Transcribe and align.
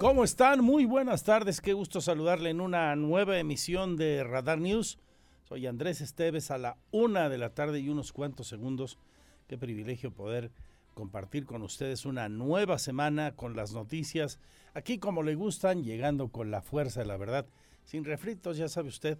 ¿Cómo 0.00 0.24
están? 0.24 0.64
Muy 0.64 0.86
buenas 0.86 1.24
tardes. 1.24 1.60
Qué 1.60 1.74
gusto 1.74 2.00
saludarle 2.00 2.48
en 2.48 2.62
una 2.62 2.96
nueva 2.96 3.38
emisión 3.38 3.98
de 3.98 4.24
Radar 4.24 4.58
News. 4.58 4.98
Soy 5.46 5.66
Andrés 5.66 6.00
Esteves 6.00 6.50
a 6.50 6.56
la 6.56 6.78
una 6.90 7.28
de 7.28 7.36
la 7.36 7.50
tarde 7.50 7.80
y 7.80 7.90
unos 7.90 8.10
cuantos 8.10 8.46
segundos. 8.46 8.98
Qué 9.46 9.58
privilegio 9.58 10.10
poder 10.10 10.52
compartir 10.94 11.44
con 11.44 11.60
ustedes 11.60 12.06
una 12.06 12.30
nueva 12.30 12.78
semana 12.78 13.36
con 13.36 13.54
las 13.54 13.74
noticias. 13.74 14.40
Aquí 14.72 14.96
como 14.96 15.22
le 15.22 15.34
gustan, 15.34 15.84
llegando 15.84 16.28
con 16.28 16.50
la 16.50 16.62
fuerza 16.62 17.00
de 17.00 17.06
la 17.06 17.18
verdad, 17.18 17.44
sin 17.84 18.06
refritos, 18.06 18.56
ya 18.56 18.70
sabe 18.70 18.88
usted. 18.88 19.18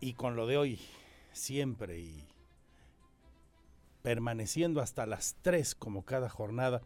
Y 0.00 0.14
con 0.14 0.36
lo 0.36 0.46
de 0.46 0.56
hoy, 0.56 0.80
siempre 1.32 1.98
y 1.98 2.24
permaneciendo 4.00 4.80
hasta 4.80 5.04
las 5.04 5.36
tres 5.42 5.74
como 5.74 6.06
cada 6.06 6.30
jornada 6.30 6.80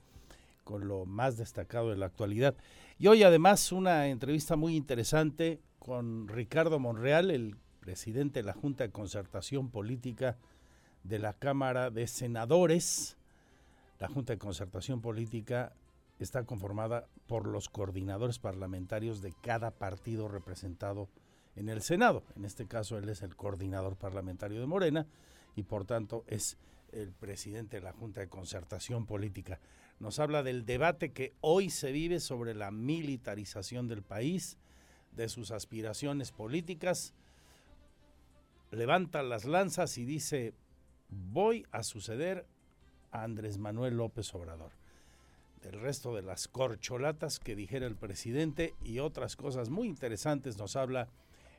con 0.68 0.86
lo 0.86 1.06
más 1.06 1.38
destacado 1.38 1.88
de 1.88 1.96
la 1.96 2.04
actualidad. 2.04 2.54
Y 2.98 3.06
hoy 3.06 3.22
además 3.22 3.72
una 3.72 4.08
entrevista 4.08 4.54
muy 4.54 4.76
interesante 4.76 5.62
con 5.78 6.28
Ricardo 6.28 6.78
Monreal, 6.78 7.30
el 7.30 7.56
presidente 7.80 8.40
de 8.40 8.42
la 8.42 8.52
Junta 8.52 8.84
de 8.84 8.90
Concertación 8.90 9.70
Política 9.70 10.36
de 11.04 11.20
la 11.20 11.32
Cámara 11.32 11.88
de 11.88 12.06
Senadores. 12.06 13.16
La 13.98 14.08
Junta 14.08 14.34
de 14.34 14.38
Concertación 14.38 15.00
Política 15.00 15.72
está 16.18 16.44
conformada 16.44 17.06
por 17.26 17.46
los 17.46 17.70
coordinadores 17.70 18.38
parlamentarios 18.38 19.22
de 19.22 19.32
cada 19.40 19.70
partido 19.70 20.28
representado 20.28 21.08
en 21.56 21.70
el 21.70 21.80
Senado. 21.80 22.24
En 22.36 22.44
este 22.44 22.66
caso 22.66 22.98
él 22.98 23.08
es 23.08 23.22
el 23.22 23.36
coordinador 23.36 23.96
parlamentario 23.96 24.60
de 24.60 24.66
Morena 24.66 25.06
y 25.56 25.62
por 25.62 25.86
tanto 25.86 26.24
es 26.26 26.58
el 26.92 27.12
presidente 27.12 27.78
de 27.78 27.84
la 27.84 27.92
Junta 27.94 28.20
de 28.20 28.28
Concertación 28.28 29.06
Política 29.06 29.60
nos 30.00 30.18
habla 30.18 30.42
del 30.42 30.64
debate 30.64 31.12
que 31.12 31.34
hoy 31.40 31.70
se 31.70 31.92
vive 31.92 32.20
sobre 32.20 32.54
la 32.54 32.70
militarización 32.70 33.88
del 33.88 34.02
país, 34.02 34.58
de 35.12 35.28
sus 35.28 35.50
aspiraciones 35.50 36.30
políticas, 36.30 37.14
levanta 38.70 39.22
las 39.22 39.44
lanzas 39.44 39.98
y 39.98 40.04
dice, 40.04 40.54
voy 41.08 41.66
a 41.72 41.82
suceder 41.82 42.46
a 43.10 43.24
Andrés 43.24 43.58
Manuel 43.58 43.96
López 43.96 44.32
Obrador. 44.34 44.72
Del 45.62 45.80
resto 45.80 46.14
de 46.14 46.22
las 46.22 46.46
corcholatas 46.46 47.40
que 47.40 47.56
dijera 47.56 47.86
el 47.86 47.96
presidente 47.96 48.74
y 48.84 49.00
otras 49.00 49.34
cosas 49.34 49.70
muy 49.70 49.88
interesantes 49.88 50.56
nos 50.56 50.76
habla 50.76 51.08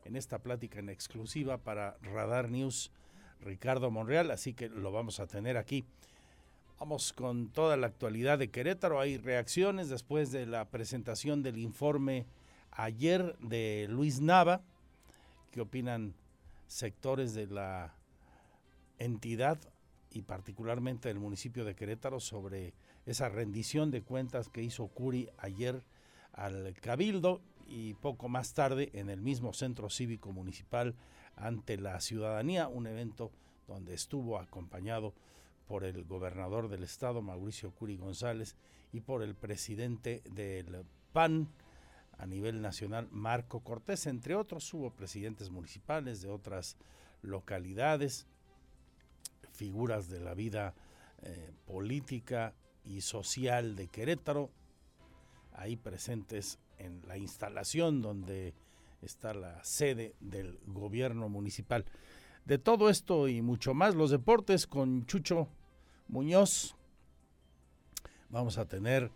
en 0.06 0.16
esta 0.16 0.40
plática 0.40 0.80
en 0.80 0.90
exclusiva 0.90 1.58
para 1.58 1.98
Radar 2.02 2.50
News 2.50 2.92
Ricardo 3.42 3.92
Monreal, 3.92 4.32
así 4.32 4.54
que 4.54 4.70
lo 4.70 4.92
vamos 4.92 5.20
a 5.20 5.28
tener 5.28 5.58
aquí. 5.58 5.86
Vamos 6.80 7.12
con 7.12 7.50
toda 7.50 7.76
la 7.76 7.88
actualidad 7.88 8.40
de 8.40 8.52
Querétaro. 8.52 9.02
Hay 9.02 9.18
reacciones 9.18 9.90
después 9.90 10.32
de 10.32 10.46
la 10.46 10.64
presentación 10.70 11.44
del 11.44 11.58
informe 11.58 12.26
ayer 12.72 13.38
de 13.40 13.88
Luis 13.90 14.22
Nava. 14.22 14.62
¿Qué 15.52 15.60
opinan 15.60 16.16
sectores 16.68 17.34
de 17.34 17.48
la 17.48 17.95
entidad 18.98 19.60
y 20.10 20.22
particularmente 20.22 21.10
del 21.10 21.20
municipio 21.20 21.66
de 21.66 21.76
Querétaro 21.76 22.22
sobre 22.22 22.73
esa 23.06 23.28
rendición 23.28 23.92
de 23.92 24.02
cuentas 24.02 24.48
que 24.48 24.64
hizo 24.64 24.88
Curi 24.88 25.28
ayer 25.38 25.84
al 26.32 26.73
Cabildo 26.76 27.42
y 27.68 27.95
poco 27.95 28.30
más 28.30 28.54
tarde 28.54 28.89
en 28.94 29.10
el 29.10 29.20
mismo 29.20 29.52
centro 29.52 29.89
cívico 29.89 30.32
municipal 30.32 30.95
ante 31.36 31.76
la 31.76 32.00
ciudadanía, 32.00 32.70
un 32.70 32.88
evento 32.88 33.32
donde 33.68 33.95
estuvo 33.95 34.39
acompañado 34.39 35.14
por 35.70 35.84
el 35.84 36.04
gobernador 36.04 36.68
del 36.68 36.82
estado, 36.82 37.22
Mauricio 37.22 37.70
Curi 37.70 37.96
González, 37.96 38.56
y 38.92 39.02
por 39.02 39.22
el 39.22 39.36
presidente 39.36 40.24
del 40.32 40.84
PAN 41.14 41.48
a 42.18 42.26
nivel 42.26 42.60
nacional, 42.60 43.08
Marco 43.12 43.60
Cortés, 43.60 44.08
entre 44.08 44.34
otros. 44.34 44.74
Hubo 44.74 44.90
presidentes 44.90 45.52
municipales 45.52 46.22
de 46.24 46.30
otras 46.30 46.76
localidades, 47.22 48.26
figuras 49.52 50.10
de 50.10 50.20
la 50.20 50.34
vida 50.34 50.74
eh, 51.22 51.52
política 51.68 52.56
y 52.84 53.02
social 53.02 53.76
de 53.76 53.90
Querétaro, 53.90 54.50
ahí 55.54 55.76
presentes 55.76 56.58
en 56.80 57.08
la 57.08 57.16
instalación 57.20 58.02
donde 58.02 58.56
está 59.04 59.36
la 59.36 59.64
sede 59.64 60.16
del 60.20 60.60
gobierno 60.66 61.30
municipal. 61.30 61.86
De 62.44 62.58
todo 62.58 62.90
esto 62.90 63.28
y 63.28 63.44
mucho 63.44 63.76
más, 63.76 63.94
los 63.94 64.10
deportes 64.10 64.66
con 64.66 65.06
Chucho 65.06 65.48
Muñoz. 66.09 66.75
Vamos 68.30 68.58
a 68.58 68.65
tener 68.65 69.09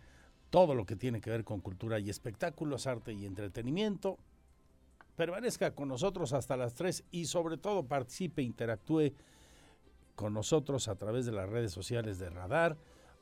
todo 0.50 0.74
lo 0.74 0.86
que 0.86 0.96
tiene 0.96 1.20
que 1.20 1.28
ver 1.30 1.44
con 1.44 1.60
cultura 1.60 1.98
y 1.98 2.08
espectáculos, 2.08 2.86
arte 2.86 3.12
y 3.12 3.26
entretenimiento. 3.26 4.16
Permanezca 5.16 5.74
con 5.74 5.88
nosotros 5.88 6.32
hasta 6.32 6.56
las 6.56 6.74
3 6.74 7.02
y 7.10 7.26
sobre 7.26 7.56
todo 7.56 7.82
participe, 7.84 8.42
interactúe 8.42 9.12
con 10.14 10.32
nosotros 10.32 10.86
a 10.88 10.94
través 10.94 11.26
de 11.26 11.32
las 11.32 11.48
redes 11.48 11.72
sociales 11.72 12.20
de 12.20 12.30
Radar 12.30 12.76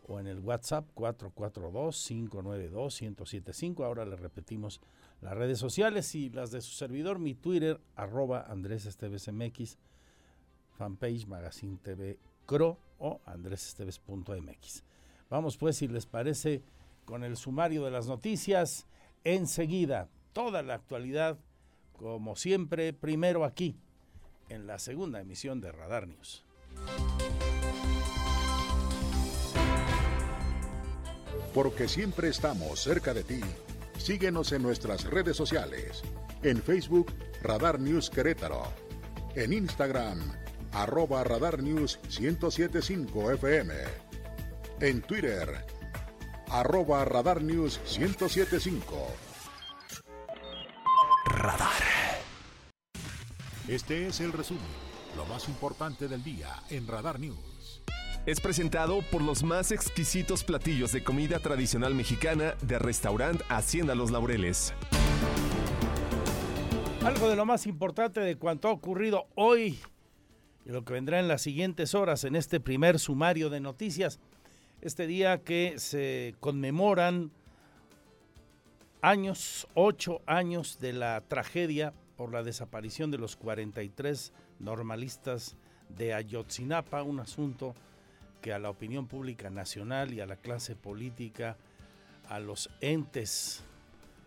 o 0.06 0.20
en 0.20 0.26
el 0.26 0.40
WhatsApp 0.40 0.84
442-592-1075. 0.94 3.84
Ahora 3.84 4.04
le 4.04 4.16
repetimos 4.16 4.82
las 5.20 5.34
redes 5.34 5.58
sociales 5.58 6.14
y 6.14 6.28
las 6.30 6.50
de 6.50 6.60
su 6.60 6.72
servidor, 6.72 7.18
mi 7.18 7.34
Twitter, 7.34 7.80
arroba 7.96 8.44
Andrés 8.48 8.84
Esteves 8.86 9.32
MX, 9.32 9.78
fanpage 10.76 11.26
Magazine 11.26 11.78
TV 11.82 12.18
Cro 12.46 12.78
o 13.02 13.20
andresesteves.mx. 13.26 14.84
Vamos 15.28 15.56
pues, 15.56 15.76
si 15.76 15.88
les 15.88 16.06
parece, 16.06 16.62
con 17.04 17.24
el 17.24 17.36
sumario 17.36 17.84
de 17.84 17.90
las 17.90 18.06
noticias. 18.06 18.86
Enseguida, 19.24 20.08
toda 20.32 20.62
la 20.62 20.74
actualidad, 20.74 21.38
como 21.92 22.36
siempre, 22.36 22.92
primero 22.92 23.44
aquí, 23.44 23.76
en 24.48 24.66
la 24.66 24.78
segunda 24.78 25.20
emisión 25.20 25.60
de 25.60 25.72
Radar 25.72 26.06
News. 26.06 26.44
Porque 31.52 31.88
siempre 31.88 32.28
estamos 32.28 32.80
cerca 32.80 33.12
de 33.12 33.24
ti. 33.24 33.40
Síguenos 33.98 34.52
en 34.52 34.62
nuestras 34.62 35.04
redes 35.04 35.36
sociales. 35.36 36.02
En 36.42 36.62
Facebook, 36.62 37.12
Radar 37.42 37.80
News 37.80 38.10
Querétaro. 38.10 38.62
En 39.34 39.52
Instagram, 39.52 40.20
arroba 40.72 41.22
Radar 41.24 41.62
News 41.62 41.98
1075 42.18 43.32
FM. 43.32 43.74
En 44.80 45.02
Twitter, 45.02 45.64
arroba 46.48 47.04
Radar 47.04 47.42
News 47.42 47.80
1075. 47.98 49.06
Radar. 51.26 51.68
Este 53.68 54.08
es 54.08 54.20
el 54.20 54.32
resumen, 54.32 54.62
lo 55.16 55.24
más 55.26 55.48
importante 55.48 56.08
del 56.08 56.24
día 56.24 56.48
en 56.70 56.86
Radar 56.88 57.20
News. 57.20 57.82
Es 58.26 58.40
presentado 58.40 59.02
por 59.10 59.20
los 59.20 59.42
más 59.42 59.72
exquisitos 59.72 60.44
platillos 60.44 60.92
de 60.92 61.02
comida 61.02 61.38
tradicional 61.38 61.94
mexicana 61.94 62.54
de 62.62 62.78
restaurante 62.78 63.44
Hacienda 63.48 63.94
Los 63.94 64.10
Laureles. 64.10 64.72
Algo 67.04 67.28
de 67.28 67.34
lo 67.34 67.44
más 67.44 67.66
importante 67.66 68.20
de 68.20 68.36
cuanto 68.36 68.68
ha 68.68 68.72
ocurrido 68.72 69.26
hoy 69.34 69.80
y 70.64 70.70
lo 70.70 70.84
que 70.84 70.92
vendrá 70.94 71.18
en 71.18 71.28
las 71.28 71.42
siguientes 71.42 71.94
horas 71.94 72.24
en 72.24 72.36
este 72.36 72.60
primer 72.60 72.98
sumario 72.98 73.50
de 73.50 73.60
noticias. 73.60 74.20
Este 74.80 75.06
día 75.06 75.42
que 75.42 75.78
se 75.78 76.34
conmemoran 76.40 77.30
años, 79.00 79.66
ocho 79.74 80.22
años 80.26 80.78
de 80.80 80.92
la 80.92 81.20
tragedia 81.22 81.92
por 82.16 82.32
la 82.32 82.42
desaparición 82.42 83.10
de 83.10 83.18
los 83.18 83.36
43 83.36 84.32
normalistas 84.60 85.56
de 85.88 86.14
Ayotzinapa, 86.14 87.02
un 87.02 87.20
asunto 87.20 87.74
que 88.40 88.52
a 88.52 88.58
la 88.58 88.70
opinión 88.70 89.06
pública 89.06 89.50
nacional 89.50 90.12
y 90.12 90.20
a 90.20 90.26
la 90.26 90.36
clase 90.36 90.74
política, 90.74 91.56
a 92.28 92.40
los 92.40 92.70
entes 92.80 93.64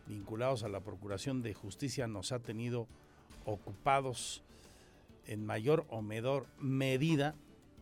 vinculados 0.08 0.64
a 0.64 0.70
la 0.70 0.82
Procuración 0.82 1.42
de 1.42 1.54
Justicia 1.54 2.08
nos 2.08 2.32
ha 2.32 2.40
tenido 2.40 2.88
ocupados 3.46 4.44
en 5.28 5.46
mayor 5.46 5.86
o 5.90 6.02
menor 6.02 6.48
medida 6.60 7.36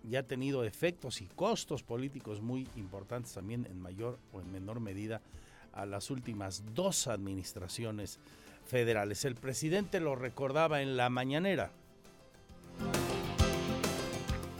y 0.09 0.15
ha 0.15 0.23
tenido 0.23 0.63
efectos 0.63 1.21
y 1.21 1.27
costos 1.27 1.83
políticos 1.83 2.41
muy 2.41 2.67
importantes 2.75 3.33
también 3.33 3.65
en 3.69 3.81
mayor 3.81 4.19
o 4.33 4.41
en 4.41 4.51
menor 4.51 4.79
medida 4.79 5.21
a 5.71 5.85
las 5.85 6.11
últimas 6.11 6.63
dos 6.73 7.07
administraciones 7.07 8.19
federales. 8.65 9.25
El 9.25 9.35
presidente 9.35 9.99
lo 9.99 10.15
recordaba 10.15 10.81
en 10.81 10.97
la 10.97 11.09
mañanera. 11.09 11.71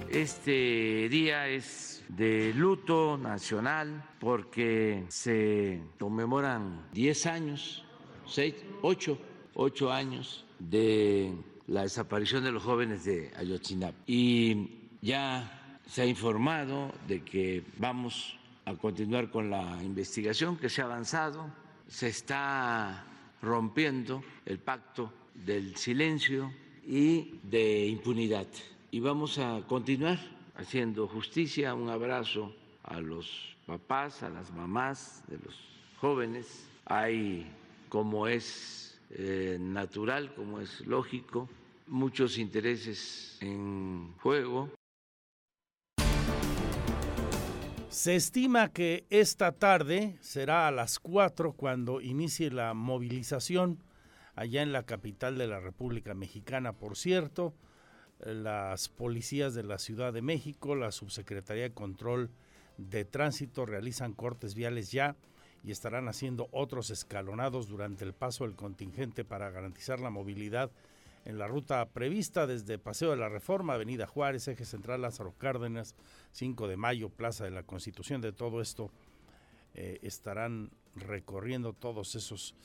Este 0.09 1.09
día 1.09 1.47
es 1.47 2.03
de 2.07 2.53
luto 2.53 3.18
nacional 3.18 4.07
porque 4.19 5.06
se 5.09 5.81
conmemoran 6.00 6.88
10 6.94 7.25
años, 7.25 7.83
6, 8.27 8.56
8, 8.83 9.18
8 9.56 9.91
años 9.91 10.45
de 10.59 11.33
la 11.68 11.83
desaparición 11.83 12.44
de 12.44 12.51
los 12.51 12.63
jóvenes 12.63 13.06
de 13.06 13.31
Ayotzinapa. 13.36 13.98
Y 14.06 14.69
ya 15.01 15.80
se 15.88 16.01
ha 16.01 16.06
informado 16.06 16.92
de 17.07 17.24
que 17.24 17.63
vamos 17.77 18.38
a 18.65 18.75
continuar 18.75 19.30
con 19.30 19.50
la 19.50 19.80
investigación 19.83 20.57
que 20.57 20.69
se 20.69 20.81
ha 20.81 20.86
avanzado, 20.86 21.50
se 21.88 22.07
está 22.07 23.06
rompiendo 23.42 24.24
el 24.45 24.60
pacto 24.60 25.12
del 25.33 25.75
silencio 25.75 26.51
y 26.86 27.39
de 27.44 27.88
impunidad 27.88 28.48
y 28.94 29.00
vamos 29.00 29.39
a 29.39 29.59
continuar 29.68 30.19
haciendo 30.56 31.07
justicia. 31.07 31.74
Un 31.74 31.89
abrazo 31.89 32.54
a 32.83 33.01
los 33.01 33.56
papás, 33.66 34.21
a 34.21 34.30
las 34.30 34.51
mamás 34.51 35.24
de 35.27 35.39
los 35.39 35.56
jóvenes. 36.00 36.69
Hay, 36.86 37.51
como 37.89 38.27
es 38.27 38.93
eh, 39.15 39.57
natural, 39.60 40.33
como 40.36 40.60
es 40.60 40.81
lógico, 40.81 41.50
muchos 41.88 42.38
intereses 42.38 43.38
en 43.42 44.13
juego. 44.19 44.69
Se 47.89 48.15
estima 48.15 48.69
que 48.69 49.06
esta 49.10 49.51
tarde 49.51 50.18
será 50.19 50.68
a 50.68 50.71
las 50.71 51.00
4 51.00 51.54
cuando 51.54 52.01
inicie 52.01 52.50
la 52.50 52.74
movilización 52.74 53.83
allá 54.36 54.63
en 54.63 54.71
la 54.71 54.83
capital 54.83 55.38
de 55.38 55.48
la 55.48 55.59
República 55.59 56.13
Mexicana, 56.16 56.74
por 56.74 56.98
cierto 56.98 57.54
las 58.25 58.89
policías 58.89 59.54
de 59.54 59.63
la 59.63 59.77
Ciudad 59.77 60.13
de 60.13 60.21
México, 60.21 60.75
la 60.75 60.92
Subsecretaría 60.92 61.63
de 61.63 61.74
Control 61.74 62.30
de 62.77 63.06
Tránsito 63.06 63.66
realizan 63.66 64.13
cortes 64.13 64.56
viales 64.56 64.92
ya 64.92 65.16
y 65.63 65.71
estarán 65.71 66.07
haciendo 66.07 66.50
otros 66.51 66.89
escalonados 66.89 67.68
durante 67.68 68.04
el 68.04 68.13
paso 68.13 68.44
del 68.44 68.56
contingente 68.56 69.24
para 69.24 69.50
garantizar 69.50 70.00
la 70.00 70.10
movilidad 70.10 70.71
en 71.25 71.38
la 71.38 71.48
ruta 71.48 71.88
prevista 71.89 72.48
desde 72.48 72.77
Paseo 72.77 73.12
de 73.12 73.18
la 73.18 73.30
Reforma, 73.30 73.74
Avenida 73.74 74.06
Juárez, 74.06 74.48
Eje 74.48 74.65
Central 74.65 75.01
Lázaro 75.01 75.33
Cárdenas, 75.38 75.95
5 76.33 76.68
de 76.68 76.77
Mayo, 76.77 77.10
Plaza 77.10 77.45
de 77.45 77.51
la 77.51 77.63
Constitución. 77.63 78.19
De 78.19 78.33
todo 78.33 78.60
esto 78.62 78.92
eh, 79.74 80.00
estarán 80.01 80.71
recorriendo 80.95 81.74
todos 81.74 82.16
esos 82.16 82.56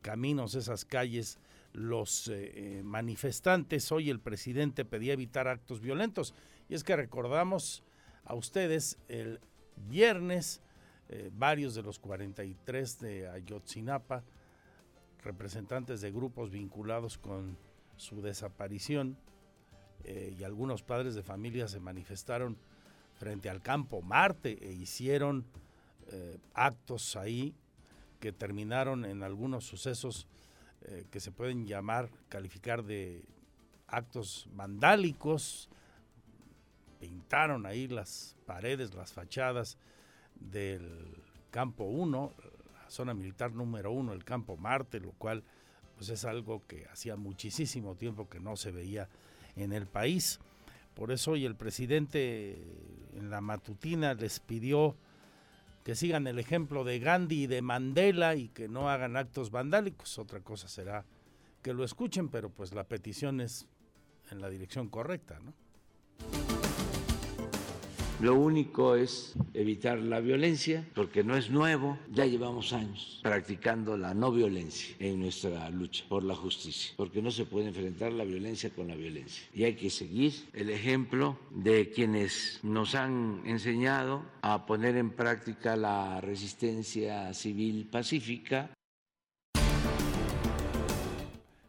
caminos, 0.00 0.54
esas 0.54 0.84
calles 0.84 1.38
los 1.72 2.28
eh, 2.28 2.52
eh, 2.54 2.82
manifestantes. 2.84 3.90
Hoy 3.90 4.10
el 4.10 4.20
presidente 4.20 4.84
pedía 4.84 5.12
evitar 5.12 5.48
actos 5.48 5.80
violentos. 5.80 6.34
Y 6.68 6.74
es 6.74 6.84
que 6.84 6.94
recordamos 6.94 7.82
a 8.24 8.34
ustedes 8.34 8.96
el 9.08 9.40
viernes 9.88 10.62
eh, 11.08 11.30
varios 11.32 11.74
de 11.74 11.82
los 11.82 11.98
43 11.98 13.00
de 13.00 13.28
Ayotzinapa, 13.28 14.22
representantes 15.22 16.00
de 16.00 16.10
grupos 16.10 16.50
vinculados 16.50 17.18
con 17.18 17.56
su 17.96 18.20
desaparición 18.20 19.16
y 20.04 20.44
algunos 20.44 20.82
padres 20.82 21.14
de 21.14 21.22
familia 21.22 21.66
se 21.66 21.80
manifestaron 21.80 22.58
frente 23.14 23.48
al 23.48 23.62
campo 23.62 24.02
Marte 24.02 24.58
e 24.60 24.74
hicieron 24.74 25.46
actos 26.52 27.16
ahí 27.16 27.54
que 28.24 28.32
terminaron 28.32 29.04
en 29.04 29.22
algunos 29.22 29.64
sucesos 29.64 30.26
eh, 30.86 31.06
que 31.10 31.20
se 31.20 31.30
pueden 31.30 31.66
llamar, 31.66 32.10
calificar 32.28 32.82
de 32.82 33.24
actos 33.86 34.48
vandálicos, 34.52 35.68
pintaron 37.00 37.64
ahí 37.64 37.88
las 37.88 38.36
paredes, 38.44 38.94
las 38.94 39.12
fachadas 39.12 39.78
del 40.34 41.22
campo 41.50 41.84
1, 41.84 42.32
la 42.82 42.90
zona 42.90 43.14
militar 43.14 43.52
número 43.52 43.92
1, 43.92 44.12
el 44.12 44.24
campo 44.24 44.56
Marte, 44.56 45.00
lo 45.00 45.12
cual 45.12 45.44
pues 45.96 46.08
es 46.08 46.24
algo 46.24 46.66
que 46.66 46.86
hacía 46.86 47.16
muchísimo 47.16 47.94
tiempo 47.94 48.28
que 48.28 48.40
no 48.40 48.56
se 48.56 48.72
veía 48.72 49.08
en 49.56 49.72
el 49.72 49.86
país. 49.86 50.40
Por 50.94 51.12
eso 51.12 51.32
hoy 51.32 51.44
el 51.44 51.56
presidente 51.56 52.56
en 53.14 53.30
la 53.30 53.40
matutina 53.40 54.14
les 54.14 54.40
pidió 54.40 54.96
que 55.84 55.94
sigan 55.94 56.26
el 56.26 56.38
ejemplo 56.38 56.82
de 56.84 56.98
Gandhi 56.98 57.44
y 57.44 57.46
de 57.46 57.62
Mandela 57.62 58.36
y 58.36 58.48
que 58.48 58.68
no 58.68 58.88
hagan 58.88 59.16
actos 59.16 59.50
vandálicos. 59.50 60.18
Otra 60.18 60.40
cosa 60.40 60.66
será 60.68 61.04
que 61.62 61.74
lo 61.74 61.84
escuchen, 61.84 62.28
pero 62.28 62.48
pues 62.50 62.74
la 62.74 62.84
petición 62.84 63.40
es 63.40 63.66
en 64.30 64.40
la 64.40 64.48
dirección 64.48 64.88
correcta, 64.88 65.38
¿no? 65.40 65.52
Lo 68.20 68.36
único 68.36 68.94
es 68.94 69.34
evitar 69.54 69.98
la 69.98 70.20
violencia, 70.20 70.86
porque 70.94 71.24
no 71.24 71.36
es 71.36 71.50
nuevo, 71.50 71.98
ya 72.12 72.24
llevamos 72.24 72.72
años 72.72 73.20
practicando 73.22 73.96
la 73.96 74.14
no 74.14 74.30
violencia 74.30 74.94
en 75.00 75.20
nuestra 75.20 75.68
lucha 75.70 76.04
por 76.08 76.22
la 76.22 76.36
justicia, 76.36 76.94
porque 76.96 77.20
no 77.20 77.32
se 77.32 77.44
puede 77.44 77.66
enfrentar 77.66 78.12
la 78.12 78.24
violencia 78.24 78.70
con 78.70 78.86
la 78.86 78.94
violencia. 78.94 79.44
Y 79.52 79.64
hay 79.64 79.74
que 79.74 79.90
seguir 79.90 80.32
el 80.52 80.70
ejemplo 80.70 81.38
de 81.50 81.90
quienes 81.90 82.60
nos 82.62 82.94
han 82.94 83.42
enseñado 83.46 84.22
a 84.42 84.64
poner 84.64 84.96
en 84.96 85.10
práctica 85.10 85.76
la 85.76 86.20
resistencia 86.20 87.34
civil 87.34 87.88
pacífica. 87.90 88.70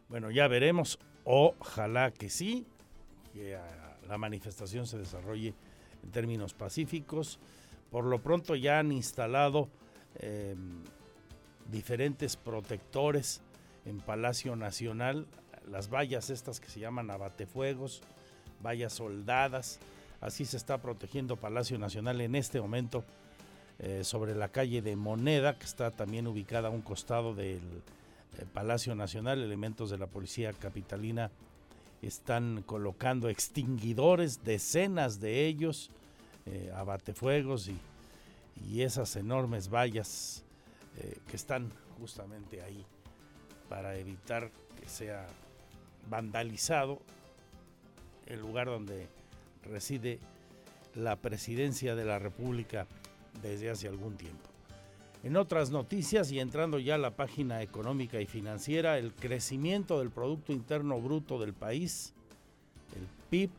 Bueno, 0.08 0.30
ya 0.30 0.46
veremos, 0.46 1.00
ojalá 1.24 2.12
que 2.12 2.30
sí, 2.30 2.66
que 3.34 3.58
la 4.08 4.16
manifestación 4.16 4.86
se 4.86 4.96
desarrolle 4.96 5.52
en 6.06 6.12
términos 6.12 6.54
pacíficos. 6.54 7.38
Por 7.90 8.04
lo 8.04 8.22
pronto 8.22 8.54
ya 8.54 8.78
han 8.78 8.92
instalado 8.92 9.68
em, 10.20 10.82
diferentes 11.70 12.36
protectores 12.36 13.42
en 13.84 13.98
Palacio 13.98 14.56
Nacional, 14.56 15.26
las 15.68 15.90
vallas 15.90 16.30
estas 16.30 16.60
que 16.60 16.68
se 16.68 16.80
llaman 16.80 17.10
abatefuegos, 17.10 18.02
vallas 18.64 18.92
soldadas, 18.92 19.80
así 20.20 20.44
se 20.44 20.56
está 20.56 20.78
protegiendo 20.78 21.36
Palacio 21.36 21.78
Nacional 21.78 22.20
en 22.20 22.36
este 22.36 22.60
momento 22.60 23.04
eh, 23.78 24.04
sobre 24.04 24.34
la 24.34 24.48
calle 24.48 24.80
de 24.80 24.96
Moneda, 24.96 25.58
que 25.58 25.66
está 25.66 25.90
también 25.90 26.26
ubicada 26.26 26.68
a 26.68 26.70
un 26.70 26.82
costado 26.82 27.34
del 27.34 27.60
eh, 28.38 28.44
Palacio 28.52 28.94
Nacional, 28.94 29.42
elementos 29.42 29.90
de 29.90 29.98
la 29.98 30.06
Policía 30.06 30.52
Capitalina 30.52 31.30
están 32.02 32.62
colocando 32.62 33.28
extinguidores, 33.28 34.44
decenas 34.44 35.20
de 35.20 35.46
ellos, 35.46 35.90
eh, 36.46 36.70
abatefuegos 36.74 37.68
y, 37.68 37.78
esas 38.80 39.16
enormes 39.16 39.68
vallas 39.68 40.42
eh, 40.98 41.18
que 41.28 41.36
están 41.36 41.70
justamente 41.98 42.62
ahí 42.62 42.84
para 43.68 43.96
evitar 43.96 44.50
que 44.80 44.88
sea 44.88 45.26
vandalizado 46.08 47.00
el 48.26 48.40
lugar 48.40 48.66
donde 48.66 49.08
reside 49.62 50.18
la 50.94 51.16
presidencia 51.16 51.94
de 51.94 52.04
la 52.04 52.18
República 52.18 52.86
desde 53.42 53.70
hace 53.70 53.88
algún 53.88 54.16
tiempo. 54.16 54.55
En 55.26 55.36
otras 55.36 55.72
noticias 55.72 56.30
y 56.30 56.38
entrando 56.38 56.78
ya 56.78 56.94
a 56.94 56.98
la 56.98 57.16
página 57.16 57.60
económica 57.60 58.20
y 58.20 58.26
financiera, 58.26 58.96
el 58.96 59.12
crecimiento 59.12 59.98
del 59.98 60.12
Producto 60.12 60.52
Interno 60.52 61.00
Bruto 61.00 61.40
del 61.40 61.52
país, 61.52 62.14
el 62.94 63.08
PIB, 63.28 63.50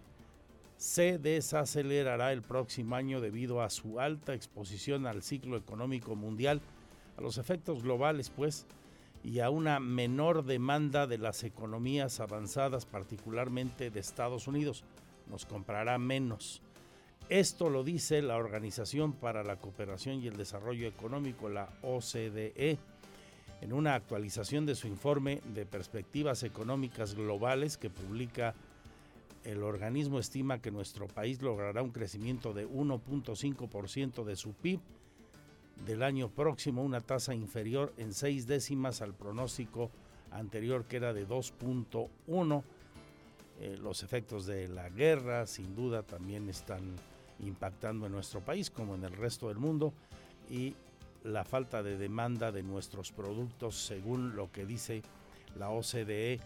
se 0.78 1.18
desacelerará 1.18 2.32
el 2.32 2.42
próximo 2.42 2.96
año 2.96 3.20
debido 3.20 3.62
a 3.62 3.70
su 3.70 4.00
alta 4.00 4.34
exposición 4.34 5.06
al 5.06 5.22
ciclo 5.22 5.58
económico 5.58 6.16
mundial, 6.16 6.62
a 7.18 7.22
los 7.22 7.38
efectos 7.38 7.84
globales, 7.84 8.30
pues, 8.30 8.66
y 9.22 9.42
a 9.42 9.50
una 9.50 9.82
menor 9.82 10.46
demanda 10.46 11.06
de 11.06 11.18
las 11.18 11.44
economías 11.44 12.22
avanzadas, 12.22 12.86
particularmente 12.86 13.92
de 13.92 14.00
Estados 14.00 14.48
Unidos. 14.48 14.86
Nos 15.30 15.46
comprará 15.46 15.98
menos. 15.98 16.62
Esto 17.30 17.70
lo 17.70 17.84
dice 17.84 18.22
la 18.22 18.38
Organización 18.38 19.12
para 19.12 19.44
la 19.44 19.58
Cooperación 19.58 20.22
y 20.22 20.28
el 20.28 20.38
Desarrollo 20.38 20.88
Económico, 20.88 21.50
la 21.50 21.68
OCDE, 21.82 22.78
en 23.60 23.74
una 23.74 23.96
actualización 23.96 24.66
de 24.66 24.76
su 24.76 24.88
informe 24.88 25.42
de 25.54 25.66
perspectivas 25.66 26.44
económicas 26.44 27.16
globales 27.16 27.78
que 27.78 27.90
publica 27.90 28.56
el 29.44 29.62
organismo. 29.64 30.20
Estima 30.20 30.62
que 30.62 30.72
nuestro 30.72 31.08
país 31.08 31.42
logrará 31.42 31.84
un 31.84 31.92
crecimiento 31.92 32.54
de 32.54 32.66
1.5% 32.66 34.24
de 34.24 34.36
su 34.38 34.54
PIB 34.54 34.80
del 35.86 36.04
año 36.04 36.30
próximo, 36.30 36.82
una 36.82 37.02
tasa 37.02 37.36
inferior 37.36 37.94
en 37.98 38.14
seis 38.14 38.48
décimas 38.48 39.02
al 39.02 39.14
pronóstico 39.14 39.92
anterior 40.32 40.86
que 40.86 40.96
era 40.96 41.12
de 41.12 41.28
2.1 41.28 42.64
Eh, 43.60 43.76
los 43.82 44.04
efectos 44.04 44.46
de 44.46 44.68
la 44.68 44.90
guerra 44.90 45.48
sin 45.48 45.76
duda 45.76 46.04
también 46.04 46.48
están 46.48 46.96
impactando 47.40 48.06
en 48.06 48.12
nuestro 48.12 48.42
país 48.42 48.70
como 48.70 48.96
en 48.96 49.04
el 49.04 49.14
resto 49.14 49.50
del 49.50 49.58
mundo 49.58 49.94
y 50.50 50.76
la 51.24 51.44
falta 51.44 51.84
de 51.84 51.98
demanda 51.98 52.52
de 52.52 52.64
nuestros 52.64 53.12
productos 53.12 53.76
según 53.76 54.36
lo 54.36 54.52
que 54.52 54.66
dice 54.66 55.02
la 55.58 55.70
OCDE 55.70 56.40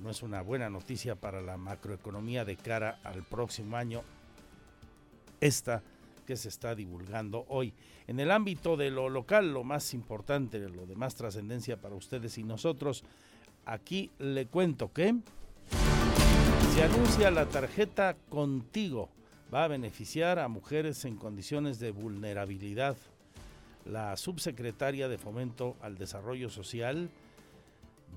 no 0.00 0.10
es 0.10 0.22
una 0.22 0.42
buena 0.42 0.70
noticia 0.70 1.14
para 1.14 1.40
la 1.40 1.56
macroeconomía 1.56 2.44
de 2.44 2.56
cara 2.56 2.98
al 3.04 3.22
próximo 3.22 3.76
año. 3.76 4.02
Esta 5.40 5.82
que 6.26 6.36
se 6.36 6.48
está 6.48 6.74
divulgando 6.74 7.44
hoy. 7.48 7.74
En 8.06 8.18
el 8.18 8.30
ámbito 8.30 8.76
de 8.76 8.90
lo 8.90 9.08
local, 9.08 9.52
lo 9.52 9.62
más 9.62 9.94
importante, 9.94 10.58
lo 10.68 10.86
de 10.86 10.96
más 10.96 11.14
trascendencia 11.14 11.76
para 11.76 11.94
ustedes 11.94 12.38
y 12.38 12.44
nosotros, 12.44 13.04
aquí 13.66 14.10
le 14.18 14.46
cuento 14.46 14.92
que 14.92 15.14
se 16.74 16.82
anuncia 16.82 17.30
la 17.30 17.46
tarjeta 17.46 18.16
Contigo. 18.28 19.10
Va 19.54 19.64
a 19.64 19.68
beneficiar 19.68 20.40
a 20.40 20.48
mujeres 20.48 21.04
en 21.04 21.14
condiciones 21.14 21.78
de 21.78 21.92
vulnerabilidad. 21.92 22.96
La 23.84 24.16
subsecretaria 24.16 25.06
de 25.06 25.16
Fomento 25.16 25.76
al 25.80 25.96
Desarrollo 25.96 26.50
Social, 26.50 27.08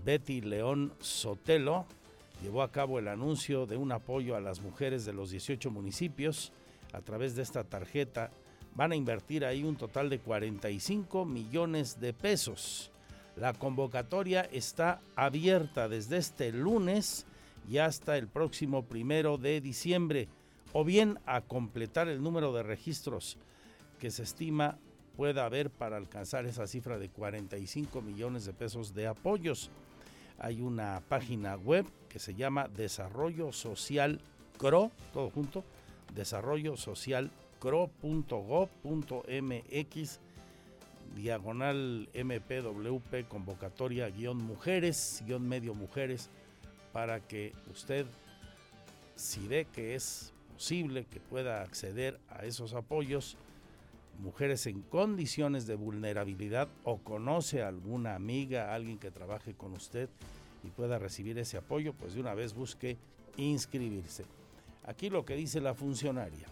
Betty 0.04 0.42
León 0.42 0.94
Sotelo, 1.00 1.86
llevó 2.42 2.64
a 2.64 2.72
cabo 2.72 2.98
el 2.98 3.08
anuncio 3.08 3.68
de 3.68 3.78
un 3.78 3.92
apoyo 3.92 4.36
a 4.36 4.42
las 4.42 4.62
mujeres 4.62 5.06
de 5.06 5.14
los 5.14 5.30
18 5.30 5.70
municipios 5.70 6.52
a 6.92 7.02
través 7.02 7.36
de 7.36 7.44
esta 7.44 7.64
tarjeta. 7.64 8.32
Van 8.74 8.92
a 8.92 8.96
invertir 8.96 9.46
ahí 9.46 9.64
un 9.64 9.76
total 9.76 10.10
de 10.10 10.18
45 10.18 11.24
millones 11.24 12.00
de 12.00 12.14
pesos. 12.14 12.90
La 13.36 13.54
convocatoria 13.54 14.42
está 14.52 15.02
abierta 15.16 15.88
desde 15.88 16.18
este 16.18 16.52
lunes 16.52 17.28
y 17.70 17.78
hasta 17.78 18.18
el 18.18 18.28
próximo 18.28 18.86
primero 18.86 19.38
de 19.38 19.62
diciembre, 19.62 20.30
o 20.74 20.84
bien 20.84 21.20
a 21.26 21.42
completar 21.42 22.08
el 22.08 22.22
número 22.22 22.54
de 22.54 22.64
registros 22.64 23.38
que 24.00 24.12
se 24.12 24.24
estima 24.24 24.78
pueda 25.16 25.46
haber 25.46 25.70
para 25.70 25.98
alcanzar 25.98 26.46
esa 26.46 26.68
cifra 26.68 26.98
de 27.00 27.10
45 27.10 28.02
millones 28.02 28.46
de 28.46 28.54
pesos 28.54 28.94
de 28.94 29.08
apoyos. 29.08 29.72
Hay 30.38 30.62
una 30.62 31.02
página 31.10 31.56
web 31.56 31.86
que 32.10 32.20
se 32.20 32.36
llama 32.36 32.68
Desarrollo 32.68 33.52
Social 33.52 34.22
CRO, 34.58 34.92
todo 35.14 35.30
junto, 35.30 35.64
desarrollo 36.14 36.78
social 36.78 37.32
cro.gov.mx 37.60 38.70
diagonal 41.16 42.10
MPWP 42.14 43.28
convocatoria 43.28 44.10
guion 44.10 44.38
mujeres 44.38 45.24
guion 45.26 45.48
medio 45.48 45.74
mujeres 45.74 46.30
para 46.94 47.20
que 47.20 47.54
usted 47.72 48.06
si 49.16 49.48
ve 49.48 49.66
que 49.74 49.96
es 49.96 50.34
posible 50.58 51.06
que 51.06 51.20
pueda 51.20 51.62
acceder 51.62 52.20
a 52.30 52.44
esos 52.44 52.74
apoyos 52.74 53.38
mujeres 54.18 54.66
en 54.66 54.82
condiciones 54.82 55.68
de 55.68 55.76
vulnerabilidad 55.76 56.68
o 56.84 56.98
conoce 56.98 57.62
a 57.62 57.68
alguna 57.68 58.16
amiga, 58.16 58.74
alguien 58.74 58.98
que 58.98 59.12
trabaje 59.12 59.54
con 59.54 59.74
usted 59.74 60.10
y 60.64 60.70
pueda 60.70 60.98
recibir 60.98 61.38
ese 61.38 61.58
apoyo, 61.58 61.94
pues 61.94 62.16
de 62.16 62.22
una 62.22 62.34
vez 62.34 62.56
busque 62.56 62.98
inscribirse. 63.38 64.24
Aquí 64.84 65.12
lo 65.12 65.26
que 65.26 65.36
dice 65.36 65.62
la 65.62 65.76
funcionaria. 65.76 66.48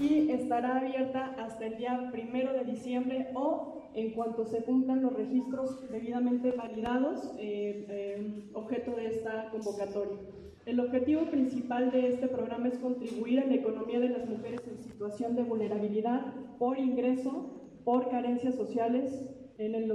Y 0.00 0.30
estará 0.30 0.76
abierta 0.76 1.34
hasta 1.40 1.66
el 1.66 1.76
día 1.76 2.08
primero 2.12 2.52
de 2.52 2.66
diciembre 2.66 3.32
o 3.34 3.82
en 3.94 4.12
cuanto 4.12 4.46
se 4.46 4.62
cumplan 4.62 5.02
los 5.02 5.12
registros 5.12 5.90
debidamente 5.90 6.52
validados, 6.52 7.32
eh, 7.36 7.84
eh, 7.88 8.50
objeto 8.54 8.92
de 8.92 9.06
esta 9.08 9.50
convocatoria. 9.50 10.18
El 10.66 10.80
objetivo 10.80 11.26
principal 11.30 11.90
de 11.90 12.08
este 12.08 12.26
programa 12.26 12.68
es 12.68 12.78
contribuir 12.78 13.38
a 13.40 13.44
la 13.44 13.54
economía 13.54 14.00
de 14.00 14.08
las 14.08 14.26
mujeres 14.26 14.62
en 14.66 14.82
situación 14.82 15.36
de 15.36 15.42
vulnerabilidad 15.42 16.32
por 16.58 16.78
ingreso, 16.78 17.60
por 17.84 18.08
carencias 18.08 18.54
sociales, 18.54 19.12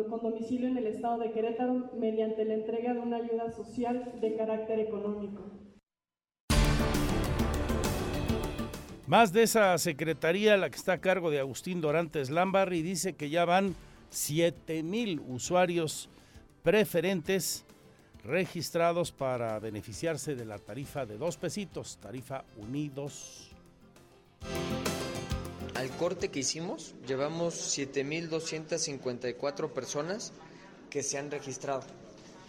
con 0.09 0.21
domicilio 0.21 0.67
en 0.67 0.77
el 0.77 0.85
estado 0.85 1.17
de 1.17 1.31
Querétaro 1.31 1.89
mediante 1.99 2.45
la 2.45 2.53
entrega 2.53 2.93
de 2.93 2.99
una 2.99 3.17
ayuda 3.17 3.49
social 3.49 4.13
de 4.21 4.35
carácter 4.35 4.79
económico. 4.79 5.41
Más 9.07 9.33
de 9.33 9.41
esa 9.41 9.75
secretaría, 9.79 10.55
la 10.55 10.69
que 10.69 10.77
está 10.77 10.93
a 10.93 11.01
cargo 11.01 11.31
de 11.31 11.39
Agustín 11.39 11.81
Dorantes 11.81 12.29
Lambarri, 12.29 12.83
dice 12.83 13.13
que 13.13 13.31
ya 13.31 13.43
van 13.43 13.73
7 14.11 14.83
mil 14.83 15.19
usuarios 15.27 16.09
preferentes 16.61 17.65
registrados 18.23 19.11
para 19.11 19.59
beneficiarse 19.59 20.35
de 20.35 20.45
la 20.45 20.57
tarifa 20.57 21.05
de 21.05 21.17
dos 21.17 21.35
pesitos, 21.37 21.97
tarifa 21.97 22.45
Unidos. 22.57 23.51
Al 25.75 25.89
corte 25.91 26.29
que 26.29 26.39
hicimos, 26.39 26.95
llevamos 27.07 27.77
7.254 27.77 29.71
personas 29.71 30.33
que 30.89 31.03
se 31.03 31.17
han 31.17 31.31
registrado. 31.31 31.83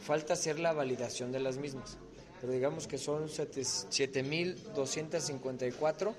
Falta 0.02 0.32
hacer 0.32 0.58
la 0.58 0.72
validación 0.72 1.30
de 1.30 1.38
las 1.40 1.58
mismas, 1.58 1.98
pero 2.40 2.52
digamos 2.52 2.86
que 2.86 2.96
son 2.98 3.28
7.254 3.28 6.14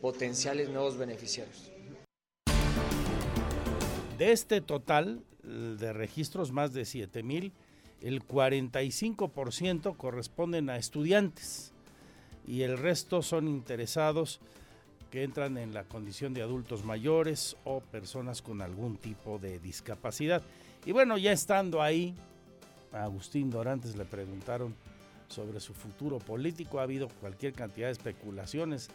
potenciales 0.00 0.70
nuevos 0.70 0.96
beneficiarios. 0.96 1.70
De 4.16 4.32
este 4.32 4.60
total 4.60 5.22
de 5.42 5.92
registros, 5.92 6.50
más 6.50 6.72
de 6.72 6.84
7 6.84 7.22
mil, 7.22 7.52
el 8.02 8.26
45% 8.26 9.96
corresponden 9.96 10.70
a 10.70 10.76
estudiantes 10.76 11.72
y 12.46 12.62
el 12.62 12.78
resto 12.78 13.22
son 13.22 13.48
interesados 13.48 14.40
que 15.10 15.22
entran 15.22 15.58
en 15.58 15.74
la 15.74 15.84
condición 15.84 16.34
de 16.34 16.42
adultos 16.42 16.84
mayores 16.84 17.56
o 17.64 17.80
personas 17.80 18.42
con 18.42 18.62
algún 18.62 18.96
tipo 18.96 19.38
de 19.38 19.58
discapacidad. 19.58 20.42
Y 20.84 20.92
bueno, 20.92 21.18
ya 21.18 21.32
estando 21.32 21.82
ahí, 21.82 22.14
a 22.92 23.04
Agustín 23.04 23.50
Dorantes 23.50 23.96
le 23.96 24.04
preguntaron 24.04 24.74
sobre 25.28 25.60
su 25.60 25.74
futuro 25.74 26.18
político. 26.18 26.78
Ha 26.78 26.84
habido 26.84 27.08
cualquier 27.08 27.52
cantidad 27.52 27.88
de 27.88 27.92
especulaciones 27.92 28.88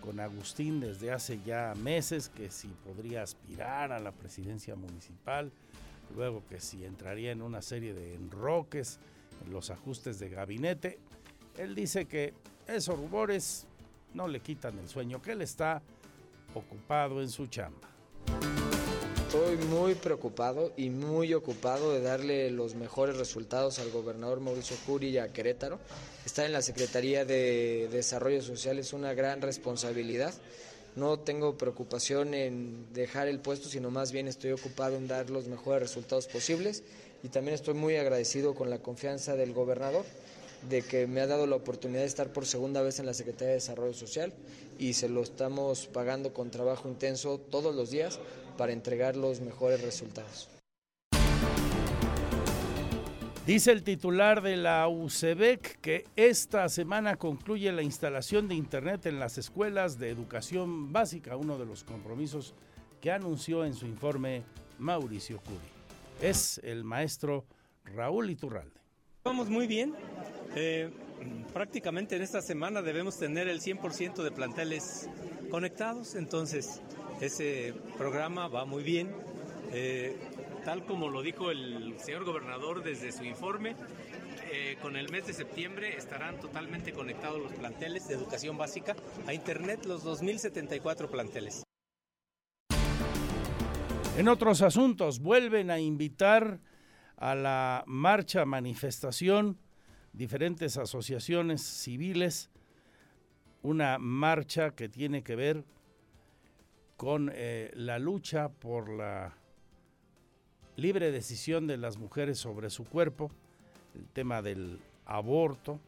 con 0.00 0.18
Agustín 0.20 0.80
desde 0.80 1.12
hace 1.12 1.40
ya 1.44 1.74
meses 1.76 2.28
que 2.28 2.50
si 2.50 2.68
podría 2.68 3.22
aspirar 3.22 3.92
a 3.92 4.00
la 4.00 4.12
presidencia 4.12 4.74
municipal, 4.76 5.52
luego 6.14 6.42
que 6.48 6.60
si 6.60 6.84
entraría 6.84 7.32
en 7.32 7.42
una 7.42 7.62
serie 7.62 7.94
de 7.94 8.14
enroques 8.14 8.98
en 9.44 9.52
los 9.52 9.70
ajustes 9.70 10.18
de 10.18 10.28
gabinete. 10.28 10.98
Él 11.56 11.74
dice 11.74 12.06
que 12.06 12.34
esos 12.66 12.98
rumores 12.98 13.66
no 14.14 14.28
le 14.28 14.40
quitan 14.40 14.78
el 14.78 14.88
sueño, 14.88 15.20
que 15.22 15.32
él 15.32 15.42
está 15.42 15.82
ocupado 16.54 17.20
en 17.20 17.28
su 17.28 17.46
chamba. 17.46 17.88
Estoy 19.26 19.58
muy 19.58 19.94
preocupado 19.94 20.72
y 20.76 20.90
muy 20.90 21.34
ocupado 21.34 21.92
de 21.92 22.00
darle 22.00 22.50
los 22.50 22.74
mejores 22.74 23.16
resultados 23.16 23.78
al 23.78 23.90
gobernador 23.92 24.40
Mauricio 24.40 24.76
Curi 24.84 25.10
y 25.10 25.18
a 25.18 25.28
Querétaro. 25.28 25.78
Estar 26.26 26.46
en 26.46 26.52
la 26.52 26.62
Secretaría 26.62 27.24
de 27.24 27.88
Desarrollo 27.92 28.42
Social 28.42 28.80
es 28.80 28.92
una 28.92 29.14
gran 29.14 29.40
responsabilidad. 29.40 30.34
No 30.96 31.20
tengo 31.20 31.56
preocupación 31.56 32.34
en 32.34 32.92
dejar 32.92 33.28
el 33.28 33.40
puesto, 33.40 33.68
sino 33.68 33.90
más 33.90 34.12
bien 34.12 34.26
estoy 34.26 34.52
ocupado 34.52 34.96
en 34.96 35.06
dar 35.06 35.30
los 35.30 35.46
mejores 35.46 35.82
resultados 35.82 36.26
posibles 36.26 36.82
y 37.22 37.28
también 37.28 37.54
estoy 37.54 37.74
muy 37.74 37.96
agradecido 37.96 38.54
con 38.54 38.70
la 38.70 38.80
confianza 38.80 39.36
del 39.36 39.52
gobernador 39.52 40.04
de 40.68 40.82
que 40.82 41.06
me 41.06 41.20
ha 41.20 41.26
dado 41.26 41.46
la 41.46 41.56
oportunidad 41.56 42.00
de 42.00 42.06
estar 42.06 42.32
por 42.32 42.44
segunda 42.44 42.82
vez 42.82 42.98
en 42.98 43.06
la 43.06 43.14
Secretaría 43.14 43.48
de 43.48 43.54
Desarrollo 43.54 43.94
Social 43.94 44.32
y 44.78 44.94
se 44.94 45.08
lo 45.08 45.22
estamos 45.22 45.86
pagando 45.86 46.34
con 46.34 46.50
trabajo 46.50 46.88
intenso 46.88 47.38
todos 47.38 47.74
los 47.74 47.90
días 47.90 48.18
para 48.58 48.72
entregar 48.72 49.16
los 49.16 49.40
mejores 49.40 49.80
resultados. 49.80 50.48
Dice 53.50 53.72
el 53.72 53.82
titular 53.82 54.42
de 54.42 54.56
la 54.56 54.86
UCEBEC 54.86 55.80
que 55.80 56.04
esta 56.14 56.68
semana 56.68 57.16
concluye 57.16 57.72
la 57.72 57.82
instalación 57.82 58.46
de 58.46 58.54
Internet 58.54 59.06
en 59.06 59.18
las 59.18 59.38
escuelas 59.38 59.98
de 59.98 60.08
educación 60.08 60.92
básica, 60.92 61.34
uno 61.34 61.58
de 61.58 61.66
los 61.66 61.82
compromisos 61.82 62.54
que 63.00 63.10
anunció 63.10 63.64
en 63.64 63.74
su 63.74 63.86
informe 63.86 64.44
Mauricio 64.78 65.40
Curi. 65.40 65.58
Es 66.22 66.60
el 66.62 66.84
maestro 66.84 67.44
Raúl 67.86 68.30
Iturralde. 68.30 68.80
Vamos 69.24 69.48
muy 69.48 69.66
bien. 69.66 69.96
Eh, 70.54 70.88
prácticamente 71.52 72.14
en 72.14 72.22
esta 72.22 72.42
semana 72.42 72.82
debemos 72.82 73.18
tener 73.18 73.48
el 73.48 73.60
100% 73.60 74.22
de 74.22 74.30
planteles 74.30 75.08
conectados, 75.50 76.14
entonces 76.14 76.80
ese 77.20 77.74
programa 77.98 78.46
va 78.46 78.64
muy 78.64 78.84
bien. 78.84 79.10
Eh, 79.72 80.16
tal 80.64 80.84
como 80.84 81.08
lo 81.08 81.22
dijo 81.22 81.50
el 81.50 81.98
señor 81.98 82.24
gobernador 82.24 82.82
desde 82.82 83.12
su 83.12 83.24
informe, 83.24 83.76
eh, 84.52 84.76
con 84.82 84.96
el 84.96 85.10
mes 85.10 85.26
de 85.26 85.32
septiembre 85.32 85.96
estarán 85.96 86.40
totalmente 86.40 86.92
conectados 86.92 87.40
los 87.40 87.52
planteles 87.52 88.08
de 88.08 88.14
educación 88.14 88.58
básica 88.58 88.96
a 89.26 89.32
Internet, 89.32 89.84
los 89.86 90.04
2.074 90.04 91.08
planteles. 91.08 91.62
En 94.16 94.28
otros 94.28 94.60
asuntos, 94.62 95.20
vuelven 95.20 95.70
a 95.70 95.78
invitar 95.78 96.60
a 97.16 97.34
la 97.34 97.84
marcha 97.86 98.44
manifestación 98.44 99.58
diferentes 100.12 100.76
asociaciones 100.76 101.62
civiles, 101.62 102.50
una 103.62 103.98
marcha 103.98 104.72
que 104.72 104.88
tiene 104.88 105.22
que 105.22 105.36
ver 105.36 105.64
con 106.96 107.30
eh, 107.32 107.70
la 107.74 107.98
lucha 107.98 108.48
por 108.48 108.88
la 108.88 109.39
libre 110.80 111.12
decisión 111.12 111.66
de 111.66 111.76
las 111.76 111.98
mujeres 111.98 112.38
sobre 112.38 112.70
su 112.70 112.84
cuerpo, 112.84 113.30
el 113.94 114.06
tema 114.06 114.40
del 114.42 114.78
aborto, 115.04 115.78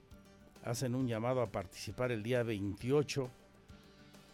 hacen 0.65 0.95
un 0.95 1.09
llamado 1.09 1.41
a 1.41 1.51
participar 1.51 2.13
el 2.13 2.23
día 2.23 2.43
28 2.43 3.31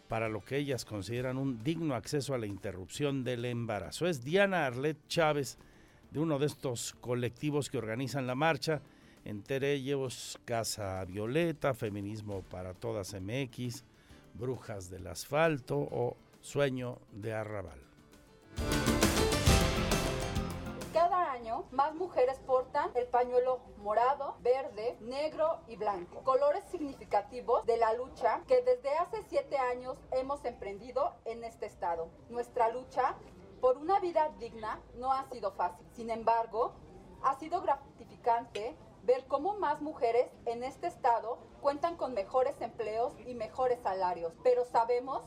para 0.07 0.27
lo 0.27 0.43
que 0.43 0.57
ellas 0.57 0.85
consideran 0.85 1.37
un 1.37 1.63
digno 1.63 1.95
acceso 1.95 2.33
a 2.33 2.37
la 2.37 2.47
interrupción 2.47 3.23
del 3.23 3.45
embarazo. 3.45 4.07
Es 4.07 4.23
Diana 4.23 4.65
Arlet 4.65 4.97
Chávez 5.07 5.57
de 6.11 6.19
uno 6.19 6.39
de 6.39 6.47
estos 6.47 6.95
colectivos 6.99 7.69
que 7.69 7.77
organizan 7.77 8.27
la 8.27 8.35
marcha, 8.35 8.81
entre 9.25 9.73
ellos 9.73 10.39
Casa 10.45 11.05
Violeta, 11.05 11.73
Feminismo 11.73 12.41
para 12.41 12.73
Todas 12.73 13.13
MX, 13.13 13.83
Brujas 14.33 14.89
del 14.89 15.07
Asfalto 15.07 15.77
o 15.77 16.17
Sueño 16.41 16.99
de 17.11 17.33
Arrabal. 17.33 17.79
Más 21.71 21.95
mujeres 21.95 22.39
portan 22.39 22.91
el 22.95 23.07
pañuelo 23.07 23.59
morado, 23.77 24.35
verde, 24.41 24.97
negro 25.01 25.59
y 25.67 25.75
blanco. 25.75 26.23
Colores 26.23 26.63
significativos 26.71 27.65
de 27.65 27.77
la 27.77 27.93
lucha 27.93 28.41
que 28.47 28.61
desde 28.61 28.95
hace 28.97 29.23
siete 29.27 29.57
años 29.57 29.97
hemos 30.11 30.43
emprendido 30.45 31.15
en 31.25 31.43
este 31.43 31.65
estado. 31.65 32.09
Nuestra 32.29 32.69
lucha 32.69 33.15
por 33.61 33.77
una 33.77 33.99
vida 33.99 34.29
digna 34.39 34.81
no 34.95 35.11
ha 35.13 35.29
sido 35.29 35.51
fácil. 35.51 35.85
Sin 35.91 36.09
embargo, 36.09 36.73
ha 37.23 37.35
sido 37.35 37.61
gratificante 37.61 38.75
ver 39.03 39.25
cómo 39.27 39.55
más 39.55 39.81
mujeres 39.81 40.29
en 40.45 40.63
este 40.63 40.87
estado 40.87 41.39
cuentan 41.61 41.97
con 41.97 42.13
mejores 42.13 42.59
empleos 42.61 43.13
y 43.25 43.33
mejores 43.33 43.79
salarios. 43.81 44.33
Pero 44.43 44.65
sabemos 44.65 45.23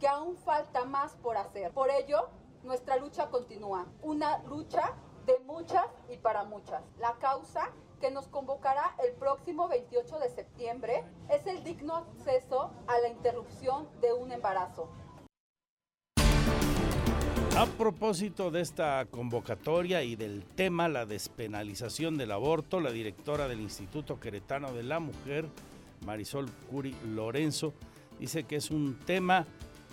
que 0.00 0.08
aún 0.08 0.36
falta 0.36 0.84
más 0.84 1.16
por 1.16 1.36
hacer. 1.36 1.72
Por 1.72 1.90
ello, 1.90 2.28
nuestra 2.62 2.96
lucha 2.96 3.30
continúa. 3.30 3.86
Una 4.02 4.38
lucha 4.44 4.94
de 5.26 5.38
muchas 5.40 5.84
y 6.08 6.16
para 6.16 6.44
muchas. 6.44 6.82
La 6.98 7.14
causa 7.18 7.72
que 8.00 8.10
nos 8.10 8.28
convocará 8.28 8.94
el 9.04 9.12
próximo 9.14 9.68
28 9.68 10.18
de 10.20 10.30
septiembre 10.30 11.04
es 11.28 11.46
el 11.46 11.64
digno 11.64 11.96
acceso 11.96 12.70
a 12.86 12.98
la 13.00 13.08
interrupción 13.08 13.88
de 14.00 14.12
un 14.12 14.32
embarazo. 14.32 14.88
A 17.58 17.64
propósito 17.78 18.50
de 18.50 18.60
esta 18.60 19.06
convocatoria 19.06 20.02
y 20.02 20.14
del 20.14 20.44
tema 20.44 20.88
la 20.88 21.06
despenalización 21.06 22.18
del 22.18 22.32
aborto, 22.32 22.80
la 22.80 22.90
directora 22.90 23.48
del 23.48 23.60
Instituto 23.60 24.20
Queretano 24.20 24.72
de 24.72 24.82
la 24.82 25.00
Mujer, 25.00 25.48
Marisol 26.04 26.50
Curi 26.70 26.94
Lorenzo, 27.14 27.72
dice 28.20 28.44
que 28.44 28.56
es 28.56 28.70
un 28.70 28.98
tema 29.06 29.46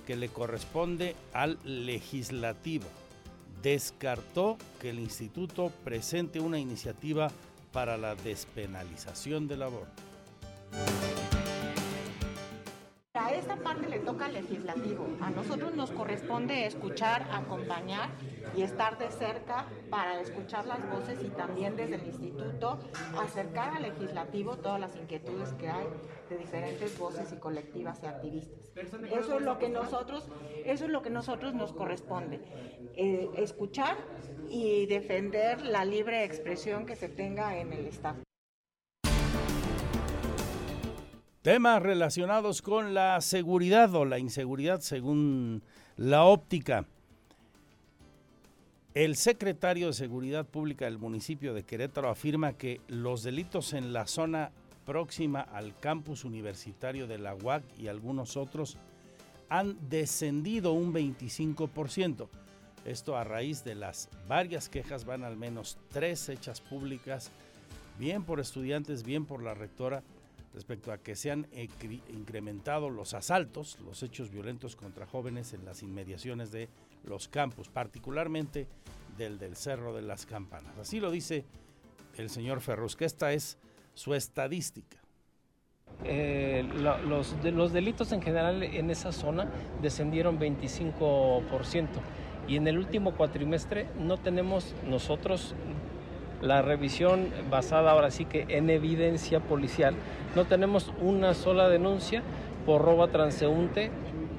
que 0.06 0.18
le 0.18 0.28
corresponde 0.28 1.16
al 1.32 1.58
legislativo 1.63 2.86
descartó 3.63 4.58
que 4.79 4.91
el 4.91 5.00
instituto 5.00 5.72
presente 5.84 6.39
una 6.39 6.60
iniciativa 6.60 7.32
para 7.72 7.98
la 7.98 8.13
despenalización 8.13 9.48
del 9.48 9.63
aborto. 9.63 10.03
A 13.15 13.32
esta 13.32 13.58
parte 13.58 13.88
le 13.88 14.00
toca 14.00 14.25
al 14.25 14.34
legislativo. 14.34 15.05
A 15.22 15.29
nosotros 15.29 15.75
nos 15.75 15.91
corresponde 15.91 16.65
escuchar, 16.65 17.27
acompañar 17.32 18.10
y 18.58 18.63
estar 18.63 18.98
de 18.98 19.12
cerca 19.12 19.67
para 19.91 20.20
escuchar 20.20 20.65
las 20.65 20.79
voces 20.89 21.24
y 21.24 21.29
también 21.29 21.75
desde 21.75 21.93
el 21.93 22.08
instituto 22.08 22.79
acercar 23.15 23.75
al 23.75 23.84
legislativo 23.84 24.58
todas 24.58 24.79
las 24.79 24.96
inquietudes 24.96 25.53
que 25.53 25.70
hay 25.70 25.86
de 26.27 26.38
diferentes 26.39 26.98
voces 26.98 27.32
y 27.32 27.36
colectivas 27.36 28.01
y 28.01 28.08
activistas. 28.08 28.72
Eso 28.75 29.38
es 29.38 29.43
lo 29.43 29.60
que 29.60 29.70
nosotros, 29.70 30.27
eso 30.65 30.86
es 30.86 30.89
lo 30.89 31.03
que 31.03 31.12
nosotros 31.12 31.53
nos 31.53 31.72
corresponde, 31.72 32.41
eh, 32.96 33.29
escuchar 33.38 33.96
y 34.49 34.88
defender 34.88 35.62
la 35.62 35.86
libre 35.86 36.23
expresión 36.23 36.88
que 36.88 36.95
se 36.95 37.10
tenga 37.10 37.60
en 37.60 37.73
el 37.73 37.86
Estado. 37.86 38.23
Temas 41.43 41.84
relacionados 41.84 42.62
con 42.62 42.93
la 42.93 43.19
seguridad 43.19 43.93
o 43.95 44.06
la 44.06 44.17
inseguridad 44.17 44.79
según 44.79 45.62
la 45.97 46.23
óptica. 46.23 46.86
El 48.93 49.17
secretario 49.17 49.88
de 49.88 49.93
Seguridad 49.93 50.45
Pública 50.45 50.86
del 50.86 50.99
municipio 50.99 51.53
de 51.53 51.63
Querétaro 51.63 52.10
afirma 52.10 52.53
que 52.53 52.79
los 52.88 53.23
delitos 53.23 53.73
en 53.73 53.91
la 53.91 54.08
zona 54.08 54.51
próxima 54.86 55.41
al 55.41 55.77
campus 55.77 56.23
universitario 56.23 57.08
de 57.08 57.17
la 57.17 57.36
UAC 57.36 57.63
y 57.77 57.89
algunos 57.89 58.38
otros 58.38 58.77
han 59.49 59.77
descendido 59.89 60.71
un 60.71 60.93
25%. 60.93 62.29
Esto 62.86 63.17
a 63.17 63.25
raíz 63.25 63.65
de 63.65 63.75
las 63.75 64.08
varias 64.29 64.69
quejas, 64.69 65.03
van 65.03 65.25
al 65.25 65.36
menos 65.36 65.77
tres 65.89 66.29
hechas 66.29 66.62
públicas, 66.62 67.32
bien 67.99 68.23
por 68.23 68.39
estudiantes, 68.39 69.03
bien 69.03 69.25
por 69.25 69.43
la 69.43 69.53
rectora, 69.53 70.03
respecto 70.54 70.92
a 70.92 71.00
que 71.00 71.16
se 71.16 71.32
han 71.32 71.48
incrementado 72.10 72.89
los 72.89 73.13
asaltos, 73.13 73.80
los 73.80 74.04
hechos 74.04 74.30
violentos 74.30 74.76
contra 74.76 75.06
jóvenes 75.06 75.54
en 75.54 75.66
las 75.66 75.82
inmediaciones 75.84 76.52
de 76.52 76.70
los 77.04 77.28
campus, 77.28 77.70
particularmente 77.70 78.68
del 79.18 79.38
del 79.39 79.56
Cerro 79.56 79.94
de 79.94 80.02
las 80.02 80.26
Campanas. 80.26 80.78
Así 80.78 81.00
lo 81.00 81.12
dice 81.12 81.46
el 82.18 82.30
señor 82.30 82.62
Ferrus, 82.62 82.96
que 82.96 83.06
esta 83.06 83.34
es 83.34 83.58
su 83.94 84.13
estadística. 84.13 84.98
Eh, 86.04 86.68
los, 86.76 87.34
los 87.44 87.74
delitos 87.74 88.12
en 88.12 88.22
general 88.22 88.63
en 88.63 88.89
esa 88.89 89.12
zona 89.12 89.52
descendieron 89.82 90.39
25% 90.39 91.88
y 92.48 92.58
en 92.58 92.68
el 92.68 92.78
último 92.78 93.16
cuatrimestre 93.16 93.88
no 94.00 94.18
tenemos 94.18 94.76
nosotros 94.88 95.56
la 96.43 96.62
revisión 96.62 97.29
basada 97.49 97.91
ahora 97.91 98.12
sí 98.12 98.25
que 98.25 98.45
en 98.49 98.69
evidencia 98.69 99.39
policial. 99.39 99.95
No 100.36 100.45
tenemos 100.45 100.93
una 101.01 101.34
sola 101.34 101.69
denuncia 101.69 102.21
por 102.65 102.82
robo 102.82 103.08
transeúnte 103.08 103.91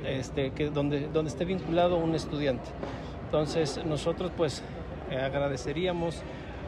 este, 0.07 0.51
donde, 0.71 1.09
donde 1.09 1.31
esté 1.31 1.45
vinculado 1.45 1.97
un 1.97 2.15
estudiante. 2.15 2.69
Entonces 3.25 3.85
nosotros 3.85 4.31
pues 4.37 4.63
eh, 5.11 5.17
agradeceríamos 5.17 6.23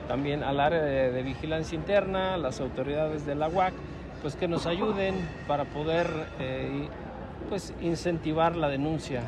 también 0.09 0.43
al 0.43 0.59
área 0.61 0.83
de, 0.83 1.23
vigilancia 1.23 1.77
interna, 1.77 2.35
a 2.35 2.39
las 2.39 2.61
autoridades 2.61 3.27
de 3.27 3.35
la 3.35 3.49
UAC, 3.49 3.75
pues 4.23 4.37
que 4.37 4.49
nos 4.49 4.67
ayuden 4.67 5.15
para 5.47 5.65
poder 5.65 6.07
eh, 6.41 6.89
pues 7.49 7.75
incentivar 7.81 8.57
la 8.57 8.69
denuncia. 8.69 9.23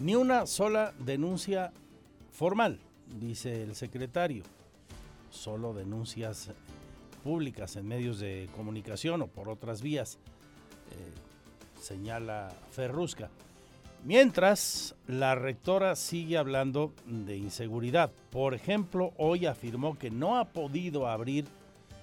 Ni 0.00 0.14
una 0.14 0.46
sola 0.46 0.92
denuncia 0.98 1.72
formal, 2.36 2.78
dice 3.18 3.62
el 3.62 3.74
secretario. 3.74 4.44
Solo 5.30 5.72
denuncias 5.72 6.50
públicas 7.24 7.76
en 7.76 7.88
medios 7.88 8.20
de 8.20 8.48
comunicación 8.54 9.22
o 9.22 9.26
por 9.26 9.48
otras 9.48 9.80
vías, 9.82 10.18
eh, 10.92 11.80
señala 11.80 12.52
Ferrusca. 12.70 13.30
Mientras, 14.04 14.94
la 15.08 15.34
rectora 15.34 15.96
sigue 15.96 16.36
hablando 16.36 16.92
de 17.06 17.36
inseguridad. 17.38 18.12
Por 18.30 18.54
ejemplo, 18.54 19.12
hoy 19.16 19.46
afirmó 19.46 19.98
que 19.98 20.10
no 20.10 20.38
ha 20.38 20.44
podido 20.44 21.08
abrir 21.08 21.46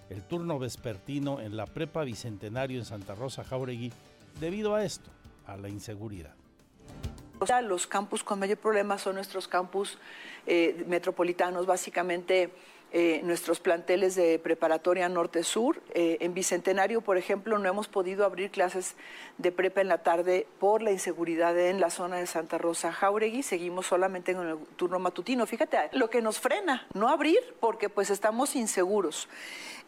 el 0.09 0.21
turno 0.23 0.59
vespertino 0.59 1.39
en 1.39 1.55
la 1.55 1.65
prepa 1.65 2.03
Bicentenario 2.03 2.79
en 2.79 2.85
Santa 2.85 3.15
Rosa 3.15 3.43
Jauregui 3.43 3.93
debido 4.39 4.75
a 4.75 4.83
esto, 4.83 5.09
a 5.45 5.55
la 5.55 5.69
inseguridad. 5.69 6.35
Los 7.63 7.87
campus 7.87 8.23
con 8.23 8.39
mayor 8.39 8.57
problema 8.57 8.97
son 8.97 9.15
nuestros 9.15 9.47
campus 9.47 9.97
eh, 10.45 10.83
metropolitanos, 10.87 11.65
básicamente 11.65 12.51
eh, 12.95 13.21
nuestros 13.23 13.59
planteles 13.59 14.13
de 14.13 14.37
preparatoria 14.37 15.09
norte-sur. 15.09 15.81
Eh, 15.95 16.17
en 16.19 16.35
Bicentenario, 16.35 17.01
por 17.01 17.17
ejemplo, 17.17 17.57
no 17.57 17.67
hemos 17.67 17.87
podido 17.87 18.23
abrir 18.23 18.51
clases 18.51 18.95
de 19.39 19.51
prepa 19.51 19.81
en 19.81 19.87
la 19.87 20.03
tarde 20.03 20.45
por 20.59 20.83
la 20.83 20.91
inseguridad 20.91 21.57
en 21.57 21.79
la 21.79 21.89
zona 21.89 22.17
de 22.17 22.27
Santa 22.27 22.59
Rosa 22.59 22.91
Jauregui. 22.91 23.41
Seguimos 23.41 23.87
solamente 23.87 24.33
en 24.33 24.41
el 24.41 24.57
turno 24.75 24.99
matutino. 24.99 25.47
Fíjate, 25.47 25.89
lo 25.93 26.11
que 26.11 26.21
nos 26.21 26.39
frena, 26.39 26.85
no 26.93 27.09
abrir 27.09 27.39
porque 27.59 27.89
pues 27.89 28.11
estamos 28.11 28.55
inseguros. 28.55 29.27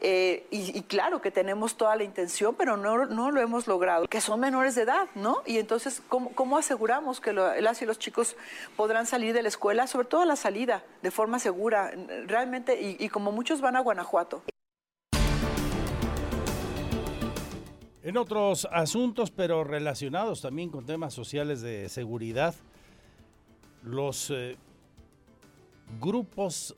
Eh, 0.02 0.46
y, 0.52 0.82
claro 0.84 1.22
que 1.22 1.32
tenemos 1.32 1.78
toda 1.78 1.96
la 1.96 2.04
intención, 2.04 2.56
pero 2.56 2.76
no, 2.76 3.06
no, 3.06 3.32
lo 3.32 3.40
hemos 3.40 3.66
logrado, 3.66 4.08
que 4.08 4.20
son 4.20 4.40
menores 4.40 4.76
de 4.76 4.82
edad, 4.82 5.08
¿no? 5.16 5.42
Y 5.46 5.58
entonces, 5.58 6.02
¿cómo, 6.10 6.58
aseguramos 6.58 7.22
que 7.22 7.32
las 7.32 7.82
y 7.82 7.86
los 7.86 7.98
chicos 7.98 8.36
podrán 8.76 9.06
salir 9.06 9.34
de 9.34 9.42
la 9.42 9.48
escuela, 9.48 9.88
sobre 9.88 10.08
todo 10.08 10.26
la 10.26 10.36
salida, 10.36 10.84
de 11.02 11.12
forma 11.12 11.40
segura, 11.40 11.92
realmente, 12.28 12.80
y, 12.82 12.95
como 13.12 13.32
muchos 13.32 13.62
van 13.62 13.76
a 13.76 13.80
Guanajuato? 13.82 14.44
En 18.04 18.18
otros 18.18 18.68
asuntos, 18.72 19.32
pero 19.32 19.64
relacionados 19.64 20.42
también 20.42 20.70
con 20.70 20.86
temas 20.86 21.14
sociales 21.14 21.62
de 21.62 21.90
seguridad, 21.90 22.54
los 23.84 24.30
eh, 24.30 24.58
grupos 26.00 26.76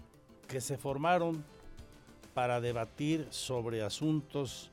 que 0.48 0.62
se 0.62 0.78
formaron 0.78 1.44
para 2.34 2.62
debatir 2.62 3.28
sobre 3.30 3.84
asuntos 3.84 4.72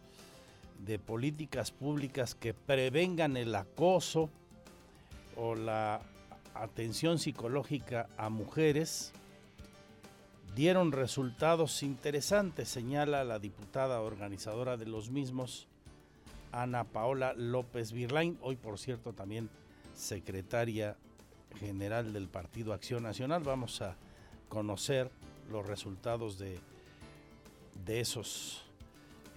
de 0.86 0.98
políticas 0.98 1.70
públicas 1.70 2.34
que 2.34 2.54
prevengan 2.54 3.36
el 3.36 3.54
acoso 3.54 4.30
o 5.36 5.54
la 5.54 6.00
atención 6.54 7.18
psicológica 7.18 8.08
a 8.16 8.28
mujeres 8.28 9.12
dieron 10.54 10.92
resultados 10.92 11.82
interesantes, 11.82 12.68
señala 12.68 13.24
la 13.24 13.38
diputada 13.38 14.00
organizadora 14.00 14.76
de 14.76 14.86
los 14.86 15.10
mismos, 15.10 15.66
Ana 16.52 16.84
Paola 16.84 17.34
López 17.36 17.92
Virlain, 17.92 18.38
hoy 18.40 18.54
por 18.54 18.78
cierto 18.78 19.12
también 19.12 19.50
secretaria 19.94 20.96
general 21.58 22.12
del 22.12 22.28
Partido 22.28 22.72
Acción 22.72 23.02
Nacional. 23.02 23.42
Vamos 23.42 23.82
a 23.82 23.96
conocer 24.48 25.10
los 25.50 25.66
resultados 25.66 26.38
de, 26.38 26.60
de 27.84 28.00
esos 28.00 28.62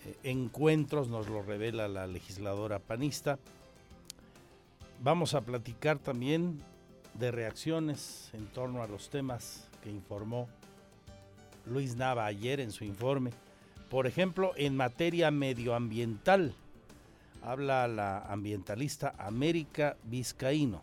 eh, 0.06 0.16
encuentros, 0.24 1.10
nos 1.10 1.28
lo 1.28 1.42
revela 1.42 1.88
la 1.88 2.06
legisladora 2.06 2.78
panista. 2.78 3.40
Vamos 5.02 5.34
a 5.34 5.42
platicar 5.42 5.98
también 5.98 6.62
de 7.16 7.32
reacciones 7.32 8.30
en 8.34 8.46
torno 8.48 8.84
a 8.84 8.88
los 8.88 9.10
temas 9.10 9.68
que 9.84 9.90
informó 9.90 10.48
Luis 11.70 11.96
Nava 11.96 12.26
ayer 12.26 12.60
en 12.60 12.72
su 12.72 12.84
informe. 12.84 13.32
Por 13.90 14.08
ejemplo, 14.08 14.52
en 14.56 14.76
materia 14.76 15.32
medioambiental, 15.32 16.54
habla 17.42 17.88
la 17.88 18.20
ambientalista 18.20 19.14
América 19.18 19.98
Vizcaíno. 20.04 20.82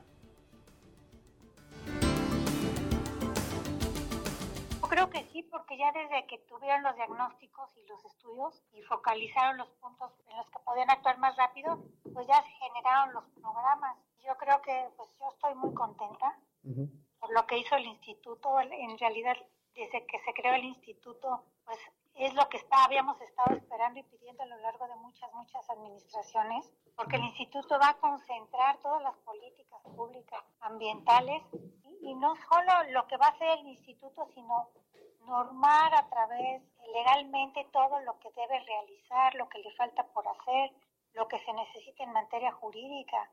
creo 4.95 5.11
que 5.11 5.25
sí, 5.33 5.43
porque 5.43 5.77
ya 5.77 5.91
desde 5.91 6.25
que 6.27 6.39
tuvieron 6.47 6.85
los 6.85 6.95
diagnósticos 6.95 7.69
y 7.77 7.87
los 7.89 8.05
estudios 8.05 8.63
y 8.73 8.83
focalizaron 8.83 9.57
los 9.57 9.69
puntos 9.81 10.13
en 10.31 10.37
los 10.37 10.49
que 10.49 10.59
podían 10.65 10.89
actuar 10.89 11.19
más 11.19 11.37
rápido, 11.37 11.83
pues 12.13 12.27
ya 12.29 12.41
se 12.43 12.51
generaron 12.51 13.13
los 13.13 13.25
programas. 13.43 13.99
Yo 14.25 14.37
creo 14.37 14.63
que 14.63 14.89
pues 14.97 15.11
yo 15.19 15.29
estoy 15.35 15.55
muy 15.57 15.75
contenta 15.75 16.39
por 17.19 17.33
lo 17.33 17.45
que 17.47 17.59
hizo 17.59 17.75
el 17.75 17.87
instituto. 17.87 18.61
En 18.61 18.97
realidad, 18.99 19.37
desde 19.75 20.07
que 20.07 20.21
se 20.21 20.33
creó 20.35 20.55
el 20.55 20.65
instituto, 20.65 21.45
pues 21.65 21.79
es 22.15 22.33
lo 22.35 22.49
que 22.49 22.59
está, 22.59 22.85
habíamos 22.85 23.21
estado 23.21 23.57
esperando 23.57 23.99
y 23.99 24.05
pidiendo 24.05 24.43
a 24.45 24.47
lo 24.47 24.57
largo 24.59 24.87
de 24.87 24.97
muchas, 24.97 25.33
muchas 25.35 25.69
administraciones, 25.71 26.73
porque 26.97 27.17
el 27.17 27.25
instituto 27.25 27.79
va 27.81 27.91
a 27.91 27.99
concentrar 27.99 28.79
todas 28.79 29.03
las 29.03 29.17
políticas 29.19 29.81
públicas 29.97 30.43
ambientales 30.61 31.43
y, 31.83 32.11
y 32.11 32.15
no 32.15 32.35
solo 32.49 32.73
lo 32.91 33.07
que 33.09 33.17
va 33.17 33.27
a 33.27 33.31
hacer 33.31 33.59
el 33.59 33.67
instituto, 33.67 34.29
sino 34.35 34.69
normar 35.27 35.95
a 35.95 36.09
través 36.09 36.63
legalmente 36.93 37.67
todo 37.73 38.01
lo 38.01 38.19
que 38.21 38.31
debe 38.33 38.61
realizar, 38.61 39.35
lo 39.35 39.49
que 39.49 39.59
le 39.59 39.73
falta 39.73 40.05
por 40.09 40.27
hacer, 40.29 40.73
lo 41.15 41.27
que 41.29 41.39
se 41.41 41.53
necesita 41.53 42.05
en 42.05 42.13
materia 42.13 42.53
jurídica. 42.53 43.31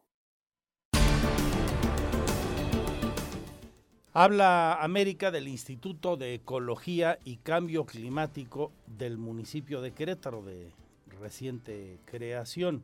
Habla 4.14 4.74
América 4.74 5.32
del 5.32 5.48
Instituto 5.48 6.18
de 6.18 6.34
Ecología 6.34 7.18
y 7.24 7.38
Cambio 7.38 7.86
Climático 7.86 8.74
del 8.86 9.18
municipio 9.18 9.80
de 9.80 9.94
Querétaro, 9.94 10.42
de 10.42 10.74
reciente 11.22 11.98
creación. 12.04 12.84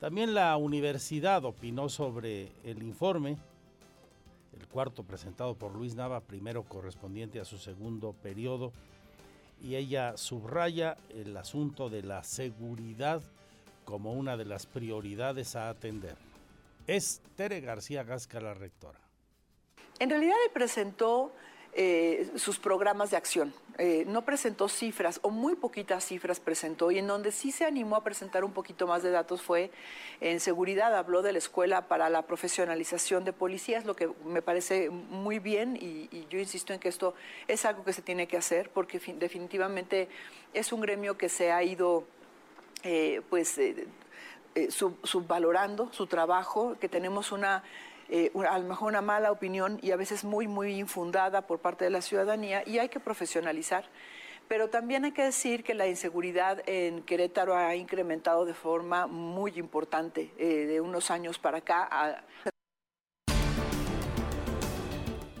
También 0.00 0.34
la 0.34 0.56
universidad 0.56 1.44
opinó 1.44 1.88
sobre 1.88 2.50
el 2.64 2.82
informe, 2.82 3.36
el 4.58 4.66
cuarto 4.66 5.04
presentado 5.04 5.54
por 5.54 5.76
Luis 5.76 5.94
Nava, 5.94 6.18
primero 6.18 6.64
correspondiente 6.64 7.38
a 7.38 7.44
su 7.44 7.58
segundo 7.58 8.12
periodo, 8.12 8.72
y 9.62 9.76
ella 9.76 10.16
subraya 10.16 10.96
el 11.10 11.36
asunto 11.36 11.88
de 11.88 12.02
la 12.02 12.24
seguridad 12.24 13.22
como 13.84 14.12
una 14.12 14.36
de 14.36 14.46
las 14.46 14.66
prioridades 14.66 15.54
a 15.54 15.68
atender. 15.68 16.16
Es 16.88 17.22
Tere 17.36 17.60
García 17.60 18.02
Gasca, 18.02 18.40
la 18.40 18.54
rectora. 18.54 19.11
En 20.02 20.10
realidad 20.10 20.34
él 20.44 20.50
presentó 20.52 21.30
eh, 21.74 22.28
sus 22.34 22.58
programas 22.58 23.12
de 23.12 23.16
acción. 23.16 23.54
Eh, 23.78 24.02
no 24.08 24.22
presentó 24.22 24.68
cifras 24.68 25.20
o 25.22 25.30
muy 25.30 25.54
poquitas 25.54 26.04
cifras 26.04 26.40
presentó 26.40 26.90
y 26.90 26.98
en 26.98 27.06
donde 27.06 27.30
sí 27.30 27.52
se 27.52 27.64
animó 27.64 27.94
a 27.94 28.02
presentar 28.02 28.42
un 28.42 28.52
poquito 28.52 28.88
más 28.88 29.04
de 29.04 29.12
datos 29.12 29.42
fue 29.42 29.70
en 30.20 30.40
seguridad. 30.40 30.92
Habló 30.96 31.22
de 31.22 31.30
la 31.30 31.38
escuela 31.38 31.86
para 31.86 32.10
la 32.10 32.22
profesionalización 32.22 33.24
de 33.24 33.32
policías, 33.32 33.84
lo 33.84 33.94
que 33.94 34.10
me 34.24 34.42
parece 34.42 34.90
muy 34.90 35.38
bien 35.38 35.78
y, 35.80 36.26
yo 36.28 36.40
insisto 36.40 36.72
en 36.72 36.80
que 36.80 36.88
esto 36.88 37.14
es 37.46 37.64
algo 37.64 37.84
que 37.84 37.92
se 37.92 38.02
tiene 38.02 38.26
que 38.26 38.36
hacer 38.36 38.70
porque 38.70 38.98
definitivamente 38.98 40.08
es 40.52 40.72
un 40.72 40.80
gremio 40.80 41.16
que 41.16 41.28
se 41.28 41.52
ha 41.52 41.62
ido 41.62 42.02
eh, 42.82 43.22
pues 43.30 43.56
sub, 44.70 44.98
subvalorando 45.04 45.92
su 45.92 46.08
trabajo, 46.08 46.76
que 46.80 46.88
tenemos 46.88 47.30
una 47.30 47.62
eh, 48.14 48.30
a 48.46 48.58
lo 48.58 48.68
mejor 48.68 48.88
una 48.88 49.00
mala 49.00 49.32
opinión 49.32 49.78
y 49.80 49.90
a 49.90 49.96
veces 49.96 50.22
muy, 50.22 50.46
muy 50.46 50.78
infundada 50.78 51.46
por 51.46 51.60
parte 51.60 51.86
de 51.86 51.90
la 51.90 52.02
ciudadanía 52.02 52.62
y 52.68 52.78
hay 52.78 52.90
que 52.90 53.00
profesionalizar. 53.00 53.86
Pero 54.48 54.68
también 54.68 55.06
hay 55.06 55.12
que 55.12 55.22
decir 55.22 55.64
que 55.64 55.72
la 55.72 55.86
inseguridad 55.86 56.62
en 56.66 57.04
Querétaro 57.04 57.56
ha 57.56 57.74
incrementado 57.74 58.44
de 58.44 58.52
forma 58.52 59.06
muy 59.06 59.52
importante 59.52 60.30
eh, 60.36 60.66
de 60.66 60.78
unos 60.82 61.10
años 61.10 61.38
para 61.38 61.58
acá. 61.58 62.22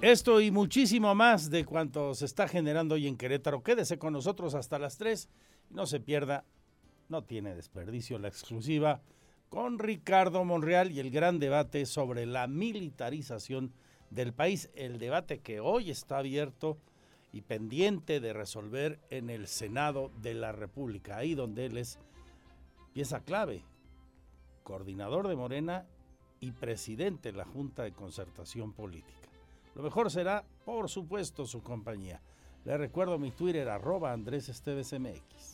Esto 0.00 0.40
y 0.40 0.50
muchísimo 0.50 1.14
más 1.14 1.50
de 1.50 1.66
cuanto 1.66 2.14
se 2.14 2.24
está 2.24 2.48
generando 2.48 2.94
hoy 2.94 3.06
en 3.06 3.18
Querétaro. 3.18 3.62
Quédese 3.62 3.98
con 3.98 4.14
nosotros 4.14 4.54
hasta 4.54 4.78
las 4.78 4.96
3. 4.96 5.28
No 5.68 5.84
se 5.84 6.00
pierda, 6.00 6.46
no 7.10 7.22
tiene 7.22 7.54
desperdicio 7.54 8.18
la 8.18 8.28
exclusiva 8.28 9.02
con 9.52 9.78
Ricardo 9.78 10.46
Monreal 10.46 10.92
y 10.92 10.98
el 10.98 11.10
gran 11.10 11.38
debate 11.38 11.84
sobre 11.84 12.24
la 12.24 12.46
militarización 12.46 13.74
del 14.08 14.32
país. 14.32 14.70
El 14.74 14.98
debate 14.98 15.40
que 15.40 15.60
hoy 15.60 15.90
está 15.90 16.16
abierto 16.16 16.78
y 17.34 17.42
pendiente 17.42 18.18
de 18.18 18.32
resolver 18.32 18.98
en 19.10 19.28
el 19.28 19.46
Senado 19.46 20.10
de 20.22 20.32
la 20.32 20.52
República, 20.52 21.18
ahí 21.18 21.34
donde 21.34 21.66
él 21.66 21.76
es 21.76 21.98
pieza 22.94 23.20
clave, 23.20 23.62
coordinador 24.62 25.28
de 25.28 25.36
Morena 25.36 25.84
y 26.40 26.52
presidente 26.52 27.30
de 27.30 27.36
la 27.36 27.44
Junta 27.44 27.82
de 27.82 27.92
Concertación 27.92 28.72
Política. 28.72 29.28
Lo 29.74 29.82
mejor 29.82 30.10
será, 30.10 30.46
por 30.64 30.88
supuesto, 30.88 31.44
su 31.44 31.62
compañía. 31.62 32.22
Le 32.64 32.78
recuerdo 32.78 33.18
mi 33.18 33.32
Twitter, 33.32 33.68
arroba 33.68 34.14
Andrés 34.14 34.48
Esteves 34.48 34.98
MX. 34.98 35.51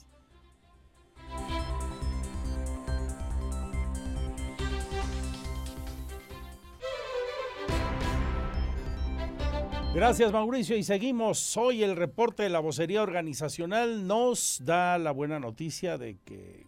Gracias 9.98 10.30
Mauricio 10.30 10.76
y 10.76 10.84
seguimos. 10.84 11.56
Hoy 11.56 11.82
el 11.82 11.96
reporte 11.96 12.44
de 12.44 12.50
la 12.50 12.60
vocería 12.60 13.02
organizacional 13.02 14.06
nos 14.06 14.62
da 14.64 14.96
la 14.96 15.10
buena 15.10 15.40
noticia 15.40 15.98
de 15.98 16.18
que 16.24 16.66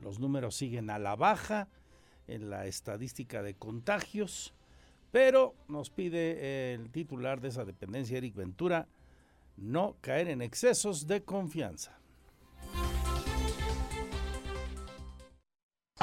los 0.00 0.18
números 0.18 0.56
siguen 0.56 0.90
a 0.90 0.98
la 0.98 1.14
baja 1.14 1.68
en 2.26 2.50
la 2.50 2.66
estadística 2.66 3.44
de 3.44 3.54
contagios, 3.54 4.54
pero 5.12 5.54
nos 5.68 5.90
pide 5.90 6.74
el 6.74 6.90
titular 6.90 7.40
de 7.40 7.50
esa 7.50 7.64
dependencia, 7.64 8.18
Eric 8.18 8.34
Ventura, 8.34 8.88
no 9.56 9.94
caer 10.00 10.26
en 10.26 10.42
excesos 10.42 11.06
de 11.06 11.22
confianza. 11.22 12.01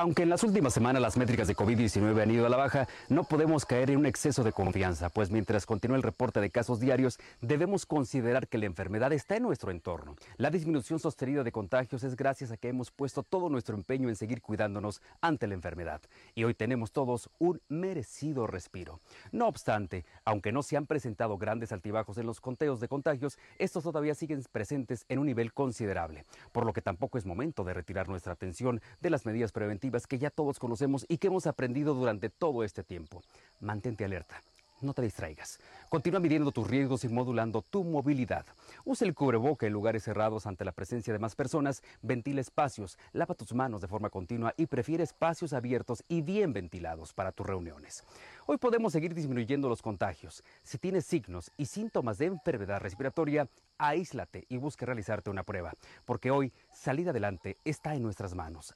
Aunque 0.02 0.24
en 0.24 0.30
las 0.30 0.46
últimas 0.46 0.74
semanas 0.74 1.02
las 1.02 1.18
métricas 1.18 1.50
de 1.50 1.58
COVID-19 1.58 2.22
han 2.22 2.32
ido 2.32 2.46
a 2.46 2.50
la 2.50 2.56
baja, 2.56 2.88
no 3.10 3.26
podemos 3.26 3.66
caer 3.66 3.92
en 3.92 3.98
un 3.98 4.06
exceso 4.06 4.46
de 4.46 4.54
confianza, 4.54 5.10
pues 5.10 5.30
mientras 5.30 5.66
continúa 5.66 5.98
el 5.98 6.04
reporte 6.04 6.40
de 6.40 6.52
casos 6.52 6.80
diarios, 6.80 7.20
debemos 7.42 7.86
considerar 7.86 8.48
que 8.48 8.58
la 8.58 8.66
enfermedad 8.66 9.12
está 9.12 9.36
en 9.36 9.44
nuestro 9.44 9.72
entorno. 9.72 10.16
La 10.38 10.52
disminución 10.52 11.00
sostenida 11.00 11.44
de 11.44 11.52
contagios 11.52 12.06
es 12.06 12.16
gracias 12.16 12.50
a 12.52 12.56
que 12.56 12.70
hemos 12.70 12.92
puesto 12.92 13.24
todo 13.24 13.50
nuestro 13.50 13.76
empeño 13.76 14.08
en 14.08 14.16
seguir 14.16 14.42
cuidándonos 14.42 15.02
ante 15.20 15.48
la 15.48 15.56
enfermedad. 15.56 16.00
Y 16.34 16.46
hoy 16.46 16.54
tenemos 16.54 16.94
todos 16.94 17.30
un 17.38 17.62
merecido 17.68 18.48
respiro. 18.48 19.02
No 19.34 19.50
obstante, 19.50 20.06
aunque 20.24 20.54
no 20.54 20.64
se 20.64 20.78
han 20.78 20.86
presentado 20.86 21.38
grandes 21.38 21.74
altibajos 21.74 22.18
en 22.18 22.26
los 22.26 22.40
conteos 22.40 22.80
de 22.80 22.88
contagios, 22.88 23.38
estos 23.58 23.84
todavía 23.84 24.16
siguen 24.16 24.46
presentes 24.50 25.04
en 25.10 25.20
un 25.20 25.26
nivel 25.26 25.52
considerable, 25.52 26.24
por 26.54 26.66
lo 26.66 26.72
que 26.72 26.82
tampoco 26.82 27.18
es 27.18 27.26
momento 27.26 27.66
de 27.66 27.74
retirar 27.74 28.08
nuestra 28.08 28.32
atención 28.32 28.80
de 29.02 29.10
las 29.10 29.26
medidas 29.26 29.52
preventivas 29.52 29.89
que 30.08 30.20
ya 30.20 30.30
todos 30.30 30.60
conocemos 30.60 31.06
y 31.08 31.18
que 31.18 31.28
hemos 31.28 31.48
aprendido 31.48 31.94
durante 31.94 32.30
todo 32.30 32.64
este 32.64 32.84
tiempo. 32.84 33.22
Mantente 33.60 34.06
alerta. 34.06 34.42
no 34.82 34.94
te 34.94 35.02
distraigas. 35.02 35.60
Continúa 35.90 36.20
midiendo 36.20 36.52
tus 36.52 36.68
riesgos 36.68 37.04
y 37.04 37.10
modulando 37.10 37.62
tu 37.62 37.84
movilidad. 37.84 38.46
Usa 38.86 39.08
el 39.08 39.14
cubreboca 39.14 39.66
en 39.68 39.74
lugares 39.74 40.04
cerrados 40.04 40.46
ante 40.46 40.64
la 40.64 40.72
presencia 40.72 41.12
de 41.12 41.20
más 41.20 41.36
personas, 41.36 41.84
ventila 42.02 42.42
espacios, 42.42 42.98
lava 43.12 43.36
tus 43.36 43.54
manos 43.54 43.82
de 43.82 43.88
forma 43.88 44.10
continua 44.10 44.54
y 44.58 44.68
prefiere 44.68 45.04
espacios 45.04 45.54
abiertos 45.54 46.04
y 46.08 46.22
bien 46.22 46.54
ventilados 46.54 47.14
para 47.14 47.32
tus 47.32 47.46
reuniones. 47.46 48.04
Hoy 48.46 48.58
podemos 48.58 48.94
seguir 48.94 49.14
disminuyendo 49.14 49.70
los 49.70 49.82
contagios. 49.82 50.44
Si 50.64 50.78
tienes 50.78 51.06
signos 51.06 51.52
y 51.58 51.66
síntomas 51.66 52.18
de 52.18 52.28
enfermedad 52.28 52.80
respiratoria, 52.80 53.50
aíslate 53.78 54.46
y 54.50 54.58
busque 54.58 54.86
realizarte 54.86 55.30
una 55.30 55.44
prueba, 55.44 55.74
porque 56.06 56.32
hoy 56.32 56.54
salir 56.74 57.10
adelante 57.10 57.58
está 57.66 57.96
en 57.96 58.04
nuestras 58.04 58.34
manos. 58.34 58.76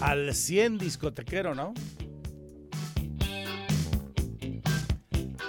Al 0.00 0.32
100 0.32 0.78
discotequero, 0.78 1.54
¿no? 1.54 1.74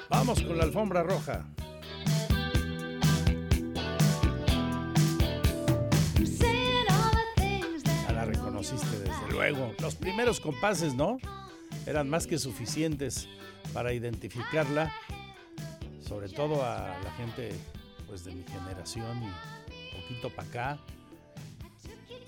Vamos 0.09 0.41
con 0.41 0.57
la 0.57 0.63
alfombra 0.63 1.03
roja. 1.03 1.45
Ya 8.07 8.11
la 8.11 8.25
reconociste 8.25 8.99
desde 8.99 9.31
luego. 9.31 9.73
Los 9.79 9.95
primeros 9.95 10.39
compases, 10.39 10.95
¿no? 10.95 11.19
Eran 11.85 12.09
más 12.09 12.25
que 12.25 12.37
suficientes 12.39 13.27
para 13.71 13.93
identificarla, 13.93 14.91
sobre 16.01 16.27
todo 16.27 16.65
a 16.65 16.97
la 17.03 17.11
gente 17.17 17.51
pues 18.07 18.23
de 18.23 18.33
mi 18.33 18.43
generación 18.43 19.23
y 19.23 20.01
poquito 20.01 20.29
para 20.31 20.47
acá. 20.47 20.79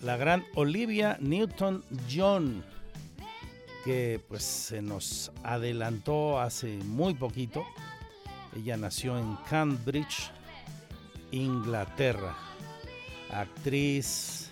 La 0.04 0.18
gran 0.18 0.44
Olivia 0.56 1.18
Newton-John, 1.20 2.64
que 3.86 4.20
pues 4.28 4.42
se 4.44 4.82
nos 4.82 5.32
adelantó 5.44 6.40
hace 6.40 6.78
muy 6.86 7.14
poquito. 7.14 7.64
Ella 8.56 8.78
nació 8.78 9.20
en 9.20 9.36
Cambridge, 9.48 10.32
Inglaterra. 11.30 12.36
Actriz, 13.30 14.50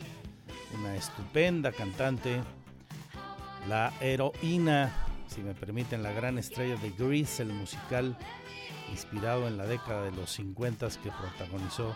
una 0.80 0.96
estupenda 0.96 1.72
cantante, 1.72 2.42
la 3.68 3.92
heroína, 4.00 4.96
si 5.28 5.42
me 5.42 5.56
permiten, 5.56 6.04
la 6.04 6.12
gran 6.12 6.38
estrella 6.38 6.76
de 6.76 6.92
Grease, 6.92 7.42
el 7.42 7.54
musical 7.54 8.16
inspirado 8.92 9.48
en 9.48 9.58
la 9.58 9.66
década 9.66 10.04
de 10.04 10.12
los 10.12 10.32
50 10.32 10.88
que 11.04 11.12
protagonizó 11.12 11.96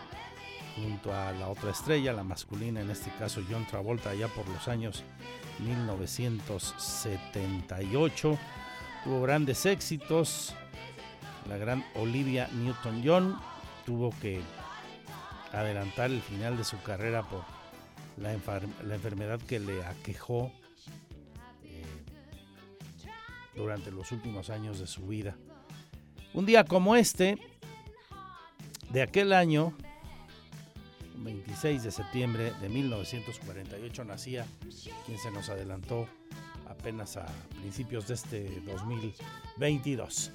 junto 0.76 1.12
a 1.14 1.32
la 1.32 1.48
otra 1.48 1.70
estrella, 1.70 2.12
la 2.12 2.24
masculina, 2.24 2.80
en 2.80 2.90
este 2.90 3.10
caso 3.18 3.40
John 3.48 3.64
Travolta, 3.66 4.10
allá 4.10 4.26
por 4.28 4.48
los 4.48 4.68
años 4.68 5.02
1978. 5.60 8.38
Tuvo 9.04 9.22
grandes 9.22 9.64
éxitos. 9.66 10.54
La 11.48 11.56
gran 11.58 11.84
Olivia 11.94 12.48
Newton-John 12.52 13.38
tuvo 13.84 14.10
que 14.20 14.40
adelantar 15.52 16.10
el 16.10 16.22
final 16.22 16.56
de 16.56 16.64
su 16.64 16.82
carrera 16.82 17.22
por 17.22 17.44
la, 18.16 18.32
enfermedad 18.32 19.40
que 19.40 19.60
le 19.60 19.84
aquejó 19.84 20.50
eh, 21.62 21.84
durante 23.54 23.90
los 23.90 24.10
últimos 24.12 24.50
años 24.50 24.78
de 24.78 24.86
su 24.86 25.06
vida. 25.06 25.36
Un 26.32 26.46
día 26.46 26.64
como 26.64 26.96
este, 26.96 27.38
de 28.90 29.02
aquel 29.02 29.32
año, 29.32 29.74
26 31.16 31.82
de 31.82 31.90
septiembre 31.90 32.52
de 32.60 32.68
1948 32.68 34.04
nacía 34.04 34.46
quien 35.06 35.18
se 35.18 35.30
nos 35.30 35.48
adelantó 35.48 36.08
apenas 36.68 37.16
a 37.16 37.26
principios 37.60 38.08
de 38.08 38.14
este 38.14 38.62
2022. 38.66 40.32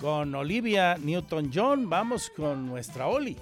Con 0.00 0.34
Olivia 0.34 0.96
Newton-John 0.96 1.88
vamos 1.88 2.30
con 2.34 2.66
nuestra 2.66 3.06
Oli. 3.06 3.36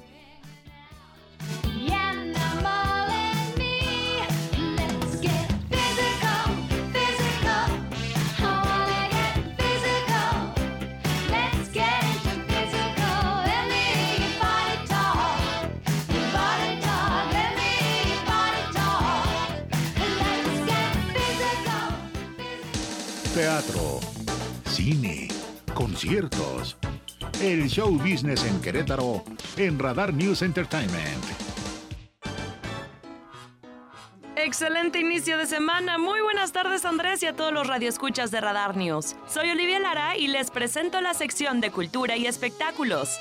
El 27.42 27.68
show 27.68 27.90
business 27.98 28.42
en 28.42 28.62
Querétaro 28.62 29.22
en 29.58 29.78
Radar 29.78 30.14
News 30.14 30.40
Entertainment. 30.40 31.22
Excelente 34.36 35.00
inicio 35.00 35.36
de 35.36 35.44
semana. 35.44 35.98
Muy 35.98 36.22
buenas 36.22 36.52
tardes 36.52 36.86
Andrés 36.86 37.22
y 37.22 37.26
a 37.26 37.34
todos 37.34 37.52
los 37.52 37.66
radioescuchas 37.66 38.30
de 38.30 38.40
Radar 38.40 38.74
News. 38.74 39.16
Soy 39.26 39.50
Olivia 39.50 39.78
Lara 39.80 40.16
y 40.16 40.28
les 40.28 40.50
presento 40.50 41.02
la 41.02 41.12
sección 41.12 41.60
de 41.60 41.70
cultura 41.70 42.16
y 42.16 42.26
espectáculos 42.26 43.20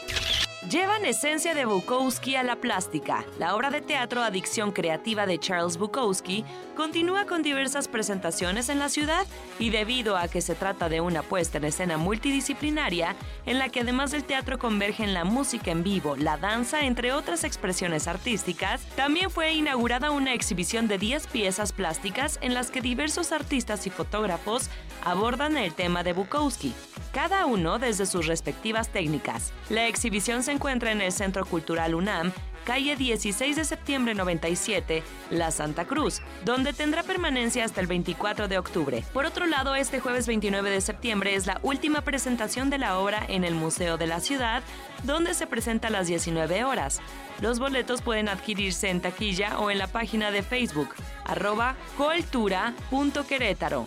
llevan 0.63 1.05
esencia 1.05 1.53
de 1.53 1.65
Bukowski 1.65 2.35
a 2.35 2.43
la 2.43 2.55
plástica. 2.55 3.23
La 3.39 3.55
obra 3.55 3.69
de 3.69 3.81
teatro 3.81 4.23
Adicción 4.23 4.71
Creativa 4.71 5.25
de 5.25 5.37
Charles 5.37 5.77
Bukowski 5.77 6.43
continúa 6.75 7.25
con 7.25 7.43
diversas 7.43 7.87
presentaciones 7.87 8.69
en 8.69 8.79
la 8.79 8.89
ciudad 8.89 9.25
y 9.59 9.69
debido 9.69 10.17
a 10.17 10.27
que 10.27 10.41
se 10.41 10.55
trata 10.55 10.89
de 10.89 10.99
una 10.99 11.21
puesta 11.21 11.59
en 11.59 11.65
escena 11.65 11.97
multidisciplinaria 11.97 13.15
en 13.45 13.59
la 13.59 13.69
que 13.69 13.81
además 13.81 14.11
del 14.11 14.23
teatro 14.23 14.57
convergen 14.57 15.13
la 15.13 15.23
música 15.23 15.71
en 15.71 15.83
vivo, 15.83 16.15
la 16.15 16.37
danza, 16.37 16.81
entre 16.81 17.13
otras 17.13 17.43
expresiones 17.43 18.07
artísticas, 18.07 18.81
también 18.95 19.29
fue 19.29 19.53
inaugurada 19.53 20.11
una 20.11 20.33
exhibición 20.33 20.87
de 20.87 20.97
10 20.97 21.27
piezas 21.27 21.71
plásticas 21.71 22.39
en 22.41 22.53
las 22.53 22.71
que 22.71 22.81
diversos 22.81 23.31
artistas 23.31 23.85
y 23.85 23.89
fotógrafos 23.91 24.69
abordan 25.05 25.55
el 25.55 25.73
tema 25.73 26.03
de 26.03 26.13
Bukowski, 26.13 26.73
cada 27.13 27.45
uno 27.45 27.79
desde 27.79 28.05
sus 28.05 28.27
respectivas 28.27 28.89
técnicas. 28.89 29.53
La 29.69 29.87
exhibición 29.87 30.43
se 30.47 30.53
encuentra 30.53 30.93
en 30.93 31.01
el 31.01 31.11
Centro 31.11 31.45
Cultural 31.45 31.93
UNAM, 31.93 32.31
calle 32.63 32.95
16 32.95 33.57
de 33.57 33.65
septiembre 33.65 34.15
97, 34.15 35.03
La 35.29 35.51
Santa 35.51 35.83
Cruz, 35.83 36.21
donde 36.45 36.71
tendrá 36.71 37.03
permanencia 37.03 37.65
hasta 37.65 37.81
el 37.81 37.87
24 37.87 38.47
de 38.47 38.57
octubre. 38.57 39.03
Por 39.11 39.25
otro 39.25 39.45
lado, 39.45 39.75
este 39.75 39.99
jueves 39.99 40.25
29 40.25 40.69
de 40.69 40.79
septiembre 40.79 41.35
es 41.35 41.47
la 41.47 41.59
última 41.63 41.99
presentación 41.99 42.69
de 42.69 42.77
la 42.77 42.97
obra 42.97 43.25
en 43.27 43.43
el 43.43 43.55
Museo 43.55 43.97
de 43.97 44.07
la 44.07 44.21
Ciudad, 44.21 44.63
donde 45.03 45.33
se 45.33 45.47
presenta 45.47 45.89
a 45.89 45.91
las 45.91 46.07
19 46.07 46.63
horas. 46.63 47.01
Los 47.41 47.59
boletos 47.59 48.01
pueden 48.01 48.29
adquirirse 48.29 48.89
en 48.89 49.01
taquilla 49.01 49.59
o 49.59 49.69
en 49.69 49.79
la 49.79 49.87
página 49.87 50.31
de 50.31 50.43
Facebook, 50.43 50.95
arroba 51.25 51.75
coltura.querétaro. 51.97 53.85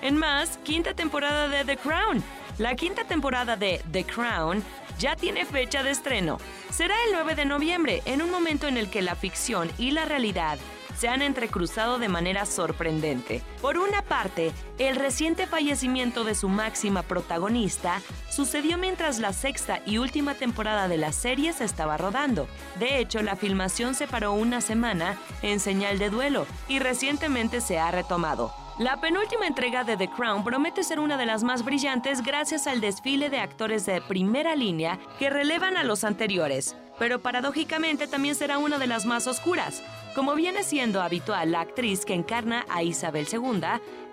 En 0.00 0.16
más, 0.16 0.58
quinta 0.58 0.94
temporada 0.94 1.48
de 1.48 1.64
The 1.64 1.76
Crown. 1.76 2.22
La 2.58 2.76
quinta 2.76 3.02
temporada 3.02 3.56
de 3.56 3.80
The 3.90 4.04
Crown 4.04 4.62
ya 4.98 5.16
tiene 5.16 5.44
fecha 5.44 5.82
de 5.82 5.90
estreno. 5.90 6.38
Será 6.70 6.94
el 7.06 7.12
9 7.14 7.34
de 7.34 7.44
noviembre, 7.44 8.02
en 8.04 8.22
un 8.22 8.30
momento 8.30 8.66
en 8.68 8.76
el 8.76 8.90
que 8.90 9.02
la 9.02 9.14
ficción 9.14 9.70
y 9.78 9.92
la 9.92 10.04
realidad 10.04 10.58
se 10.98 11.08
han 11.08 11.22
entrecruzado 11.22 11.98
de 11.98 12.08
manera 12.08 12.44
sorprendente. 12.44 13.40
Por 13.62 13.78
una 13.78 14.02
parte, 14.02 14.52
el 14.78 14.96
reciente 14.96 15.46
fallecimiento 15.46 16.24
de 16.24 16.34
su 16.34 16.48
máxima 16.48 17.02
protagonista 17.02 18.02
sucedió 18.28 18.78
mientras 18.78 19.20
la 19.20 19.32
sexta 19.32 19.80
y 19.86 19.98
última 19.98 20.34
temporada 20.34 20.88
de 20.88 20.98
la 20.98 21.12
serie 21.12 21.52
se 21.52 21.64
estaba 21.64 21.96
rodando. 21.96 22.48
De 22.80 22.98
hecho, 22.98 23.22
la 23.22 23.36
filmación 23.36 23.94
se 23.94 24.08
paró 24.08 24.32
una 24.32 24.60
semana 24.60 25.16
en 25.42 25.60
señal 25.60 26.00
de 26.00 26.10
duelo 26.10 26.46
y 26.66 26.80
recientemente 26.80 27.60
se 27.60 27.78
ha 27.78 27.92
retomado. 27.92 28.52
La 28.78 29.00
penúltima 29.00 29.48
entrega 29.48 29.82
de 29.82 29.96
The 29.96 30.08
Crown 30.08 30.44
promete 30.44 30.84
ser 30.84 31.00
una 31.00 31.16
de 31.16 31.26
las 31.26 31.42
más 31.42 31.64
brillantes 31.64 32.22
gracias 32.22 32.68
al 32.68 32.80
desfile 32.80 33.28
de 33.28 33.40
actores 33.40 33.84
de 33.86 34.00
primera 34.00 34.54
línea 34.54 35.00
que 35.18 35.30
relevan 35.30 35.76
a 35.76 35.82
los 35.82 36.04
anteriores, 36.04 36.76
pero 36.96 37.18
paradójicamente 37.20 38.06
también 38.06 38.36
será 38.36 38.58
una 38.58 38.78
de 38.78 38.86
las 38.86 39.04
más 39.04 39.26
oscuras. 39.26 39.82
Como 40.14 40.36
viene 40.36 40.62
siendo 40.62 41.02
habitual, 41.02 41.50
la 41.50 41.62
actriz 41.62 42.04
que 42.04 42.14
encarna 42.14 42.66
a 42.68 42.84
Isabel 42.84 43.26
II 43.32 43.60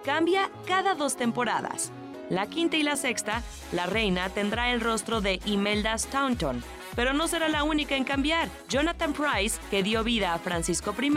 cambia 0.04 0.50
cada 0.66 0.96
dos 0.96 1.16
temporadas. 1.16 1.92
La 2.30 2.48
quinta 2.48 2.76
y 2.76 2.84
la 2.84 2.96
sexta, 2.96 3.44
la 3.72 3.86
reina 3.86 4.30
tendrá 4.30 4.72
el 4.72 4.82
rostro 4.82 5.22
de 5.22 5.40
Imelda 5.46 5.96
Staunton, 5.96 6.64
pero 6.96 7.14
no 7.14 7.28
será 7.28 7.50
la 7.50 7.64
única 7.64 7.96
en 7.96 8.04
cambiar. 8.04 8.50
Jonathan 8.68 9.14
Price, 9.14 9.60
que 9.70 9.84
dio 9.84 10.04
vida 10.04 10.34
a 10.34 10.40
Francisco 10.40 10.96
I 11.00 11.12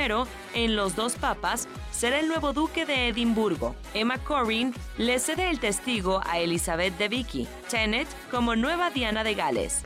en 0.54 0.76
Los 0.76 0.96
dos 0.96 1.14
Papas, 1.14 1.66
será 1.92 2.20
el 2.20 2.28
nuevo 2.28 2.52
duque 2.52 2.84
de 2.84 3.08
Edimburgo. 3.08 3.74
Emma 3.94 4.18
Corrin 4.18 4.74
le 4.98 5.18
cede 5.18 5.48
el 5.48 5.60
testigo 5.60 6.20
a 6.26 6.38
Elizabeth 6.40 6.98
de 6.98 7.08
Vicky. 7.08 7.48
Tenet 7.70 8.08
como 8.30 8.54
nueva 8.54 8.90
Diana 8.90 9.24
de 9.24 9.34
Gales. 9.34 9.84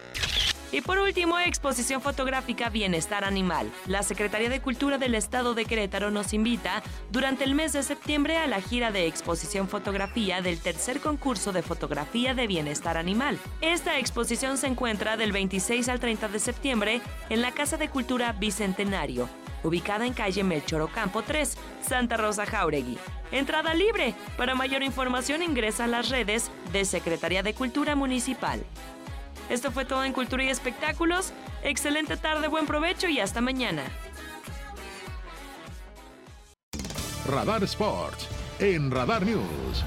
Y 0.72 0.80
por 0.80 0.98
último, 0.98 1.38
exposición 1.38 2.00
fotográfica 2.00 2.70
Bienestar 2.70 3.24
Animal. 3.24 3.70
La 3.86 4.02
Secretaría 4.02 4.48
de 4.48 4.62
Cultura 4.62 4.96
del 4.96 5.14
Estado 5.14 5.52
de 5.52 5.66
Querétaro 5.66 6.10
nos 6.10 6.32
invita 6.32 6.82
durante 7.10 7.44
el 7.44 7.54
mes 7.54 7.74
de 7.74 7.82
septiembre 7.82 8.38
a 8.38 8.46
la 8.46 8.62
gira 8.62 8.90
de 8.90 9.06
exposición 9.06 9.68
fotografía 9.68 10.40
del 10.40 10.58
tercer 10.58 11.00
concurso 11.00 11.52
de 11.52 11.60
fotografía 11.60 12.32
de 12.32 12.46
bienestar 12.46 12.96
animal. 12.96 13.38
Esta 13.60 13.98
exposición 13.98 14.56
se 14.56 14.66
encuentra 14.66 15.18
del 15.18 15.30
26 15.30 15.90
al 15.90 16.00
30 16.00 16.28
de 16.28 16.38
septiembre 16.38 17.02
en 17.28 17.42
la 17.42 17.52
Casa 17.52 17.76
de 17.76 17.90
Cultura 17.90 18.32
Bicentenario, 18.32 19.28
ubicada 19.62 20.06
en 20.06 20.14
calle 20.14 20.42
Melchor 20.42 20.80
Ocampo 20.80 21.20
3, 21.20 21.54
Santa 21.82 22.16
Rosa 22.16 22.46
Jauregui. 22.46 22.96
Entrada 23.30 23.74
libre. 23.74 24.14
Para 24.38 24.54
mayor 24.54 24.82
información 24.82 25.42
ingresa 25.42 25.84
a 25.84 25.88
las 25.88 26.08
redes 26.08 26.50
de 26.72 26.86
Secretaría 26.86 27.42
de 27.42 27.52
Cultura 27.52 27.94
Municipal. 27.94 28.64
Esto 29.52 29.70
fue 29.70 29.84
todo 29.84 30.02
en 30.02 30.14
Cultura 30.14 30.42
y 30.42 30.48
Espectáculos. 30.48 31.30
Excelente 31.62 32.16
tarde, 32.16 32.48
buen 32.48 32.64
provecho 32.64 33.06
y 33.06 33.20
hasta 33.20 33.42
mañana. 33.42 33.82
Radar 37.28 37.62
Sports 37.64 38.28
en 38.60 38.90
Radar 38.90 39.26
News. 39.26 39.84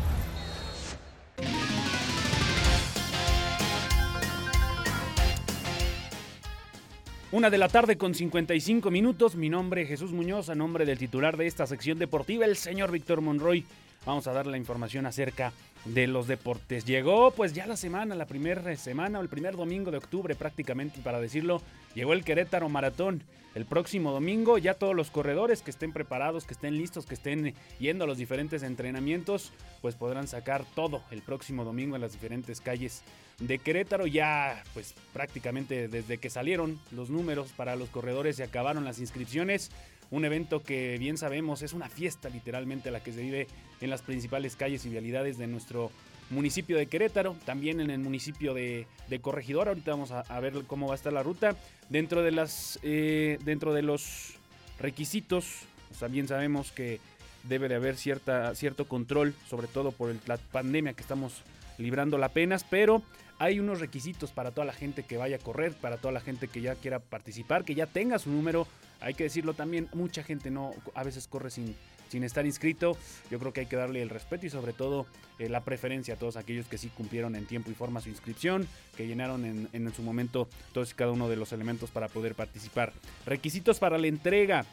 Una 7.32 7.50
de 7.50 7.58
la 7.58 7.68
tarde 7.68 7.98
con 7.98 8.14
55 8.14 8.92
minutos. 8.92 9.36
Mi 9.36 9.50
nombre 9.50 9.82
es 9.82 9.88
Jesús 9.88 10.12
Muñoz, 10.12 10.50
a 10.50 10.56
nombre 10.56 10.86
del 10.86 11.00
titular 11.00 11.38
de 11.38 11.48
esta 11.48 11.66
sección 11.66 11.98
deportiva, 11.98 12.46
el 12.46 12.56
señor 12.56 12.92
Víctor 12.92 13.22
Monroy. 13.22 13.66
Vamos 14.06 14.28
a 14.28 14.34
dar 14.34 14.46
la 14.46 14.58
información 14.58 15.06
acerca 15.06 15.52
de 15.86 16.08
los 16.08 16.28
deportes. 16.28 16.86
Llegó 16.86 17.32
pues 17.32 17.54
ya 17.54 17.66
la 17.66 17.76
semana, 17.76 18.16
la 18.16 18.26
primera 18.26 18.76
semana 18.76 19.20
o 19.20 19.22
el 19.22 19.30
primer 19.30 19.56
domingo 19.56 19.92
de 19.92 19.98
octubre 19.98 20.36
prácticamente 20.36 21.02
para 21.02 21.20
decirlo, 21.20 21.62
llegó 21.96 22.14
el 22.14 22.24
Querétaro 22.24 22.70
Maratón. 22.70 23.24
El 23.56 23.66
próximo 23.66 24.12
domingo 24.12 24.58
ya 24.58 24.74
todos 24.74 24.94
los 24.94 25.10
corredores 25.10 25.62
que 25.62 25.72
estén 25.72 25.94
preparados, 25.94 26.46
que 26.46 26.54
estén 26.54 26.78
listos, 26.78 27.06
que 27.06 27.14
estén 27.14 27.56
yendo 27.80 28.04
a 28.04 28.08
los 28.08 28.18
diferentes 28.18 28.64
entrenamientos, 28.64 29.54
pues 29.82 29.96
podrán 29.96 30.28
sacar 30.28 30.66
todo 30.76 31.02
el 31.10 31.22
próximo 31.22 31.64
domingo 31.64 31.96
en 31.96 32.02
las 32.02 32.12
diferentes 32.12 32.60
calles 32.60 33.02
de 33.40 33.58
Querétaro. 33.58 34.08
Ya 34.08 34.62
pues 34.74 34.94
prácticamente 35.14 35.88
desde 35.88 36.18
que 36.18 36.30
salieron 36.30 36.80
los 36.92 37.10
números 37.10 37.54
para 37.56 37.78
los 37.78 37.90
corredores 37.90 38.36
se 38.36 38.44
acabaron 38.44 38.84
las 38.84 39.00
inscripciones 39.00 39.72
un 40.16 40.24
evento 40.24 40.64
que 40.64 40.98
bien 40.98 41.18
sabemos 41.18 41.62
es 41.62 41.74
una 41.74 41.90
fiesta 41.90 42.30
literalmente 42.30 42.90
la 42.90 43.02
que 43.02 43.12
se 43.12 43.22
vive 43.22 43.48
en 43.82 43.90
las 43.90 44.02
principales 44.02 44.56
calles 44.56 44.86
y 44.86 44.90
vialidades 44.90 45.38
de 45.38 45.46
nuestro 45.46 45.92
municipio 46.30 46.78
de 46.78 46.88
Querétaro, 46.88 47.36
también 47.46 47.82
en 47.82 47.92
el 47.92 48.00
municipio 48.00 48.54
de, 48.54 48.88
Corregidor. 49.22 49.68
Ahorita 49.68 49.92
vamos 49.92 50.12
a, 50.12 50.40
ver 50.40 50.54
cómo 50.68 50.88
va 50.88 50.94
a 50.94 50.96
estar 50.96 51.12
la 51.12 51.22
ruta. 51.22 51.56
Dentro 51.90 52.24
de 52.24 52.32
las 52.32 52.80
eh, 52.82 53.38
dentro 53.44 53.74
de 53.74 53.82
los 53.82 54.36
requisitos, 54.80 55.64
también 56.00 56.30
sabemos 56.30 56.72
que 56.72 57.02
debe 57.44 57.68
de 57.68 57.76
haber 57.76 57.98
cierta, 57.98 58.56
cierto 58.56 58.88
control, 58.88 59.36
sobre 59.50 59.68
todo 59.68 59.92
por 59.92 60.16
la 60.28 60.38
pandemia 60.38 60.94
que 60.94 61.02
estamos 61.02 61.42
librando 61.78 62.18
la 62.18 62.28
apenas, 62.28 62.64
pero 62.64 63.04
hay 63.38 63.60
unos 63.60 63.82
requisitos 63.82 64.32
para 64.32 64.52
toda 64.52 64.66
la 64.66 64.74
gente 64.74 65.04
que 65.04 65.18
vaya 65.18 65.36
a 65.36 65.40
correr, 65.40 65.74
para 65.74 65.98
toda 65.98 66.14
la 66.14 66.22
gente 66.22 66.48
que 66.48 66.62
ya 66.62 66.76
quiera 66.76 67.00
participar, 67.00 67.66
que 67.66 67.76
ya 67.76 67.86
tenga 67.86 68.18
su 68.18 68.30
número 68.30 68.66
hay 69.02 69.14
que 69.14 69.24
decirlo 69.24 69.54
también, 69.54 69.90
mucha 69.94 70.24
gente 70.24 70.50
no 70.52 70.72
a 70.94 71.04
veces 71.04 71.28
corre 71.28 71.50
sin, 71.50 71.76
sin 72.10 72.24
estar 72.24 72.46
inscrito. 72.46 72.98
Yo 73.30 73.40
creo 73.40 73.54
que 73.54 73.62
hay 73.62 73.66
que 73.66 73.76
darle 73.76 74.02
el 74.02 74.10
respeto 74.10 74.46
y 74.46 74.50
sobre 74.50 74.74
todo 74.74 75.06
eh, 75.40 75.50
la 75.50 75.64
preferencia 75.64 76.16
a 76.16 76.18
todos 76.18 76.38
aquellos 76.38 76.68
que 76.68 76.78
sí 76.78 76.90
cumplieron 76.90 77.36
en 77.36 77.46
tiempo 77.46 77.72
y 77.72 77.74
forma 77.74 78.02
su 78.02 78.10
inscripción, 78.10 78.68
que 78.96 79.08
llenaron 79.08 79.46
en, 79.46 79.70
en 79.74 79.94
su 79.94 80.02
momento 80.02 80.48
todos 80.74 80.92
y 80.92 80.96
cada 80.96 81.12
uno 81.12 81.30
de 81.30 81.36
los 81.36 81.52
elementos 81.52 81.92
para 81.92 82.08
poder 82.08 82.36
participar. 82.36 82.94
Requisitos 83.26 83.80
para 83.80 83.98
la 83.98 84.08
entrega. 84.08 84.66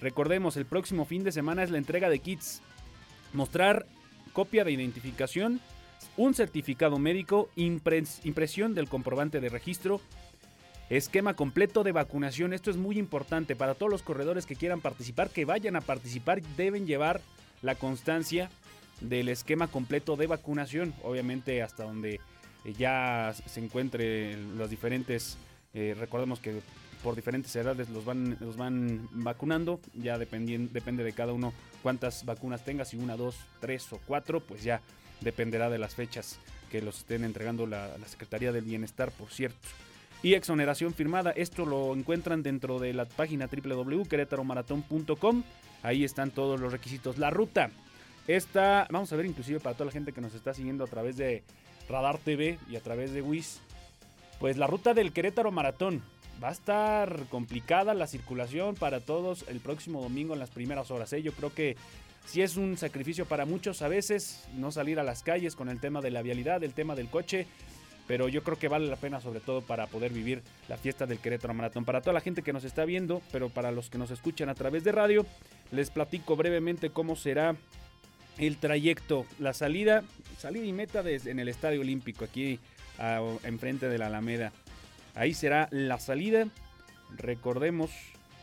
Recordemos, 0.00 0.56
el 0.56 0.66
próximo 0.66 1.04
fin 1.04 1.24
de 1.24 1.32
semana 1.32 1.62
es 1.62 1.70
la 1.70 1.78
entrega 1.78 2.08
de 2.08 2.18
kits. 2.18 2.60
Mostrar 3.32 3.86
copia 4.32 4.64
de 4.64 4.72
identificación, 4.72 5.60
un 6.16 6.34
certificado 6.34 6.98
médico, 6.98 7.48
impresión 7.56 8.74
del 8.74 8.88
comprobante 8.88 9.40
de 9.40 9.48
registro, 9.48 10.00
Esquema 10.90 11.34
completo 11.34 11.82
de 11.82 11.92
vacunación. 11.92 12.52
Esto 12.52 12.70
es 12.70 12.76
muy 12.76 12.98
importante 12.98 13.56
para 13.56 13.74
todos 13.74 13.90
los 13.90 14.02
corredores 14.02 14.44
que 14.44 14.54
quieran 14.54 14.82
participar, 14.82 15.30
que 15.30 15.46
vayan 15.46 15.76
a 15.76 15.80
participar, 15.80 16.42
deben 16.56 16.86
llevar 16.86 17.22
la 17.62 17.74
constancia 17.74 18.50
del 19.00 19.30
esquema 19.30 19.68
completo 19.68 20.16
de 20.16 20.26
vacunación. 20.26 20.94
Obviamente 21.02 21.62
hasta 21.62 21.84
donde 21.84 22.20
ya 22.76 23.34
se 23.46 23.60
encuentre 23.60 24.36
los 24.36 24.68
diferentes, 24.68 25.38
eh, 25.72 25.96
recordemos 25.98 26.38
que 26.38 26.60
por 27.02 27.16
diferentes 27.16 27.54
edades 27.56 27.88
los 27.88 28.04
van, 28.04 28.36
los 28.40 28.58
van 28.58 29.08
vacunando, 29.12 29.80
ya 29.94 30.18
depende 30.18 31.04
de 31.04 31.12
cada 31.12 31.32
uno 31.32 31.54
cuántas 31.82 32.24
vacunas 32.26 32.64
tenga, 32.64 32.84
si 32.84 32.96
una, 32.96 33.16
dos, 33.16 33.36
tres 33.60 33.90
o 33.92 34.00
cuatro, 34.06 34.40
pues 34.40 34.62
ya 34.62 34.82
dependerá 35.20 35.70
de 35.70 35.78
las 35.78 35.94
fechas 35.94 36.38
que 36.70 36.82
los 36.82 36.98
estén 36.98 37.24
entregando 37.24 37.66
la 37.66 37.96
Secretaría 38.06 38.52
del 38.52 38.64
Bienestar, 38.64 39.10
por 39.12 39.30
cierto 39.30 39.68
y 40.24 40.34
exoneración 40.34 40.92
firmada. 40.94 41.30
Esto 41.32 41.66
lo 41.66 41.94
encuentran 41.94 42.42
dentro 42.42 42.78
de 42.78 42.94
la 42.94 43.04
página 43.04 43.46
www.querétaromaratón.com. 43.46 45.42
Ahí 45.82 46.02
están 46.02 46.30
todos 46.30 46.58
los 46.58 46.72
requisitos. 46.72 47.18
La 47.18 47.28
ruta. 47.28 47.70
Esta, 48.26 48.88
vamos 48.90 49.12
a 49.12 49.16
ver 49.16 49.26
inclusive 49.26 49.60
para 49.60 49.74
toda 49.74 49.84
la 49.84 49.92
gente 49.92 50.12
que 50.12 50.22
nos 50.22 50.34
está 50.34 50.54
siguiendo 50.54 50.82
a 50.82 50.86
través 50.86 51.18
de 51.18 51.42
Radar 51.90 52.16
TV 52.16 52.58
y 52.70 52.76
a 52.76 52.80
través 52.80 53.12
de 53.12 53.20
WIS. 53.20 53.60
Pues 54.40 54.56
la 54.56 54.66
ruta 54.66 54.94
del 54.94 55.12
Querétaro 55.12 55.52
Maratón. 55.52 56.02
Va 56.42 56.48
a 56.48 56.52
estar 56.52 57.26
complicada 57.28 57.92
la 57.92 58.06
circulación 58.06 58.76
para 58.76 59.00
todos 59.00 59.44
el 59.48 59.60
próximo 59.60 60.00
domingo 60.02 60.32
en 60.32 60.40
las 60.40 60.48
primeras 60.50 60.90
horas. 60.90 61.12
¿eh? 61.12 61.22
Yo 61.22 61.32
creo 61.32 61.52
que 61.52 61.76
si 62.24 62.40
es 62.40 62.56
un 62.56 62.78
sacrificio 62.78 63.26
para 63.26 63.44
muchos 63.44 63.82
a 63.82 63.88
veces 63.88 64.48
no 64.54 64.72
salir 64.72 64.98
a 64.98 65.04
las 65.04 65.22
calles 65.22 65.54
con 65.54 65.68
el 65.68 65.80
tema 65.80 66.00
de 66.00 66.10
la 66.10 66.22
vialidad, 66.22 66.64
el 66.64 66.72
tema 66.72 66.94
del 66.96 67.10
coche 67.10 67.46
pero 68.06 68.28
yo 68.28 68.42
creo 68.42 68.58
que 68.58 68.68
vale 68.68 68.86
la 68.86 68.96
pena 68.96 69.20
sobre 69.20 69.40
todo 69.40 69.62
para 69.62 69.86
poder 69.86 70.12
vivir 70.12 70.42
la 70.68 70.76
fiesta 70.76 71.06
del 71.06 71.18
Querétaro 71.18 71.54
Maratón. 71.54 71.84
Para 71.84 72.00
toda 72.00 72.12
la 72.12 72.20
gente 72.20 72.42
que 72.42 72.52
nos 72.52 72.64
está 72.64 72.84
viendo, 72.84 73.22
pero 73.32 73.48
para 73.48 73.70
los 73.70 73.90
que 73.90 73.98
nos 73.98 74.10
escuchan 74.10 74.48
a 74.48 74.54
través 74.54 74.84
de 74.84 74.92
radio, 74.92 75.26
les 75.72 75.90
platico 75.90 76.36
brevemente 76.36 76.90
cómo 76.90 77.16
será 77.16 77.56
el 78.38 78.56
trayecto, 78.58 79.26
la 79.38 79.54
salida, 79.54 80.02
salida 80.38 80.64
y 80.64 80.72
meta 80.72 81.02
desde, 81.02 81.30
en 81.30 81.38
el 81.38 81.48
Estadio 81.48 81.80
Olímpico, 81.80 82.24
aquí 82.24 82.58
enfrente 83.44 83.88
de 83.88 83.98
la 83.98 84.06
Alameda. 84.06 84.52
Ahí 85.14 85.34
será 85.34 85.68
la 85.70 85.98
salida, 85.98 86.48
recordemos, 87.16 87.90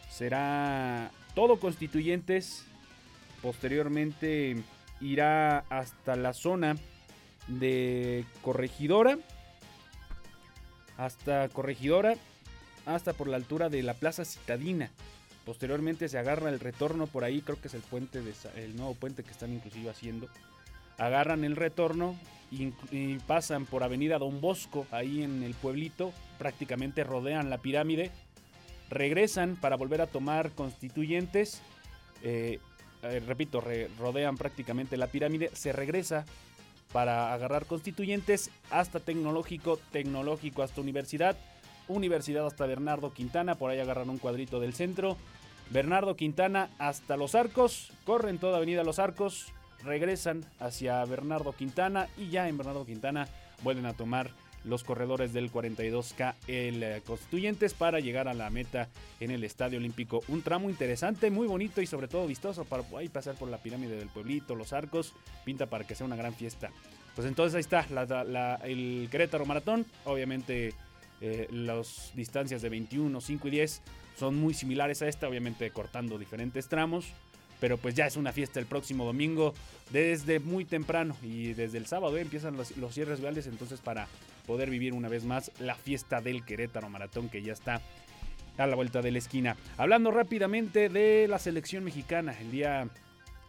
será 0.10 1.12
todo 1.36 1.60
constituyentes, 1.60 2.65
posteriormente 3.41 4.58
irá 5.02 5.60
hasta 5.69 6.15
la 6.15 6.34
zona 6.34 6.78
de 7.47 8.26
Corregidora, 8.41 9.17
hasta 11.01 11.49
Corregidora, 11.49 12.15
hasta 12.85 13.13
por 13.13 13.27
la 13.27 13.37
altura 13.37 13.69
de 13.69 13.81
la 13.81 13.95
Plaza 13.95 14.23
Citadina. 14.23 14.91
Posteriormente 15.45 16.07
se 16.07 16.19
agarra 16.19 16.49
el 16.49 16.59
retorno 16.59 17.07
por 17.07 17.23
ahí, 17.23 17.41
creo 17.41 17.59
que 17.59 17.67
es 17.67 17.73
el 17.73 17.81
puente 17.81 18.21
de, 18.21 18.33
el 18.55 18.75
nuevo 18.75 18.93
puente 18.93 19.23
que 19.23 19.31
están 19.31 19.51
inclusive 19.51 19.89
haciendo. 19.89 20.27
Agarran 20.99 21.43
el 21.43 21.55
retorno 21.55 22.15
y, 22.51 23.17
pasan 23.25 23.65
por 23.65 23.81
Avenida 23.81 24.19
Don 24.19 24.41
Bosco, 24.41 24.85
ahí 24.91 25.23
en 25.23 25.41
el 25.41 25.55
pueblito, 25.55 26.13
prácticamente 26.37 27.03
rodean 27.03 27.49
la 27.49 27.57
pirámide, 27.57 28.11
regresan 28.89 29.55
para 29.55 29.77
volver 29.77 30.01
a 30.01 30.07
tomar 30.07 30.51
constituyentes, 30.51 31.63
eh, 32.21 32.59
eh, 33.01 33.23
repito, 33.25 33.63
rodean 33.97 34.37
prácticamente 34.37 34.97
la 34.97 35.07
pirámide, 35.07 35.49
se 35.53 35.71
regresa 35.71 36.25
para 36.91 37.34
agarrar 37.34 37.65
constituyentes 37.65 38.51
hasta 38.69 38.99
tecnológico, 38.99 39.80
tecnológico 39.91 40.63
hasta 40.63 40.82
universidad, 40.82 41.38
universidad 41.88 42.45
hasta 42.45 42.65
Bernardo 42.65 43.13
Quintana, 43.13 43.56
por 43.56 43.71
ahí 43.71 43.80
agarran 43.80 44.10
un 44.10 44.17
cuadrito 44.17 44.60
del 44.60 44.73
centro, 44.73 45.17
Bernardo 45.69 46.15
Quintana 46.15 46.69
hasta 46.80 47.17
Los 47.17 47.36
Arcos, 47.36 47.91
corren 48.06 48.39
toda 48.39 48.58
Avenida 48.58 48.84
Los 48.84 48.99
Arcos, 48.99 49.54
regresan 49.84 50.45
hacia 50.60 51.04
Bernardo 51.06 51.54
Quintana 51.54 52.08
y 52.17 52.30
ya 52.30 52.47
en 52.49 52.58
Bernardo 52.58 52.86
Quintana 52.86 53.27
vuelven 53.63 53.86
a 53.86 53.93
tomar 53.93 54.32
los 54.63 54.84
corredores 54.84 55.34
del 55.34 55.52
42K 55.52 56.36
el 56.47 56.84
eh, 56.84 57.02
Constituyentes 57.06 57.74
para 57.74 58.00
llegar 58.00 58.28
a 58.28 58.34
la 58.34 58.50
meta 58.50 58.89
en 59.19 59.32
el 59.32 59.43
Estadio 59.43 59.78
Olímpico. 59.78 60.21
Un 60.28 60.41
tramo 60.41 60.69
interesante, 60.69 61.32
muy 61.32 61.47
bonito 61.47 61.82
y 61.82 61.88
sobre 61.88 62.08
todo 62.08 62.28
vistoso 62.28 62.65
para 62.65 62.84
ahí 62.97 63.10
pasar 63.10 63.36
por 63.36 63.50
la 63.50 63.58
pirámide 63.58 63.95
del 63.95 64.10
pueblito, 64.10 64.56
los 64.56 64.74
arcos, 64.74 65.13
pinta 65.45 65.67
para 65.67 65.86
que 65.86 65.95
sea 65.95 66.06
una 66.06 66.15
gran 66.15 66.34
fiesta. 66.34 66.71
Pues 67.15 67.28
entonces 67.28 67.56
ahí 67.56 67.62
está 67.62 67.86
el 68.63 69.08
Querétaro 69.12 69.45
Maratón, 69.45 69.86
obviamente 70.06 70.74
eh, 71.20 71.47
las 71.51 72.12
distancias 72.16 72.62
de 72.62 72.70
21, 72.70 73.20
5 73.20 73.47
y 73.47 73.51
10 73.51 73.82
son 74.18 74.36
muy 74.36 74.53
similares 74.53 75.01
a 75.01 75.07
esta, 75.07 75.28
obviamente 75.28 75.70
cortando 75.72 76.18
diferentes 76.18 76.68
tramos 76.68 77.14
pero 77.62 77.78
pues 77.78 77.93
ya 77.93 78.07
es 78.07 78.18
una 78.18 78.34
fiesta 78.34 78.59
el 78.59 78.66
próximo 78.66 79.05
domingo 79.05 79.53
desde 79.91 80.39
muy 80.39 80.66
temprano 80.66 81.16
y 81.22 81.53
desde 81.53 81.78
el 81.78 81.86
sábado 81.86 82.18
empiezan 82.18 82.57
los, 82.57 82.76
los 82.76 82.93
cierres 82.93 83.22
viales 83.22 83.45
entonces 83.45 83.80
para 83.80 84.07
poder 84.45 84.69
vivir 84.69 84.93
una 84.93 85.09
vez 85.09 85.23
más 85.23 85.51
la 85.59 85.75
fiesta 85.75 86.21
del 86.21 86.43
Querétaro 86.43 86.89
Maratón 86.89 87.29
que 87.29 87.41
ya 87.41 87.53
está 87.53 87.81
a 88.57 88.67
la 88.67 88.75
vuelta 88.75 89.01
de 89.01 89.11
la 89.11 89.17
esquina. 89.17 89.55
Hablando 89.77 90.11
rápidamente 90.11 90.89
de 90.89 91.27
la 91.27 91.39
selección 91.39 91.83
mexicana, 91.83 92.35
el 92.39 92.51
día 92.51 92.89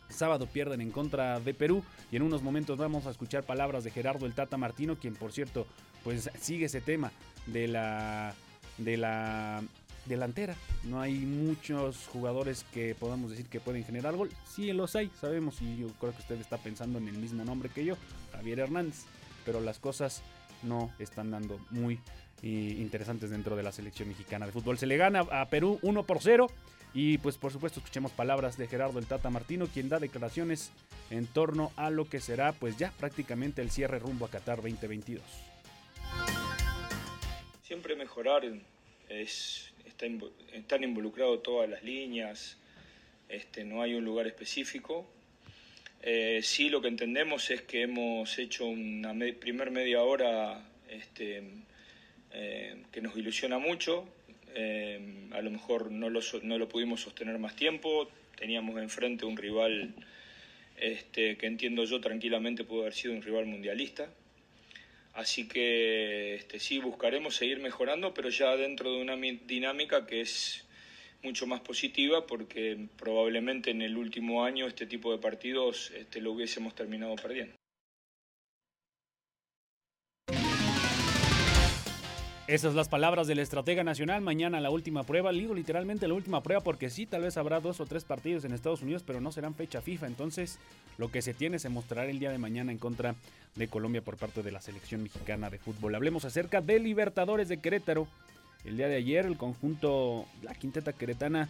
sábado 0.09 0.47
pierden 0.47 0.80
en 0.80 0.90
contra 0.90 1.40
de 1.40 1.55
Perú 1.55 1.82
y 2.11 2.16
en 2.16 2.22
unos 2.22 2.43
momentos 2.43 2.78
vamos 2.78 3.07
a 3.07 3.11
escuchar 3.11 3.45
palabras 3.45 3.84
de 3.84 3.90
Gerardo 3.90 4.26
el 4.26 4.34
Tata 4.34 4.57
Martino, 4.57 4.97
quien 4.97 5.14
por 5.14 5.32
cierto 5.32 5.66
pues 6.05 6.30
sigue 6.40 6.66
ese 6.66 6.80
tema 6.80 7.12
de 7.47 7.68
la 7.68 8.34
de 8.78 8.97
la 8.97 9.62
delantera. 10.07 10.55
No 10.84 11.01
hay 11.01 11.14
muchos 11.14 12.09
jugadores 12.09 12.64
que 12.72 12.95
podamos 12.95 13.30
decir 13.30 13.47
que 13.47 13.61
pueden 13.61 13.84
generar 13.84 14.16
gol. 14.16 14.30
Sí 14.47 14.72
los 14.72 14.97
hay, 14.97 15.11
sabemos 15.20 15.61
y 15.62 15.78
yo 15.78 15.88
creo 16.01 16.12
que 16.12 16.20
usted 16.20 16.40
está 16.40 16.59
pensando 16.59 16.99
en 16.99 17.09
el 17.09 17.16
mismo 17.16 17.45
nombre 17.45 17.68
que 17.68 17.84
yo, 17.84 17.97
Javier 18.32 18.61
Hernández, 18.61 19.05
pero 19.45 19.61
las 19.61 19.78
cosas 19.78 20.22
no 20.63 20.93
están 20.99 21.31
dando 21.31 21.59
muy 21.71 22.01
eh, 22.43 22.49
interesantes 22.79 23.31
dentro 23.31 23.57
de 23.57 23.63
la 23.63 23.73
selección 23.73 24.09
mexicana 24.09 24.47
de 24.47 24.53
fútbol. 24.53 24.79
Se 24.79 24.87
le 24.87 24.97
gana 24.97 25.21
a 25.21 25.49
Perú 25.49 25.79
1 25.83 26.03
por 26.05 26.21
0 26.21 26.49
y 26.95 27.19
pues 27.19 27.39
por 27.39 27.53
supuesto 27.53 27.81
escuchemos 27.81 28.13
palabras 28.13 28.57
de 28.57 28.67
Gerardo 28.67 28.99
el 28.99 29.07
Tata 29.07 29.31
Martino, 29.31 29.67
quien 29.67 29.89
da 29.89 29.99
declaraciones 29.99 30.73
en 31.11 31.27
torno 31.27 31.73
a 31.77 31.91
lo 31.91 32.09
que 32.09 32.21
será 32.21 32.53
pues 32.53 32.77
ya 32.77 32.93
prácticamente 32.93 33.63
el 33.63 33.71
cierre 33.71 33.99
rumbo 33.99 34.27
a 34.27 34.31
Qatar 34.31 34.57
2022. 34.57 35.23
Siempre 37.63 37.97
mejorar 37.97 38.43
es 39.09 39.73
está, 39.87 40.07
están 40.53 40.85
involucrados 40.85 41.43
todas 41.43 41.69
las 41.69 41.83
líneas, 41.83 42.59
este, 43.29 43.65
no 43.65 43.83
hay 43.83 43.95
un 43.95 44.05
lugar 44.05 44.27
específico. 44.27 45.07
Eh, 46.05 46.41
sí, 46.43 46.69
lo 46.69 46.83
que 46.83 46.89
entendemos 46.89 47.49
es 47.51 47.63
que 47.63 47.83
hemos 47.83 48.37
hecho 48.41 48.67
una 48.67 49.15
primer 49.39 49.71
media 49.71 50.03
hora 50.03 50.61
este, 50.89 51.45
eh, 52.33 52.83
que 52.91 53.01
nos 53.01 53.17
ilusiona 53.17 53.59
mucho. 53.59 54.09
Eh, 54.55 55.29
a 55.31 55.41
lo 55.41 55.51
mejor 55.53 55.93
no 55.93 56.11
lo, 56.11 56.21
no 56.43 56.59
lo 56.59 56.69
pudimos 56.69 57.03
sostener 57.03 57.39
más 57.39 57.55
tiempo. 57.55 58.11
Teníamos 58.37 58.83
enfrente 58.83 59.25
un 59.25 59.37
rival 59.37 59.95
este, 60.77 61.37
que 61.37 61.47
entiendo 61.47 61.85
yo 61.85 62.01
tranquilamente 62.01 62.65
pudo 62.65 62.83
haber 62.83 62.95
sido 62.95 63.15
un 63.15 63.23
rival 63.23 63.47
mundialista. 63.47 64.13
Así 65.15 65.47
que 65.47 66.35
este, 66.35 66.59
sí, 66.59 66.79
buscaremos 66.81 67.37
seguir 67.37 67.61
mejorando, 67.61 68.13
pero 68.13 68.29
ya 68.29 68.57
dentro 68.57 68.93
de 68.93 69.03
una 69.03 69.15
dinámica 69.15 70.05
que 70.05 70.23
es 70.23 70.67
mucho 71.23 71.47
más 71.47 71.61
positiva 71.61 72.27
porque 72.27 72.89
probablemente 72.97 73.70
en 73.70 73.83
el 73.83 73.97
último 73.97 74.45
año 74.45 74.66
este 74.66 74.87
tipo 74.87 75.12
de 75.12 75.18
partidos 75.18 75.91
este, 75.97 76.20
lo 76.20 76.33
hubiésemos 76.33 76.75
terminado 76.75 77.14
perdiendo. 77.16 77.55
Esas 82.49 82.75
las 82.75 82.89
palabras 82.89 83.29
del 83.29 83.39
estratega 83.39 83.83
nacional. 83.83 84.20
Mañana 84.20 84.61
la 84.61 84.68
última 84.68 85.05
prueba. 85.05 85.33
Digo 85.33 85.55
literalmente 85.55 86.07
la 86.09 86.14
última 86.14 86.43
prueba 86.43 86.61
porque 86.61 86.91
sí, 86.91 87.07
tal 87.07 87.23
vez 87.23 87.37
habrá 87.37 87.61
dos 87.61 87.81
o 87.81 87.87
tres 87.87 88.05
partidos 88.05 88.45
en 88.45 88.53
Estados 88.53 88.83
Unidos, 88.83 89.05
pero 89.07 89.20
no 89.20 89.33
serán 89.33 89.55
fecha 89.55 89.81
FIFA. 89.81 90.09
Entonces, 90.09 90.59
lo 90.99 91.11
que 91.11 91.23
se 91.23 91.35
tiene 91.35 91.59
se 91.59 91.68
mostrará 91.68 92.11
el 92.11 92.18
día 92.18 92.31
de 92.31 92.39
mañana 92.39 92.73
en 92.73 92.79
contra 92.79 93.14
de 93.55 93.68
Colombia 93.68 94.03
por 94.03 94.18
parte 94.18 94.43
de 94.43 94.53
la 94.53 94.61
selección 94.61 95.03
mexicana 95.05 95.51
de 95.51 95.59
fútbol. 95.59 95.95
Hablemos 95.95 96.25
acerca 96.25 96.61
de 96.61 96.79
Libertadores 96.81 97.49
de 97.49 97.61
Querétaro. 97.61 98.09
El 98.65 98.77
día 98.77 98.89
de 98.89 98.97
ayer, 98.97 99.27
el 99.27 99.37
conjunto, 99.37 100.27
la 100.43 100.55
quinteta 100.55 100.93
queretana, 100.93 101.49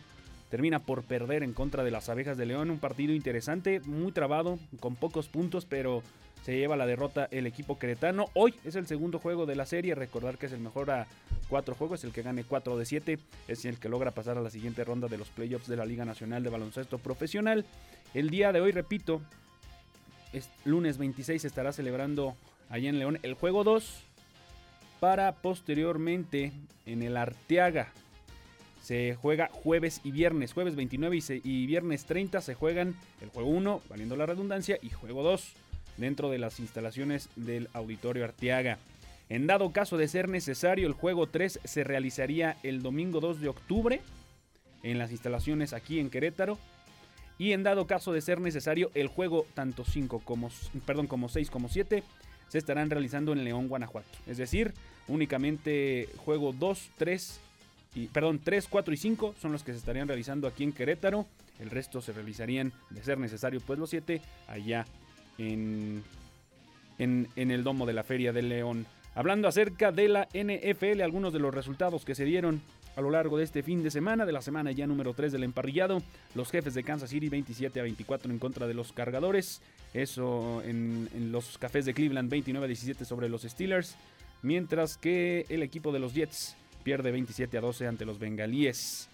termina 0.50 0.80
por 0.80 1.02
perder 1.02 1.42
en 1.42 1.52
contra 1.52 1.84
de 1.84 1.90
las 1.90 2.08
abejas 2.08 2.36
de 2.36 2.46
León. 2.46 2.70
Un 2.70 2.78
partido 2.78 3.12
interesante, 3.12 3.80
muy 3.80 4.12
trabado, 4.12 4.58
con 4.80 4.96
pocos 4.96 5.28
puntos, 5.28 5.66
pero 5.66 6.02
se 6.42 6.56
lleva 6.56 6.76
la 6.76 6.86
derrota 6.86 7.28
el 7.30 7.46
equipo 7.46 7.78
queretano. 7.78 8.26
Hoy 8.34 8.54
es 8.64 8.74
el 8.74 8.86
segundo 8.86 9.18
juego 9.18 9.46
de 9.46 9.56
la 9.56 9.66
serie. 9.66 9.94
Recordar 9.94 10.38
que 10.38 10.46
es 10.46 10.52
el 10.52 10.60
mejor 10.60 10.90
a 10.90 11.06
cuatro 11.48 11.74
juegos. 11.74 12.02
El 12.04 12.12
que 12.12 12.22
gane 12.22 12.44
cuatro 12.44 12.76
de 12.76 12.84
siete 12.84 13.18
es 13.46 13.64
el 13.64 13.78
que 13.78 13.88
logra 13.88 14.10
pasar 14.10 14.38
a 14.38 14.42
la 14.42 14.50
siguiente 14.50 14.84
ronda 14.84 15.08
de 15.08 15.18
los 15.18 15.28
playoffs 15.28 15.68
de 15.68 15.76
la 15.76 15.84
Liga 15.84 16.04
Nacional 16.04 16.42
de 16.42 16.50
Baloncesto 16.50 16.98
Profesional. 16.98 17.64
El 18.12 18.30
día 18.30 18.52
de 18.52 18.60
hoy, 18.60 18.72
repito, 18.72 19.22
es 20.32 20.50
lunes 20.64 20.98
26 20.98 21.42
se 21.42 21.48
estará 21.48 21.72
celebrando 21.72 22.34
allá 22.68 22.88
en 22.88 22.98
León 22.98 23.18
el 23.22 23.34
juego 23.34 23.64
2 23.64 24.02
para 25.02 25.32
posteriormente 25.32 26.52
en 26.86 27.02
el 27.02 27.16
Arteaga. 27.16 27.88
Se 28.84 29.16
juega 29.16 29.50
jueves 29.52 30.00
y 30.04 30.12
viernes. 30.12 30.52
Jueves 30.52 30.76
29 30.76 31.18
y, 31.42 31.66
viernes 31.66 32.04
30 32.04 32.40
se 32.40 32.54
juegan 32.54 32.94
el 33.20 33.28
juego 33.30 33.50
1, 33.50 33.82
valiendo 33.88 34.14
la 34.14 34.26
redundancia, 34.26 34.78
y 34.80 34.90
juego 34.90 35.24
2 35.24 35.54
dentro 35.96 36.30
de 36.30 36.38
las 36.38 36.60
instalaciones 36.60 37.30
del 37.34 37.68
Auditorio 37.72 38.22
Arteaga. 38.22 38.78
En 39.28 39.48
dado 39.48 39.72
caso 39.72 39.96
de 39.96 40.06
ser 40.06 40.28
necesario, 40.28 40.86
el 40.86 40.94
juego 40.94 41.26
3 41.26 41.58
se 41.64 41.82
realizaría 41.82 42.56
el 42.62 42.80
domingo 42.80 43.18
2 43.18 43.40
de 43.40 43.48
octubre 43.48 44.00
en 44.84 44.98
las 44.98 45.10
instalaciones 45.10 45.72
aquí 45.72 45.98
en 45.98 46.10
Querétaro. 46.10 46.60
Y 47.38 47.54
en 47.54 47.64
dado 47.64 47.88
caso 47.88 48.12
de 48.12 48.20
ser 48.20 48.40
necesario, 48.40 48.92
el 48.94 49.08
juego 49.08 49.46
tanto 49.54 49.84
5 49.84 50.20
como, 50.20 50.48
perdón, 50.86 51.08
como 51.08 51.28
6 51.28 51.50
como 51.50 51.68
7 51.68 52.04
se 52.52 52.58
estarán 52.58 52.90
realizando 52.90 53.32
en 53.32 53.44
León, 53.44 53.66
Guanajuato. 53.66 54.10
Es 54.26 54.36
decir, 54.36 54.74
únicamente 55.08 56.08
juego 56.24 56.52
2, 56.52 56.90
3 56.96 57.40
y 57.94 58.06
perdón, 58.06 58.40
3, 58.42 58.68
4 58.68 58.94
y 58.94 58.96
5 58.96 59.34
son 59.40 59.52
los 59.52 59.62
que 59.62 59.72
se 59.72 59.78
estarían 59.78 60.08
realizando 60.08 60.46
aquí 60.46 60.64
en 60.64 60.72
Querétaro. 60.72 61.26
El 61.58 61.70
resto 61.70 62.00
se 62.00 62.12
realizarían, 62.12 62.72
de 62.90 63.02
ser 63.04 63.18
necesario, 63.18 63.60
pues 63.60 63.78
los 63.78 63.90
7 63.90 64.20
allá 64.48 64.86
en, 65.38 66.02
en, 66.98 67.28
en 67.36 67.50
el 67.50 67.62
domo 67.62 67.86
de 67.86 67.92
la 67.92 68.02
Feria 68.02 68.32
del 68.32 68.48
León. 68.48 68.86
Hablando 69.14 69.46
acerca 69.46 69.92
de 69.92 70.08
la 70.08 70.28
NFL, 70.32 71.02
algunos 71.02 71.32
de 71.32 71.38
los 71.38 71.54
resultados 71.54 72.04
que 72.04 72.14
se 72.14 72.24
dieron 72.24 72.62
a 72.96 73.00
lo 73.00 73.10
largo 73.10 73.38
de 73.38 73.44
este 73.44 73.62
fin 73.62 73.82
de 73.82 73.90
semana, 73.90 74.26
de 74.26 74.32
la 74.32 74.42
semana 74.42 74.72
ya 74.72 74.86
número 74.86 75.14
3 75.14 75.32
del 75.32 75.44
emparrillado, 75.44 76.02
los 76.34 76.50
jefes 76.50 76.74
de 76.74 76.82
Kansas 76.82 77.10
City 77.10 77.28
27 77.28 77.78
a 77.78 77.82
24 77.82 78.30
en 78.30 78.38
contra 78.38 78.66
de 78.66 78.74
los 78.74 78.92
cargadores, 78.92 79.60
eso 79.94 80.62
en, 80.62 81.08
en 81.14 81.32
los 81.32 81.58
cafés 81.58 81.84
de 81.84 81.94
Cleveland 81.94 82.30
29 82.30 82.64
a 82.64 82.68
17 82.68 83.04
sobre 83.04 83.28
los 83.28 83.42
Steelers, 83.42 83.96
mientras 84.42 84.96
que 84.96 85.46
el 85.48 85.62
equipo 85.62 85.92
de 85.92 86.00
los 86.00 86.14
Jets 86.14 86.56
pierde 86.82 87.12
27 87.12 87.56
a 87.58 87.60
12 87.60 87.86
ante 87.86 88.04
los 88.04 88.18
bengalíes. 88.18 89.08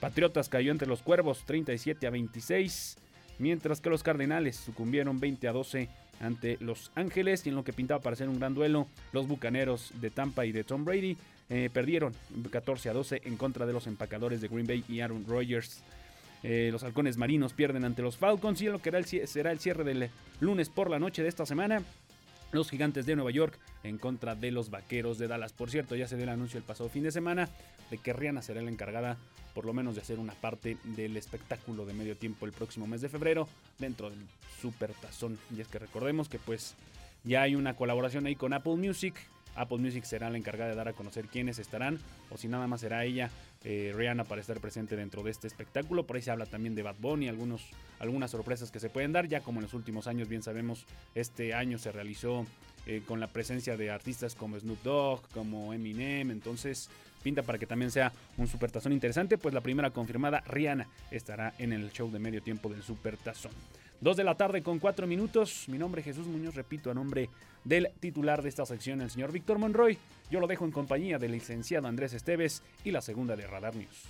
Patriotas 0.00 0.48
cayó 0.48 0.70
entre 0.70 0.88
los 0.88 1.02
cuervos 1.02 1.44
37 1.46 2.06
a 2.06 2.10
26 2.10 2.98
mientras 3.38 3.80
que 3.80 3.90
los 3.90 4.02
Cardenales 4.02 4.56
sucumbieron 4.56 5.20
20 5.20 5.48
a 5.48 5.52
12 5.52 5.88
ante 6.20 6.56
Los 6.60 6.90
Ángeles 6.94 7.44
y 7.46 7.48
en 7.48 7.56
lo 7.56 7.64
que 7.64 7.72
pintaba 7.72 8.00
para 8.00 8.16
ser 8.16 8.28
un 8.28 8.38
gran 8.38 8.54
duelo, 8.54 8.86
los 9.12 9.26
Bucaneros 9.26 9.92
de 10.00 10.10
Tampa 10.10 10.46
y 10.46 10.52
de 10.52 10.64
Tom 10.64 10.84
Brady 10.84 11.16
eh, 11.50 11.70
perdieron 11.72 12.14
14 12.50 12.88
a 12.88 12.92
12 12.92 13.22
en 13.24 13.36
contra 13.36 13.66
de 13.66 13.72
los 13.72 13.86
empacadores 13.86 14.40
de 14.40 14.48
Green 14.48 14.66
Bay 14.66 14.84
y 14.88 15.00
Aaron 15.00 15.24
Rodgers. 15.26 15.82
Eh, 16.42 16.68
los 16.70 16.84
halcones 16.84 17.16
marinos 17.16 17.54
pierden 17.54 17.84
ante 17.84 18.02
los 18.02 18.16
Falcons 18.16 18.60
y 18.60 18.66
en 18.66 18.72
lo 18.72 18.78
que 18.80 19.26
será 19.26 19.50
el 19.50 19.58
cierre 19.58 19.82
del 19.82 20.10
lunes 20.40 20.68
por 20.68 20.90
la 20.90 20.98
noche 20.98 21.22
de 21.22 21.28
esta 21.28 21.46
semana. 21.46 21.82
Los 22.54 22.70
gigantes 22.70 23.04
de 23.04 23.16
Nueva 23.16 23.32
York 23.32 23.58
en 23.82 23.98
contra 23.98 24.36
de 24.36 24.52
los 24.52 24.70
vaqueros 24.70 25.18
de 25.18 25.26
Dallas. 25.26 25.52
Por 25.52 25.70
cierto, 25.70 25.96
ya 25.96 26.06
se 26.06 26.14
dio 26.14 26.22
el 26.22 26.30
anuncio 26.30 26.56
el 26.56 26.62
pasado 26.62 26.88
fin 26.88 27.02
de 27.02 27.10
semana 27.10 27.48
de 27.90 27.98
que 27.98 28.12
Rihanna 28.12 28.42
será 28.42 28.62
la 28.62 28.70
encargada 28.70 29.16
por 29.54 29.64
lo 29.64 29.72
menos 29.72 29.96
de 29.96 30.02
hacer 30.02 30.20
una 30.20 30.34
parte 30.34 30.76
del 30.84 31.16
espectáculo 31.16 31.84
de 31.84 31.94
medio 31.94 32.16
tiempo 32.16 32.46
el 32.46 32.52
próximo 32.52 32.86
mes 32.86 33.00
de 33.00 33.08
febrero 33.08 33.48
dentro 33.80 34.08
del 34.08 34.20
Super 34.62 34.92
Tazón. 34.92 35.36
Y 35.56 35.62
es 35.62 35.66
que 35.66 35.80
recordemos 35.80 36.28
que 36.28 36.38
pues 36.38 36.76
ya 37.24 37.42
hay 37.42 37.56
una 37.56 37.74
colaboración 37.74 38.24
ahí 38.24 38.36
con 38.36 38.52
Apple 38.52 38.76
Music. 38.76 39.16
Apple 39.56 39.78
Music 39.78 40.04
será 40.04 40.30
la 40.30 40.38
encargada 40.38 40.70
de 40.70 40.76
dar 40.76 40.86
a 40.86 40.92
conocer 40.92 41.26
quiénes 41.26 41.58
estarán 41.58 41.98
o 42.30 42.36
si 42.36 42.46
nada 42.46 42.68
más 42.68 42.82
será 42.82 43.04
ella, 43.04 43.30
eh, 43.64 43.92
Rihanna, 43.96 44.22
para 44.22 44.40
estar 44.40 44.60
presente 44.60 44.94
dentro 44.94 45.24
de 45.24 45.32
este 45.32 45.48
espectáculo. 45.48 46.06
Por 46.06 46.14
ahí 46.14 46.22
se 46.22 46.30
habla 46.30 46.46
también 46.46 46.76
de 46.76 46.84
Bad 46.84 46.96
Bunny, 47.00 47.28
algunos, 47.28 47.64
algunas 48.04 48.30
sorpresas 48.30 48.70
que 48.70 48.80
se 48.80 48.90
pueden 48.90 49.12
dar. 49.12 49.26
Ya 49.26 49.40
como 49.40 49.58
en 49.58 49.64
los 49.64 49.74
últimos 49.74 50.06
años, 50.06 50.28
bien 50.28 50.42
sabemos, 50.42 50.86
este 51.14 51.54
año 51.54 51.78
se 51.78 51.92
realizó 51.92 52.46
eh, 52.86 53.02
con 53.06 53.18
la 53.18 53.28
presencia 53.28 53.76
de 53.76 53.90
artistas 53.90 54.34
como 54.34 54.58
Snoop 54.58 54.82
Dogg, 54.82 55.28
como 55.30 55.72
Eminem. 55.72 56.30
Entonces, 56.30 56.88
pinta 57.22 57.42
para 57.42 57.58
que 57.58 57.66
también 57.66 57.90
sea 57.90 58.12
un 58.36 58.46
supertazón 58.46 58.92
interesante, 58.92 59.38
pues 59.38 59.54
la 59.54 59.60
primera 59.60 59.90
confirmada, 59.90 60.42
Rihanna, 60.46 60.86
estará 61.10 61.54
en 61.58 61.72
el 61.72 61.90
show 61.90 62.10
de 62.10 62.18
medio 62.18 62.42
tiempo 62.42 62.68
del 62.68 62.82
supertazón. 62.82 63.52
Dos 64.00 64.16
de 64.16 64.24
la 64.24 64.36
tarde 64.36 64.62
con 64.62 64.78
cuatro 64.78 65.06
minutos. 65.06 65.64
Mi 65.68 65.78
nombre 65.78 66.00
es 66.00 66.04
Jesús 66.04 66.26
Muñoz, 66.26 66.54
repito, 66.54 66.90
a 66.90 66.94
nombre 66.94 67.30
del 67.64 67.88
titular 68.00 68.42
de 68.42 68.50
esta 68.50 68.66
sección, 68.66 69.00
el 69.00 69.10
señor 69.10 69.32
Víctor 69.32 69.58
Monroy. 69.58 69.96
Yo 70.30 70.40
lo 70.40 70.46
dejo 70.46 70.66
en 70.66 70.72
compañía 70.72 71.18
del 71.18 71.32
licenciado 71.32 71.88
Andrés 71.88 72.12
Esteves 72.12 72.62
y 72.84 72.90
la 72.90 73.00
segunda 73.00 73.34
de 73.34 73.46
Radar 73.46 73.74
News. 73.74 74.04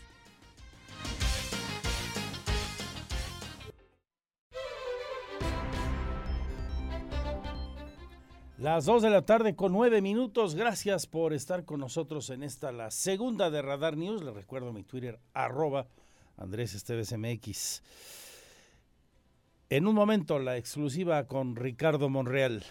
Las 8.59 8.85
2 8.85 9.03
de 9.03 9.11
la 9.11 9.23
tarde 9.23 9.57
con 9.57 9.73
9 9.73 10.01
minutos. 10.01 10.55
Gracias 10.55 11.09
por 11.09 11.33
estar 11.33 11.65
con 11.65 11.81
nosotros 11.81 12.31
en 12.31 12.45
esta, 12.45 12.71
la 12.71 12.93
segunda 12.93 13.51
de 13.51 13.61
Radar 13.61 13.97
News. 13.97 14.23
Les 14.23 14.33
recuerdo 14.33 14.73
mi 14.73 14.85
Twitter, 14.85 15.19
arroba 15.33 15.89
Andrés 16.37 16.73
Esteves 16.73 17.13
MX. 17.19 17.83
En 19.71 19.89
un 19.89 19.97
momento 19.97 20.39
la 20.39 20.57
exclusiva 20.57 21.27
con 21.27 21.57
Ricardo 21.57 22.09
Monreal. 22.09 22.65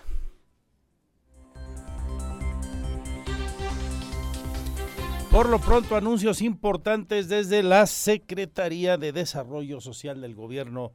Por 5.29 5.49
lo 5.49 5.59
pronto, 5.59 5.97
anuncios 5.97 6.41
importantes 6.41 7.27
desde 7.27 7.61
la 7.61 7.87
Secretaría 7.87 8.97
de 8.97 9.11
Desarrollo 9.11 9.81
Social 9.81 10.21
del 10.21 10.33
Gobierno 10.33 10.93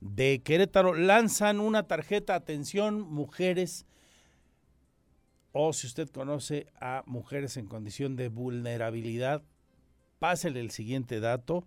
de 0.00 0.42
Querétaro. 0.42 0.92
Lanzan 0.92 1.60
una 1.60 1.86
tarjeta, 1.86 2.34
atención, 2.34 3.00
mujeres, 3.00 3.86
o 5.56 5.72
si 5.72 5.86
usted 5.86 6.10
conoce 6.10 6.66
a 6.80 7.04
mujeres 7.06 7.56
en 7.56 7.66
condición 7.66 8.16
de 8.16 8.28
vulnerabilidad, 8.28 9.40
pásele 10.18 10.58
el 10.58 10.72
siguiente 10.72 11.20
dato. 11.20 11.64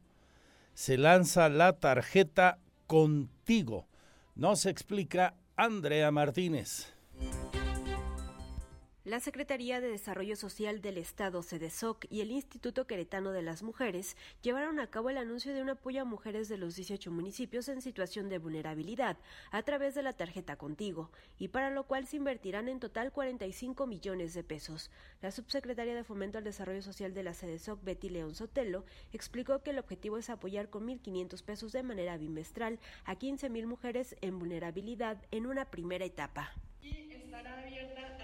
Se 0.74 0.98
lanza 0.98 1.48
la 1.48 1.80
tarjeta 1.80 2.60
contigo. 2.86 3.88
Nos 4.36 4.66
explica 4.66 5.36
Andrea 5.56 6.12
Martínez. 6.12 6.94
La 9.08 9.22
Secretaría 9.22 9.80
de 9.80 9.88
Desarrollo 9.88 10.36
Social 10.36 10.82
del 10.82 10.98
Estado, 10.98 11.42
CEDESOC, 11.42 12.08
y 12.10 12.20
el 12.20 12.30
Instituto 12.30 12.88
Queretano 12.88 13.32
de 13.32 13.42
las 13.42 13.64
Mujeres 13.64 14.18
llevaron 14.42 14.82
a 14.82 14.88
cabo 14.88 15.10
el 15.10 15.18
anuncio 15.18 15.54
de 15.54 15.62
un 15.62 15.70
apoyo 15.70 16.02
a 16.02 16.04
mujeres 16.04 16.50
de 16.50 16.58
los 16.58 16.76
18 16.76 17.10
municipios 17.10 17.70
en 17.70 17.82
situación 17.82 18.28
de 18.28 18.38
vulnerabilidad 18.38 19.16
a 19.52 19.64
través 19.64 19.96
de 19.96 20.04
la 20.04 20.12
tarjeta 20.12 20.58
Contigo, 20.58 21.10
y 21.40 21.48
para 21.48 21.70
lo 21.70 21.86
cual 21.86 22.06
se 22.06 22.18
invertirán 22.18 22.68
en 22.68 22.82
total 22.82 23.14
45 23.14 23.88
millones 23.88 24.34
de 24.34 24.44
pesos. 24.44 24.92
La 25.22 25.32
subsecretaria 25.32 25.96
de 25.96 26.04
Fomento 26.04 26.38
al 26.38 26.44
Desarrollo 26.44 26.82
Social 26.82 27.14
de 27.14 27.24
la 27.24 27.34
CEDESOC, 27.34 27.82
Betty 27.86 28.10
León 28.10 28.36
Sotelo, 28.36 28.84
explicó 29.14 29.64
que 29.64 29.70
el 29.70 29.80
objetivo 29.80 30.18
es 30.18 30.30
apoyar 30.30 30.70
con 30.70 30.86
1.500 30.86 31.46
pesos 31.46 31.72
de 31.72 31.82
manera 31.82 32.18
bimestral 32.18 32.78
a 33.06 33.16
15.000 33.16 33.68
mujeres 33.68 34.18
en 34.20 34.38
vulnerabilidad 34.38 35.24
en 35.32 35.46
una 35.46 35.64
primera 35.64 36.04
etapa. 36.04 36.52
Y 36.82 37.10
estará 37.10 37.62
abierta 37.62 38.17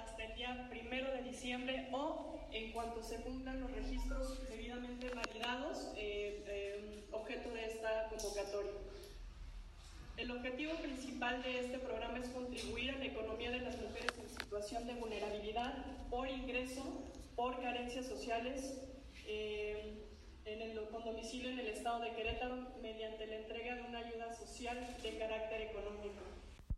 primero 0.69 1.11
de 1.11 1.23
diciembre 1.23 1.89
o 1.91 2.39
en 2.51 2.71
cuanto 2.71 3.01
se 3.03 3.17
cumplan 3.17 3.61
los 3.61 3.71
registros 3.71 4.47
debidamente 4.49 5.09
validados, 5.09 5.91
eh, 5.97 6.43
eh, 6.47 7.03
objeto 7.11 7.51
de 7.51 7.65
esta 7.65 8.09
convocatoria. 8.09 8.71
El 10.17 10.29
objetivo 10.31 10.73
principal 10.75 11.41
de 11.41 11.59
este 11.59 11.79
programa 11.79 12.19
es 12.19 12.27
contribuir 12.29 12.91
a 12.91 12.97
la 12.97 13.05
economía 13.05 13.49
de 13.49 13.61
las 13.61 13.81
mujeres 13.81 14.11
en 14.19 14.29
situación 14.29 14.85
de 14.85 14.93
vulnerabilidad 14.93 15.73
por 16.09 16.29
ingreso, 16.29 16.83
por 17.35 17.59
carencias 17.61 18.05
sociales, 18.05 18.79
eh, 19.25 20.03
en 20.45 20.61
el, 20.61 20.79
con 20.89 21.03
domicilio 21.03 21.49
en 21.49 21.59
el 21.59 21.67
estado 21.67 22.01
de 22.01 22.13
Querétaro 22.13 22.55
mediante 22.81 23.25
la 23.25 23.37
entrega 23.37 23.75
de 23.75 23.81
una 23.83 23.99
ayuda 23.99 24.33
social 24.33 24.77
de 25.01 25.17
carácter 25.17 25.61
económico. 25.61 26.21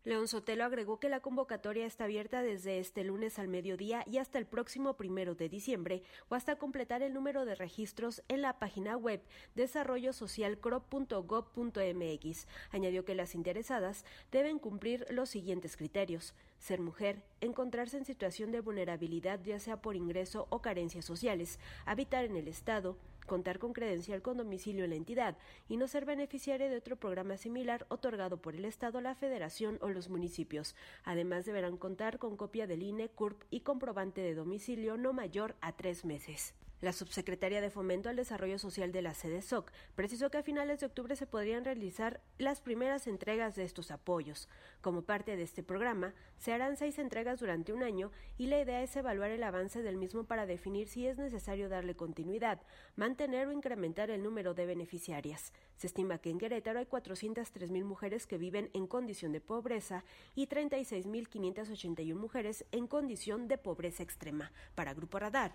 León 0.06 0.26
Sotelo 0.28 0.64
agregó 0.64 1.00
que 1.00 1.08
la 1.08 1.18
convocatoria 1.18 1.84
está 1.84 2.04
abierta 2.04 2.40
desde 2.40 2.78
este 2.78 3.02
lunes 3.02 3.40
al 3.40 3.48
mediodía 3.48 4.04
y 4.06 4.18
hasta 4.18 4.38
el 4.38 4.46
próximo 4.46 4.94
primero 4.94 5.34
de 5.34 5.48
diciembre 5.48 6.04
o 6.28 6.36
hasta 6.36 6.54
completar 6.54 7.02
el 7.02 7.12
número 7.12 7.44
de 7.44 7.56
registros 7.56 8.22
en 8.28 8.40
la 8.40 8.60
página 8.60 8.96
web 8.96 9.20
desarrollosocialcro.gov.mx. 9.56 12.46
Añadió 12.70 13.04
que 13.04 13.16
las 13.16 13.34
interesadas 13.34 14.04
deben 14.30 14.60
cumplir 14.60 15.04
los 15.10 15.28
siguientes 15.28 15.76
criterios 15.76 16.36
ser 16.60 16.80
mujer, 16.80 17.24
encontrarse 17.40 17.98
en 17.98 18.04
situación 18.04 18.52
de 18.52 18.60
vulnerabilidad 18.60 19.40
ya 19.42 19.58
sea 19.58 19.82
por 19.82 19.96
ingreso 19.96 20.46
o 20.50 20.62
carencias 20.62 21.04
sociales, 21.04 21.58
habitar 21.84 22.24
en 22.24 22.36
el 22.36 22.46
Estado, 22.46 22.96
contar 23.26 23.58
con 23.58 23.72
credencial 23.72 24.22
con 24.22 24.36
domicilio 24.36 24.84
en 24.84 24.90
la 24.90 24.96
entidad 24.96 25.36
y 25.68 25.76
no 25.76 25.88
ser 25.88 26.04
beneficiaria 26.04 26.68
de 26.68 26.76
otro 26.76 26.96
programa 26.96 27.36
similar 27.36 27.86
otorgado 27.88 28.38
por 28.38 28.54
el 28.54 28.64
Estado, 28.64 29.00
la 29.00 29.14
Federación 29.14 29.78
o 29.80 29.88
los 29.88 30.08
municipios. 30.08 30.74
Además, 31.04 31.44
deberán 31.44 31.76
contar 31.76 32.18
con 32.18 32.36
copia 32.36 32.66
del 32.66 32.82
INE, 32.82 33.08
CURP 33.08 33.42
y 33.50 33.60
comprobante 33.60 34.20
de 34.20 34.34
domicilio 34.34 34.96
no 34.96 35.12
mayor 35.12 35.56
a 35.60 35.72
tres 35.72 36.04
meses. 36.04 36.54
La 36.86 36.92
subsecretaria 36.92 37.60
de 37.60 37.68
Fomento 37.68 38.10
al 38.10 38.14
Desarrollo 38.14 38.60
Social 38.60 38.92
de 38.92 39.02
la 39.02 39.12
sede 39.12 39.42
SOC 39.42 39.72
precisó 39.96 40.30
que 40.30 40.38
a 40.38 40.44
finales 40.44 40.78
de 40.78 40.86
octubre 40.86 41.16
se 41.16 41.26
podrían 41.26 41.64
realizar 41.64 42.20
las 42.38 42.60
primeras 42.60 43.08
entregas 43.08 43.56
de 43.56 43.64
estos 43.64 43.90
apoyos. 43.90 44.48
Como 44.82 45.02
parte 45.02 45.34
de 45.34 45.42
este 45.42 45.64
programa, 45.64 46.14
se 46.38 46.52
harán 46.52 46.76
seis 46.76 47.00
entregas 47.00 47.40
durante 47.40 47.72
un 47.72 47.82
año 47.82 48.12
y 48.38 48.46
la 48.46 48.60
idea 48.60 48.84
es 48.84 48.94
evaluar 48.94 49.32
el 49.32 49.42
avance 49.42 49.82
del 49.82 49.96
mismo 49.96 50.28
para 50.28 50.46
definir 50.46 50.86
si 50.86 51.08
es 51.08 51.18
necesario 51.18 51.68
darle 51.68 51.96
continuidad, 51.96 52.62
mantener 52.94 53.48
o 53.48 53.52
incrementar 53.52 54.10
el 54.10 54.22
número 54.22 54.54
de 54.54 54.66
beneficiarias. 54.66 55.52
Se 55.78 55.88
estima 55.88 56.18
que 56.18 56.30
en 56.30 56.38
Querétaro 56.38 56.78
hay 56.78 56.86
403 56.86 57.72
mil 57.72 57.84
mujeres 57.84 58.28
que 58.28 58.38
viven 58.38 58.70
en 58.74 58.86
condición 58.86 59.32
de 59.32 59.40
pobreza 59.40 60.04
y 60.36 60.46
36.581 60.46 62.14
mujeres 62.14 62.64
en 62.70 62.86
condición 62.86 63.48
de 63.48 63.58
pobreza 63.58 64.04
extrema. 64.04 64.52
Para 64.76 64.94
Grupo 64.94 65.18
Radar, 65.18 65.50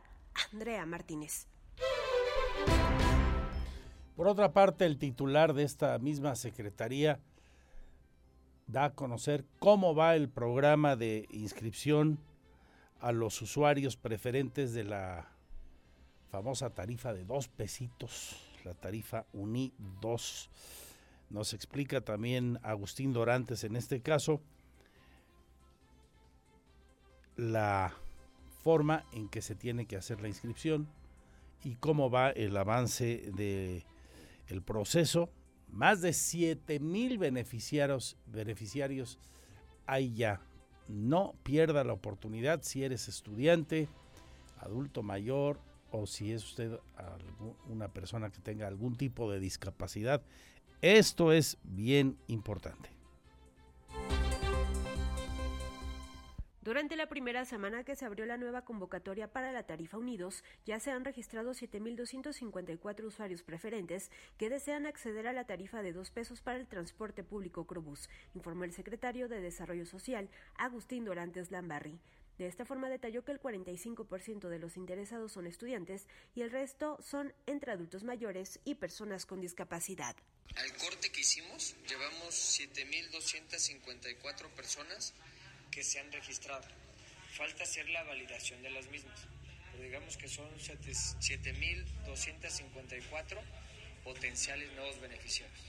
Andrea 0.52 0.86
Martínez. 0.86 1.48
Por 4.16 4.28
otra 4.28 4.54
parte, 4.54 4.86
el 4.86 4.98
titular 4.98 5.54
de 5.54 5.64
esta 5.64 5.98
misma 5.98 6.36
secretaría 6.36 7.20
da 8.68 8.86
a 8.86 8.94
conocer 8.94 9.46
cómo 9.60 9.96
va 9.96 10.16
el 10.16 10.30
programa 10.30 10.96
de 10.96 11.28
inscripción 11.32 12.20
a 13.00 13.12
los 13.12 13.42
usuarios 13.42 13.98
preferentes 13.98 14.74
de 14.74 14.84
la 14.84 15.28
famosa 16.30 16.70
tarifa 16.70 17.14
de 17.14 17.26
dos 17.26 17.48
pesitos, 17.48 18.38
la 18.64 18.74
tarifa 18.74 19.26
UNI 19.34 19.74
2. 20.02 20.50
Nos 21.32 21.54
explica 21.54 22.02
también 22.02 22.60
Agustín 22.62 23.12
Dorantes 23.12 23.64
en 23.64 23.76
este 23.76 24.02
caso 24.02 24.42
la 27.36 27.94
forma 28.64 29.06
en 29.12 29.28
que 29.28 29.42
se 29.42 29.56
tiene 29.56 29.86
que 29.86 29.96
hacer 29.96 30.22
la 30.22 30.28
inscripción 30.28 30.88
y 31.64 31.76
cómo 31.76 32.10
va 32.10 32.30
el 32.30 32.56
avance 32.58 33.32
de 33.36 33.84
el 34.48 34.62
proceso. 34.62 35.30
Más 35.70 36.02
de 36.02 36.14
7 36.14 36.80
mil 36.80 37.18
beneficiarios, 37.18 38.18
beneficiarios 38.26 39.20
hay 39.86 40.14
ya. 40.14 40.42
No 40.88 41.34
pierda 41.44 41.84
la 41.84 41.94
oportunidad 41.94 42.62
si 42.64 42.84
eres 42.84 43.08
estudiante, 43.08 43.88
adulto 44.60 45.04
mayor 45.04 45.60
o 45.92 46.06
si 46.06 46.32
es 46.32 46.44
usted 46.44 46.80
una 47.70 47.88
persona 47.88 48.30
que 48.30 48.40
tenga 48.40 48.68
algún 48.68 48.96
tipo 48.96 49.32
de 49.32 49.40
discapacidad. 49.40 50.22
Esto 50.82 51.32
es 51.32 51.58
bien 51.64 52.18
importante. 52.28 52.90
Durante 56.64 56.96
la 56.96 57.10
primera 57.10 57.44
semana 57.44 57.84
que 57.84 57.96
se 57.96 58.06
abrió 58.06 58.28
la 58.28 58.38
nueva 58.38 58.62
convocatoria 58.64 59.28
para 59.28 59.52
la 59.52 59.64
tarifa 59.64 59.98
Unidos, 59.98 60.44
ya 60.64 60.80
se 60.80 60.92
han 60.92 61.04
registrado 61.04 61.54
7.254 61.54 63.04
usuarios 63.04 63.42
preferentes 63.42 64.12
que 64.38 64.52
desean 64.52 64.86
acceder 64.86 65.26
a 65.26 65.34
la 65.34 65.46
tarifa 65.46 65.82
de 65.82 65.92
dos 65.92 66.12
pesos 66.12 66.42
para 66.42 66.60
el 66.60 66.68
transporte 66.68 67.24
público 67.24 67.66
Crobús, 67.66 68.10
informó 68.36 68.64
el 68.64 68.74
secretario 68.74 69.28
de 69.28 69.42
Desarrollo 69.42 69.88
Social, 69.88 70.30
Agustín 70.56 71.04
Dorantes 71.04 71.50
Lambarri. 71.50 72.00
De 72.38 72.46
esta 72.46 72.64
forma 72.64 72.90
detalló 72.90 73.26
que 73.26 73.32
el 73.32 73.42
45% 73.42 74.48
de 74.48 74.60
los 74.60 74.78
interesados 74.78 75.32
son 75.32 75.48
estudiantes 75.48 76.08
y 76.36 76.42
el 76.42 76.52
resto 76.52 77.00
son 77.02 77.34
entre 77.48 77.72
adultos 77.72 78.04
mayores 78.04 78.60
y 78.66 78.76
personas 78.76 79.26
con 79.26 79.42
discapacidad. 79.42 80.16
Al 80.56 80.74
corte 80.78 81.12
que 81.12 81.22
hicimos, 81.22 81.76
llevamos 81.88 82.60
7.254 82.60 84.48
personas 84.50 85.16
que 85.72 85.84
se 85.84 86.00
han 86.00 86.12
registrado. 86.12 86.68
Falta 87.36 87.64
hacer 87.64 87.90
la 87.90 88.04
validación 88.04 88.62
de 88.62 88.70
las 88.70 88.88
mismas. 88.92 89.28
Pero 89.72 89.84
digamos 89.84 90.16
que 90.18 90.28
son 90.28 90.48
7.254 90.58 93.40
potenciales 94.04 94.72
nuevos 94.74 95.00
beneficiarios. 95.00 95.60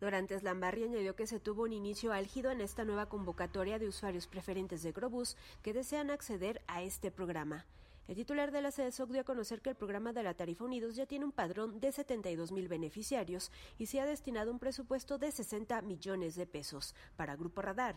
Dorantes 0.00 0.42
Lambarri 0.42 0.84
añadió 0.84 1.14
que 1.14 1.26
se 1.26 1.40
tuvo 1.40 1.64
un 1.64 1.74
inicio 1.74 2.14
álgido 2.14 2.50
en 2.50 2.62
esta 2.62 2.86
nueva 2.86 3.10
convocatoria 3.10 3.78
de 3.78 3.86
usuarios 3.86 4.26
preferentes 4.26 4.82
de 4.82 4.92
Grobus 4.92 5.36
que 5.62 5.74
desean 5.74 6.10
acceder 6.10 6.62
a 6.66 6.82
este 6.82 7.10
programa. 7.10 7.66
El 8.08 8.16
titular 8.16 8.50
de 8.50 8.62
la 8.62 8.72
CESOC 8.72 9.10
dio 9.10 9.20
a 9.20 9.24
conocer 9.24 9.60
que 9.60 9.68
el 9.70 9.76
programa 9.76 10.12
de 10.12 10.22
la 10.22 10.34
Tarifa 10.34 10.64
Unidos 10.64 10.96
ya 10.96 11.06
tiene 11.06 11.26
un 11.26 11.32
padrón 11.32 11.78
de 11.78 11.92
72 11.92 12.50
mil 12.50 12.66
beneficiarios 12.66 13.52
y 13.78 13.86
se 13.86 14.00
ha 14.00 14.06
destinado 14.06 14.50
un 14.50 14.58
presupuesto 14.58 15.18
de 15.18 15.30
60 15.30 15.80
millones 15.82 16.34
de 16.34 16.46
pesos. 16.46 16.96
Para 17.14 17.36
Grupo 17.36 17.62
Radar, 17.62 17.96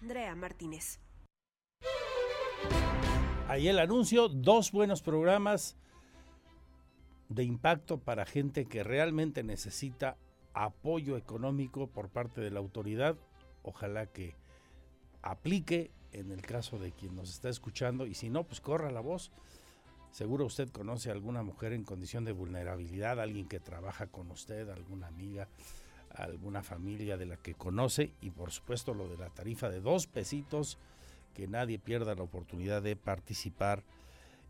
Andrea 0.00 0.34
Martínez. 0.34 1.00
Ahí 3.48 3.68
el 3.68 3.78
anuncio, 3.78 4.28
dos 4.28 4.72
buenos 4.72 5.02
programas 5.02 5.76
de 7.28 7.44
impacto 7.44 7.98
para 7.98 8.24
gente 8.24 8.66
que 8.66 8.82
realmente 8.82 9.42
necesita 9.42 10.16
apoyo 10.54 11.16
económico 11.16 11.88
por 11.88 12.08
parte 12.08 12.40
de 12.40 12.50
la 12.50 12.60
autoridad. 12.60 13.16
Ojalá 13.62 14.06
que 14.06 14.34
aplique 15.22 15.90
en 16.12 16.30
el 16.30 16.42
caso 16.42 16.78
de 16.78 16.92
quien 16.92 17.16
nos 17.16 17.30
está 17.30 17.48
escuchando 17.48 18.06
y 18.06 18.14
si 18.14 18.30
no, 18.30 18.44
pues 18.44 18.60
corra 18.60 18.90
la 18.90 19.00
voz. 19.00 19.32
Seguro 20.10 20.46
usted 20.46 20.68
conoce 20.70 21.10
a 21.10 21.12
alguna 21.12 21.42
mujer 21.42 21.72
en 21.72 21.82
condición 21.82 22.24
de 22.24 22.32
vulnerabilidad, 22.32 23.20
alguien 23.20 23.48
que 23.48 23.58
trabaja 23.58 24.06
con 24.06 24.30
usted, 24.30 24.68
alguna 24.70 25.08
amiga, 25.08 25.48
alguna 26.14 26.62
familia 26.62 27.16
de 27.16 27.26
la 27.26 27.36
que 27.36 27.54
conoce 27.54 28.12
y 28.20 28.30
por 28.30 28.50
supuesto 28.52 28.94
lo 28.94 29.08
de 29.08 29.18
la 29.18 29.30
tarifa 29.30 29.68
de 29.68 29.80
dos 29.80 30.06
pesitos, 30.06 30.78
que 31.34 31.48
nadie 31.48 31.78
pierda 31.78 32.14
la 32.14 32.22
oportunidad 32.22 32.82
de 32.82 32.96
participar, 32.96 33.82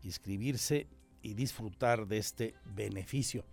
inscribirse 0.03 0.87
y 1.21 1.33
disfrutar 1.33 2.07
de 2.07 2.19
este 2.19 2.53
beneficio. 2.75 3.43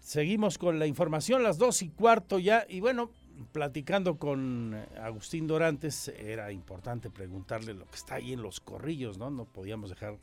Seguimos 0.00 0.58
con 0.58 0.78
la 0.78 0.86
información, 0.86 1.42
las 1.42 1.58
dos 1.58 1.82
y 1.82 1.90
cuarto 1.90 2.38
ya, 2.38 2.66
y 2.68 2.80
bueno, 2.80 3.10
platicando 3.52 4.16
con 4.16 4.74
Agustín 5.00 5.46
Dorantes, 5.46 6.08
era 6.08 6.50
importante 6.50 7.10
preguntarle 7.10 7.74
lo 7.74 7.86
que 7.86 7.96
está 7.96 8.16
ahí 8.16 8.32
en 8.32 8.42
los 8.42 8.60
corrillos, 8.60 9.18
¿no? 9.18 9.30
No 9.30 9.44
podíamos 9.44 9.90
dejar 9.90 10.18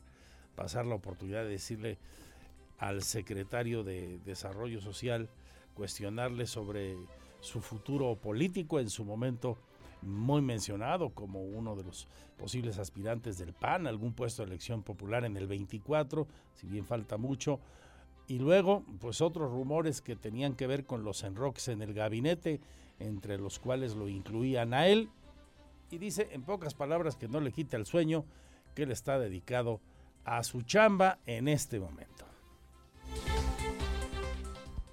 pasar 0.54 0.84
la 0.84 0.96
oportunidad 0.96 1.44
de 1.44 1.50
decirle 1.50 1.98
al 2.78 3.02
secretario 3.02 3.84
de 3.84 4.18
Desarrollo 4.24 4.80
Social, 4.80 5.30
cuestionarle 5.74 6.46
sobre 6.46 6.96
su 7.40 7.60
futuro 7.60 8.16
político, 8.16 8.80
en 8.80 8.90
su 8.90 9.04
momento 9.04 9.58
muy 10.02 10.40
mencionado 10.40 11.10
como 11.10 11.42
uno 11.42 11.76
de 11.76 11.84
los 11.84 12.08
posibles 12.38 12.78
aspirantes 12.78 13.38
del 13.38 13.52
PAN, 13.52 13.86
algún 13.86 14.14
puesto 14.14 14.42
de 14.42 14.48
elección 14.48 14.82
popular 14.82 15.24
en 15.24 15.36
el 15.36 15.46
24, 15.46 16.26
si 16.54 16.66
bien 16.66 16.84
falta 16.84 17.16
mucho. 17.16 17.60
Y 18.26 18.38
luego, 18.38 18.84
pues 19.00 19.20
otros 19.20 19.50
rumores 19.50 20.00
que 20.00 20.16
tenían 20.16 20.54
que 20.54 20.66
ver 20.66 20.86
con 20.86 21.04
los 21.04 21.22
enroques 21.24 21.68
en 21.68 21.82
el 21.82 21.94
gabinete, 21.94 22.60
entre 22.98 23.38
los 23.38 23.58
cuales 23.58 23.94
lo 23.94 24.08
incluían 24.08 24.72
a 24.72 24.86
él. 24.86 25.10
Y 25.90 25.98
dice, 25.98 26.28
en 26.32 26.42
pocas 26.42 26.74
palabras, 26.74 27.16
que 27.16 27.28
no 27.28 27.40
le 27.40 27.52
quita 27.52 27.76
el 27.76 27.86
sueño, 27.86 28.24
que 28.74 28.84
él 28.84 28.92
está 28.92 29.18
dedicado 29.18 29.80
a 30.24 30.44
su 30.44 30.62
chamba 30.62 31.18
en 31.26 31.48
este 31.48 31.80
momento. 31.80 32.29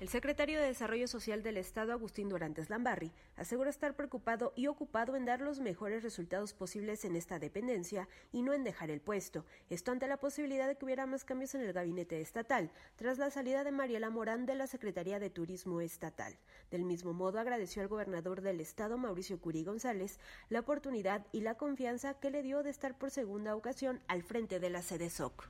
El 0.08 0.12
secretario 0.12 0.62
de 0.62 0.68
Desarrollo 0.68 1.06
Social 1.10 1.44
del 1.44 1.58
Estado, 1.58 1.92
Agustín 1.92 2.30
Durantes 2.30 2.70
Lambarri, 2.70 3.12
asegura 3.36 3.70
estar 3.70 3.94
preocupado 3.94 4.54
y 4.56 4.68
ocupado 4.68 5.18
en 5.18 5.26
dar 5.26 5.42
los 5.42 5.60
mejores 5.60 6.02
resultados 6.02 6.54
posibles 6.54 7.04
en 7.04 7.18
esta 7.18 7.40
dependencia 7.40 8.08
y 8.32 8.42
no 8.42 8.54
en 8.54 8.64
dejar 8.64 8.90
el 8.90 9.02
puesto. 9.02 9.44
Esto 9.70 9.92
ante 9.92 10.08
la 10.08 10.16
posibilidad 10.16 10.66
de 10.66 10.78
que 10.78 10.86
hubiera 10.86 11.06
más 11.06 11.26
cambios 11.26 11.56
en 11.56 11.62
el 11.62 11.74
gabinete 11.74 12.22
estatal, 12.22 12.72
tras 12.96 13.18
la 13.18 13.32
salida 13.32 13.66
de 13.66 13.74
Mariela 13.74 14.10
Morán 14.10 14.46
de 14.46 14.56
la 14.56 14.68
Secretaría 14.68 15.20
de 15.20 15.30
Turismo 15.30 15.82
Estatal. 15.82 16.38
Del 16.72 16.86
mismo 16.86 17.12
modo, 17.12 17.38
agradeció 17.38 17.82
al 17.82 17.90
gobernador 17.90 18.40
del 18.40 18.62
Estado, 18.62 18.98
Mauricio 18.98 19.42
Curi 19.42 19.66
González, 19.66 20.22
la 20.48 20.62
oportunidad 20.62 21.28
y 21.34 21.42
la 21.42 21.56
confianza 21.56 22.14
que 22.14 22.32
le 22.32 22.44
dio 22.44 22.64
de 22.64 22.70
estar 22.70 22.98
por 22.98 23.12
segunda 23.12 23.58
ocasión 23.58 24.02
al 24.08 24.24
frente 24.24 24.62
de 24.62 24.70
la 24.70 24.82
sede 24.82 25.10
SOC. 25.10 25.50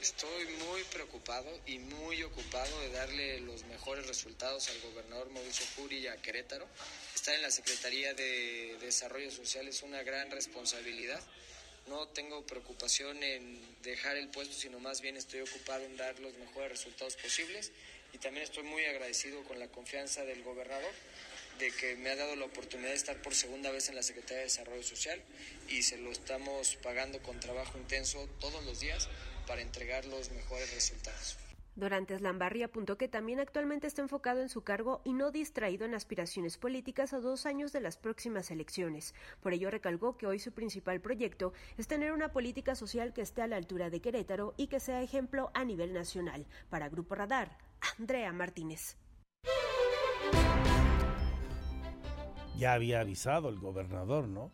Estoy 0.00 0.46
muy 0.66 0.82
preocupado 0.84 1.60
y 1.66 1.78
muy 1.78 2.22
ocupado 2.22 2.80
de 2.80 2.88
darle 2.88 3.38
los 3.40 3.64
mejores 3.64 4.06
resultados 4.06 4.70
al 4.70 4.80
gobernador 4.80 5.28
Mauricio 5.28 5.66
Curi 5.76 5.98
y 5.98 6.06
a 6.06 6.16
Querétaro. 6.16 6.66
Estar 7.14 7.34
en 7.34 7.42
la 7.42 7.50
Secretaría 7.50 8.14
de 8.14 8.78
Desarrollo 8.80 9.30
Social 9.30 9.68
es 9.68 9.82
una 9.82 10.02
gran 10.02 10.30
responsabilidad. 10.30 11.20
No 11.86 12.08
tengo 12.08 12.46
preocupación 12.46 13.22
en 13.22 13.60
dejar 13.82 14.16
el 14.16 14.28
puesto, 14.28 14.54
sino 14.54 14.80
más 14.80 15.02
bien 15.02 15.18
estoy 15.18 15.42
ocupado 15.42 15.84
en 15.84 15.98
dar 15.98 16.18
los 16.18 16.32
mejores 16.38 16.70
resultados 16.70 17.16
posibles. 17.16 17.70
Y 18.14 18.18
también 18.18 18.44
estoy 18.44 18.62
muy 18.62 18.86
agradecido 18.86 19.44
con 19.44 19.58
la 19.58 19.68
confianza 19.68 20.24
del 20.24 20.42
gobernador 20.42 20.94
de 21.58 21.70
que 21.72 21.94
me 21.96 22.08
ha 22.08 22.16
dado 22.16 22.36
la 22.36 22.46
oportunidad 22.46 22.88
de 22.88 22.96
estar 22.96 23.20
por 23.20 23.34
segunda 23.34 23.70
vez 23.70 23.90
en 23.90 23.96
la 23.96 24.02
Secretaría 24.02 24.38
de 24.38 24.44
Desarrollo 24.44 24.82
Social 24.82 25.22
y 25.68 25.82
se 25.82 25.98
lo 25.98 26.10
estamos 26.10 26.78
pagando 26.82 27.22
con 27.22 27.38
trabajo 27.38 27.76
intenso 27.76 28.26
todos 28.40 28.64
los 28.64 28.80
días 28.80 29.10
para 29.50 29.62
entregar 29.62 30.04
los 30.04 30.30
mejores 30.30 30.72
resultados. 30.72 31.36
Dorantes 31.74 32.20
Lambarri 32.20 32.62
apuntó 32.62 32.96
que 32.96 33.08
también 33.08 33.40
actualmente 33.40 33.88
está 33.88 34.00
enfocado 34.00 34.42
en 34.42 34.48
su 34.48 34.62
cargo 34.62 35.00
y 35.04 35.12
no 35.12 35.32
distraído 35.32 35.84
en 35.86 35.94
aspiraciones 35.96 36.56
políticas 36.56 37.12
a 37.12 37.18
dos 37.18 37.46
años 37.46 37.72
de 37.72 37.80
las 37.80 37.96
próximas 37.96 38.52
elecciones. 38.52 39.12
Por 39.40 39.52
ello 39.52 39.68
recalcó 39.68 40.16
que 40.16 40.28
hoy 40.28 40.38
su 40.38 40.52
principal 40.52 41.00
proyecto 41.00 41.52
es 41.78 41.88
tener 41.88 42.12
una 42.12 42.30
política 42.30 42.76
social 42.76 43.12
que 43.12 43.22
esté 43.22 43.42
a 43.42 43.48
la 43.48 43.56
altura 43.56 43.90
de 43.90 44.00
Querétaro 44.00 44.54
y 44.56 44.68
que 44.68 44.78
sea 44.78 45.02
ejemplo 45.02 45.50
a 45.52 45.64
nivel 45.64 45.92
nacional. 45.92 46.46
Para 46.68 46.88
Grupo 46.88 47.16
Radar, 47.16 47.58
Andrea 47.98 48.32
Martínez. 48.32 48.98
Ya 52.56 52.74
había 52.74 53.00
avisado 53.00 53.48
el 53.48 53.58
gobernador, 53.58 54.28
¿no? 54.28 54.52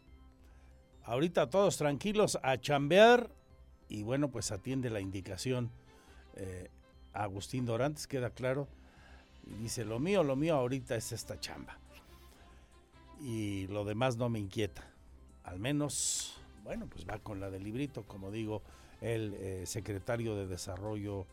Ahorita 1.03 1.51
todos 1.51 1.77
tranquilos 1.77 2.39
a 2.43 2.57
chambear 2.59 3.37
y 3.89 4.03
bueno, 4.03 4.29
pues 4.29 4.53
atiende 4.53 4.91
la 4.91 5.01
indicación 5.01 5.71
eh, 6.37 6.69
Agustín 7.13 7.65
Dorantes, 7.65 8.07
queda 8.07 8.31
claro, 8.31 8.69
y 9.47 9.55
dice, 9.63 9.85
lo 9.85 9.99
mío, 9.99 10.23
lo 10.23 10.37
mío 10.37 10.57
ahorita 10.57 10.97
es 10.97 11.13
esta 11.13 11.41
chamba. 11.41 11.79
Y 13.21 13.67
lo 13.69 13.85
demás 13.85 14.17
no 14.17 14.29
me 14.29 14.39
inquieta. 14.39 14.85
Al 15.45 15.59
menos, 15.59 16.37
bueno, 16.65 16.87
pues 16.87 17.07
va 17.09 17.19
con 17.19 17.41
la 17.41 17.49
del 17.49 17.65
librito, 17.65 18.03
como 18.03 18.31
digo, 18.31 18.63
el 19.01 19.35
eh, 19.35 19.63
secretario 19.67 20.35
de 20.35 20.47
Desarrollo 20.47 21.27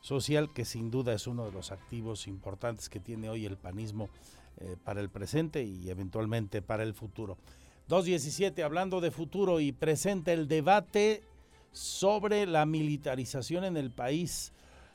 Social, 0.00 0.52
que 0.52 0.64
sin 0.64 0.90
duda 0.90 1.12
es 1.12 1.26
uno 1.26 1.44
de 1.44 1.52
los 1.52 1.70
activos 1.70 2.26
importantes 2.26 2.88
que 2.88 3.00
tiene 3.00 3.28
hoy 3.28 3.44
el 3.44 3.56
panismo 3.56 4.08
eh, 4.58 4.76
para 4.82 5.00
el 5.00 5.10
presente 5.10 5.62
y 5.62 5.90
eventualmente 5.90 6.62
para 6.62 6.82
el 6.82 6.94
futuro. 6.94 7.36
2.17, 7.88 8.62
hablando 8.62 9.00
de 9.00 9.10
futuro 9.10 9.60
y 9.60 9.72
presente, 9.72 10.32
el 10.32 10.48
debate 10.48 11.22
sobre 11.78 12.44
la 12.44 12.66
militarización 12.66 13.64
en 13.64 13.76
el 13.76 13.92
país, 13.92 14.52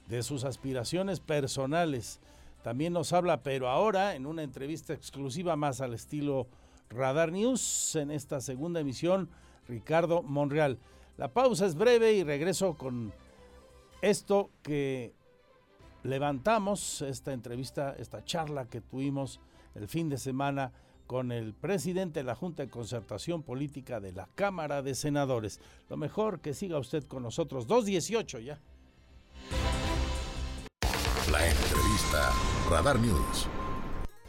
de 0.08 0.22
sus 0.22 0.44
aspiraciones 0.44 1.22
personales. 1.22 2.20
También 2.62 2.92
nos 2.92 3.14
habla, 3.14 3.42
pero 3.42 3.70
ahora 3.70 4.16
en 4.16 4.26
una 4.26 4.44
entrevista 4.44 4.94
exclusiva 4.94 5.56
más 5.56 5.80
al 5.80 5.94
estilo 5.94 6.48
Radar 6.90 7.32
News, 7.32 7.96
en 7.96 8.12
esta 8.12 8.42
segunda 8.42 8.82
emisión, 8.82 9.30
Ricardo 9.68 10.24
Monreal. 10.24 10.78
La 11.18 11.30
pausa 11.30 11.66
es 11.66 11.76
breve 11.76 12.14
y 12.14 12.24
regreso 12.24 12.76
con 12.76 13.14
esto 14.02 14.50
que 14.62 15.14
levantamos, 16.04 17.02
esta 17.02 17.32
entrevista, 17.32 17.96
esta 17.98 18.26
charla 18.26 18.66
que 18.66 18.82
tuvimos 18.82 19.40
el 19.74 19.88
fin 19.88 20.10
de 20.10 20.18
semana 20.18 20.74
con 21.08 21.32
el 21.32 21.54
presidente 21.54 22.20
de 22.20 22.24
la 22.24 22.36
Junta 22.36 22.64
de 22.64 22.70
Concertación 22.70 23.44
Política 23.44 24.00
de 24.00 24.12
la 24.12 24.28
Cámara 24.36 24.82
de 24.82 24.96
Senadores. 24.96 25.60
Lo 25.90 25.98
mejor 25.98 26.40
que 26.40 26.54
siga 26.54 26.80
usted 26.80 27.04
con 27.06 27.24
nosotros. 27.24 27.68
218 27.68 28.40
ya. 28.40 28.60
La 31.32 31.48
entrevista 31.48 32.32
Radar 32.70 33.00
News. 33.00 33.48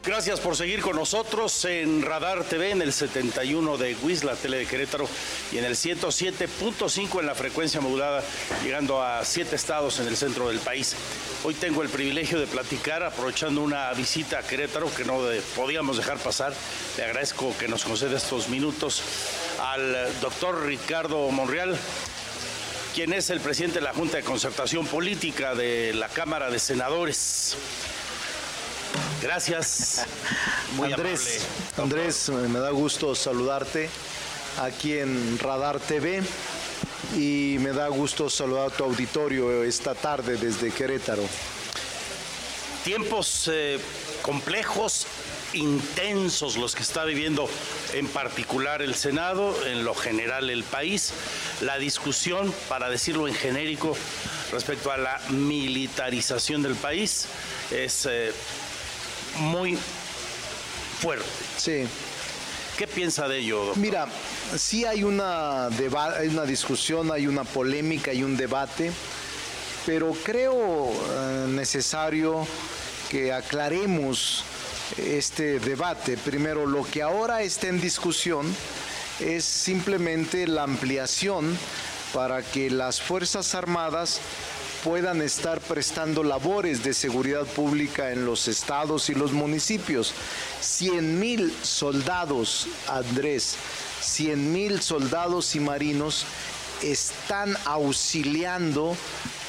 Gracias 0.06 0.38
por 0.38 0.54
seguir 0.54 0.82
con 0.82 0.96
nosotros 0.96 1.64
en 1.64 2.02
Radar 2.02 2.44
TV, 2.44 2.72
en 2.72 2.82
el 2.82 2.92
71 2.92 3.78
de 3.78 3.96
WIS, 4.02 4.22
la 4.24 4.36
tele 4.36 4.58
de 4.58 4.66
Querétaro, 4.66 5.08
y 5.50 5.56
en 5.56 5.64
el 5.64 5.76
107.5 5.76 7.20
en 7.20 7.26
la 7.26 7.34
frecuencia 7.34 7.80
modulada, 7.80 8.22
llegando 8.62 9.02
a 9.02 9.24
siete 9.24 9.56
estados 9.56 10.00
en 10.00 10.06
el 10.06 10.18
centro 10.18 10.48
del 10.48 10.58
país. 10.58 10.94
Hoy 11.42 11.54
tengo 11.54 11.82
el 11.82 11.88
privilegio 11.88 12.38
de 12.38 12.46
platicar, 12.46 13.02
aprovechando 13.02 13.62
una 13.62 13.90
visita 13.94 14.40
a 14.40 14.42
Querétaro 14.42 14.94
que 14.94 15.06
no 15.06 15.20
podíamos 15.56 15.96
dejar 15.96 16.18
pasar. 16.18 16.52
Le 16.98 17.04
agradezco 17.04 17.56
que 17.56 17.66
nos 17.66 17.82
conceda 17.82 18.18
estos 18.18 18.50
minutos 18.50 19.00
al 19.58 20.20
doctor 20.20 20.66
Ricardo 20.66 21.30
Monreal, 21.30 21.78
quien 22.94 23.14
es 23.14 23.30
el 23.30 23.40
presidente 23.40 23.78
de 23.78 23.86
la 23.86 23.94
Junta 23.94 24.18
de 24.18 24.22
Concertación 24.22 24.86
Política 24.86 25.54
de 25.54 25.94
la 25.94 26.10
Cámara 26.10 26.50
de 26.50 26.58
Senadores. 26.58 27.56
Gracias. 29.24 30.04
Muy 30.76 30.92
Andrés, 30.92 31.46
Andrés, 31.78 32.28
me 32.28 32.58
da 32.58 32.68
gusto 32.68 33.14
saludarte 33.14 33.88
aquí 34.60 34.98
en 34.98 35.38
Radar 35.38 35.80
TV 35.80 36.22
y 37.16 37.56
me 37.60 37.72
da 37.72 37.88
gusto 37.88 38.28
saludar 38.28 38.66
a 38.66 38.70
tu 38.70 38.84
auditorio 38.84 39.64
esta 39.64 39.94
tarde 39.94 40.36
desde 40.36 40.70
Querétaro. 40.70 41.22
Tiempos 42.84 43.48
eh, 43.50 43.80
complejos, 44.20 45.06
intensos 45.54 46.58
los 46.58 46.74
que 46.74 46.82
está 46.82 47.06
viviendo 47.06 47.48
en 47.94 48.06
particular 48.08 48.82
el 48.82 48.94
Senado, 48.94 49.56
en 49.64 49.86
lo 49.86 49.94
general 49.94 50.50
el 50.50 50.64
país. 50.64 51.14
La 51.62 51.78
discusión, 51.78 52.54
para 52.68 52.90
decirlo 52.90 53.26
en 53.26 53.34
genérico, 53.34 53.96
respecto 54.52 54.92
a 54.92 54.98
la 54.98 55.18
militarización 55.30 56.60
del 56.60 56.74
país 56.74 57.26
es 57.70 58.06
eh, 58.06 58.30
muy 59.38 59.78
fuerte. 61.00 61.26
Sí. 61.56 61.86
¿Qué 62.76 62.88
piensa 62.88 63.28
de 63.28 63.38
ello? 63.38 63.72
Mira, 63.76 64.08
sí 64.56 64.84
hay 64.84 65.04
una, 65.04 65.66
hay 65.66 66.28
una 66.28 66.44
discusión, 66.44 67.12
hay 67.12 67.28
una 67.28 67.44
polémica, 67.44 68.10
hay 68.10 68.24
un 68.24 68.36
debate, 68.36 68.90
pero 69.86 70.12
creo 70.24 70.90
eh, 70.90 71.46
necesario 71.50 72.46
que 73.08 73.32
aclaremos 73.32 74.44
este 74.96 75.60
debate. 75.60 76.16
Primero, 76.16 76.66
lo 76.66 76.84
que 76.84 77.02
ahora 77.02 77.42
está 77.42 77.68
en 77.68 77.80
discusión 77.80 78.52
es 79.20 79.44
simplemente 79.44 80.48
la 80.48 80.64
ampliación 80.64 81.56
para 82.12 82.42
que 82.42 82.70
las 82.70 83.00
Fuerzas 83.00 83.54
Armadas 83.54 84.20
puedan 84.84 85.22
estar 85.22 85.60
prestando 85.62 86.22
labores 86.22 86.84
de 86.84 86.92
seguridad 86.92 87.46
pública 87.46 88.12
en 88.12 88.26
los 88.26 88.48
estados 88.48 89.08
y 89.08 89.14
los 89.14 89.32
municipios. 89.32 90.12
100 90.60 91.18
mil 91.18 91.52
soldados, 91.62 92.68
Andrés, 92.86 93.56
100 94.02 94.52
mil 94.52 94.82
soldados 94.82 95.56
y 95.56 95.60
marinos 95.60 96.26
están 96.82 97.56
auxiliando 97.64 98.94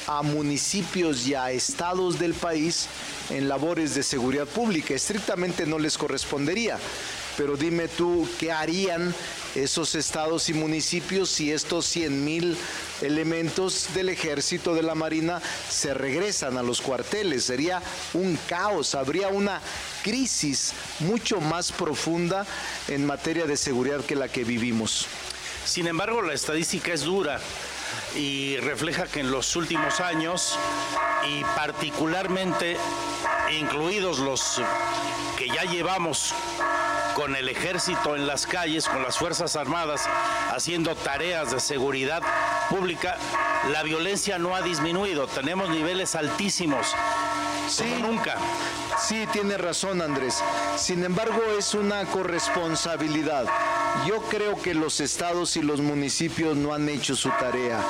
a 0.06 0.22
municipios 0.22 1.26
y 1.26 1.34
a 1.34 1.50
estados 1.50 2.18
del 2.18 2.32
país 2.32 2.88
en 3.28 3.46
labores 3.46 3.94
de 3.94 4.02
seguridad 4.02 4.46
pública. 4.46 4.94
Estrictamente 4.94 5.66
no 5.66 5.78
les 5.78 5.98
correspondería, 5.98 6.78
pero 7.36 7.56
dime 7.56 7.88
tú, 7.88 8.28
¿qué 8.38 8.52
harían 8.52 9.14
esos 9.54 9.94
estados 9.94 10.48
y 10.48 10.54
municipios 10.54 11.30
si 11.30 11.52
estos 11.52 11.86
100 11.86 12.24
mil 12.24 12.56
elementos 13.02 13.88
del 13.94 14.08
ejército 14.08 14.74
de 14.74 14.82
la 14.82 14.94
Marina 14.94 15.40
se 15.68 15.94
regresan 15.94 16.56
a 16.56 16.62
los 16.62 16.80
cuarteles? 16.80 17.44
Sería 17.44 17.82
un 18.14 18.38
caos, 18.48 18.94
habría 18.94 19.28
una 19.28 19.60
crisis 20.02 20.72
mucho 21.00 21.40
más 21.40 21.72
profunda 21.72 22.46
en 22.88 23.06
materia 23.06 23.46
de 23.46 23.56
seguridad 23.56 24.04
que 24.04 24.16
la 24.16 24.28
que 24.28 24.44
vivimos. 24.44 25.06
Sin 25.64 25.86
embargo, 25.88 26.22
la 26.22 26.34
estadística 26.34 26.92
es 26.92 27.02
dura 27.02 27.40
y 28.16 28.56
refleja 28.58 29.06
que 29.06 29.20
en 29.20 29.30
los 29.30 29.54
últimos 29.56 30.00
años 30.00 30.58
y 31.28 31.44
particularmente 31.56 32.76
incluidos 33.58 34.18
los 34.18 34.60
que 35.36 35.48
ya 35.48 35.64
llevamos 35.64 36.34
con 37.14 37.34
el 37.36 37.48
ejército 37.48 38.14
en 38.14 38.26
las 38.26 38.46
calles, 38.46 38.88
con 38.88 39.02
las 39.02 39.18
Fuerzas 39.18 39.56
Armadas, 39.56 40.02
haciendo 40.54 40.94
tareas 40.94 41.50
de 41.50 41.60
seguridad 41.60 42.22
pública, 42.68 43.16
la 43.72 43.82
violencia 43.82 44.38
no 44.38 44.54
ha 44.54 44.62
disminuido. 44.62 45.26
Tenemos 45.26 45.70
niveles 45.70 46.14
altísimos. 46.14 46.94
Sí, 47.68 47.96
nunca. 48.00 48.36
Sí, 49.06 49.24
tiene 49.32 49.56
razón 49.56 50.02
Andrés. 50.02 50.42
Sin 50.76 51.04
embargo, 51.04 51.40
es 51.56 51.74
una 51.74 52.04
corresponsabilidad. 52.06 53.46
Yo 54.04 54.20
creo 54.22 54.60
que 54.60 54.74
los 54.74 54.98
estados 54.98 55.56
y 55.56 55.62
los 55.62 55.80
municipios 55.80 56.56
no 56.56 56.74
han 56.74 56.88
hecho 56.88 57.14
su 57.14 57.28
tarea. 57.38 57.80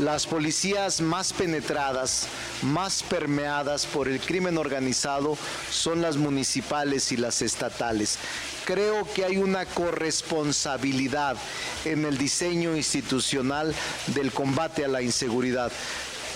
Las 0.00 0.26
policías 0.26 1.00
más 1.00 1.32
penetradas, 1.32 2.26
más 2.62 3.04
permeadas 3.04 3.86
por 3.86 4.08
el 4.08 4.18
crimen 4.18 4.58
organizado 4.58 5.38
son 5.70 6.02
las 6.02 6.16
municipales 6.16 7.12
y 7.12 7.16
las 7.16 7.42
estatales. 7.42 8.18
Creo 8.64 9.06
que 9.14 9.24
hay 9.24 9.36
una 9.36 9.66
corresponsabilidad 9.66 11.36
en 11.84 12.04
el 12.04 12.18
diseño 12.18 12.76
institucional 12.76 13.72
del 14.08 14.32
combate 14.32 14.84
a 14.84 14.88
la 14.88 15.00
inseguridad. 15.00 15.70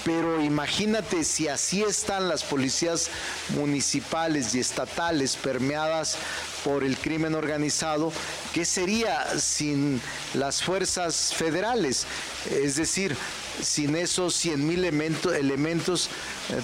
Pero 0.04 0.40
imagínate 0.40 1.24
si 1.24 1.48
así 1.48 1.82
están 1.82 2.28
las 2.28 2.42
policías 2.42 3.10
municipales 3.50 4.54
y 4.54 4.60
estatales 4.60 5.36
permeadas 5.36 6.16
por 6.64 6.84
el 6.84 6.96
crimen 6.96 7.34
organizado, 7.34 8.12
¿qué 8.54 8.64
sería 8.64 9.38
sin 9.38 10.00
las 10.34 10.62
fuerzas 10.62 11.34
federales? 11.34 12.06
Es 12.50 12.76
decir, 12.76 13.16
sin 13.62 13.96
esos 13.96 14.34
100 14.34 14.66
mil 14.66 14.84
elementos 14.84 16.08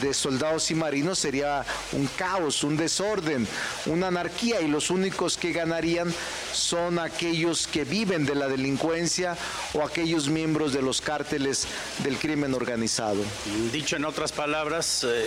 de 0.01 0.15
soldados 0.15 0.71
y 0.71 0.75
marinos 0.75 1.19
sería 1.19 1.65
un 1.93 2.07
caos, 2.17 2.65
un 2.65 2.77
desorden, 2.77 3.47
una 3.87 4.09
anarquía 4.09 4.61
y 4.61 4.69
los 4.69 4.91
únicos 4.91 5.37
que 5.37 5.53
ganarían 5.53 6.13
son 6.53 6.99
aquellos 6.99 7.67
que 7.67 7.85
viven 7.85 8.27
de 8.27 8.35
la 8.35 8.49
delincuencia 8.49 9.37
o 9.75 9.83
aquellos 9.83 10.29
miembros 10.29 10.73
de 10.73 10.83
los 10.83 11.01
cárteles 11.01 11.67
del 12.03 12.17
crimen 12.17 12.55
organizado. 12.55 13.23
Dicho 13.73 13.97
en 13.97 14.05
otras 14.05 14.33
palabras, 14.33 15.05
eh, 15.05 15.27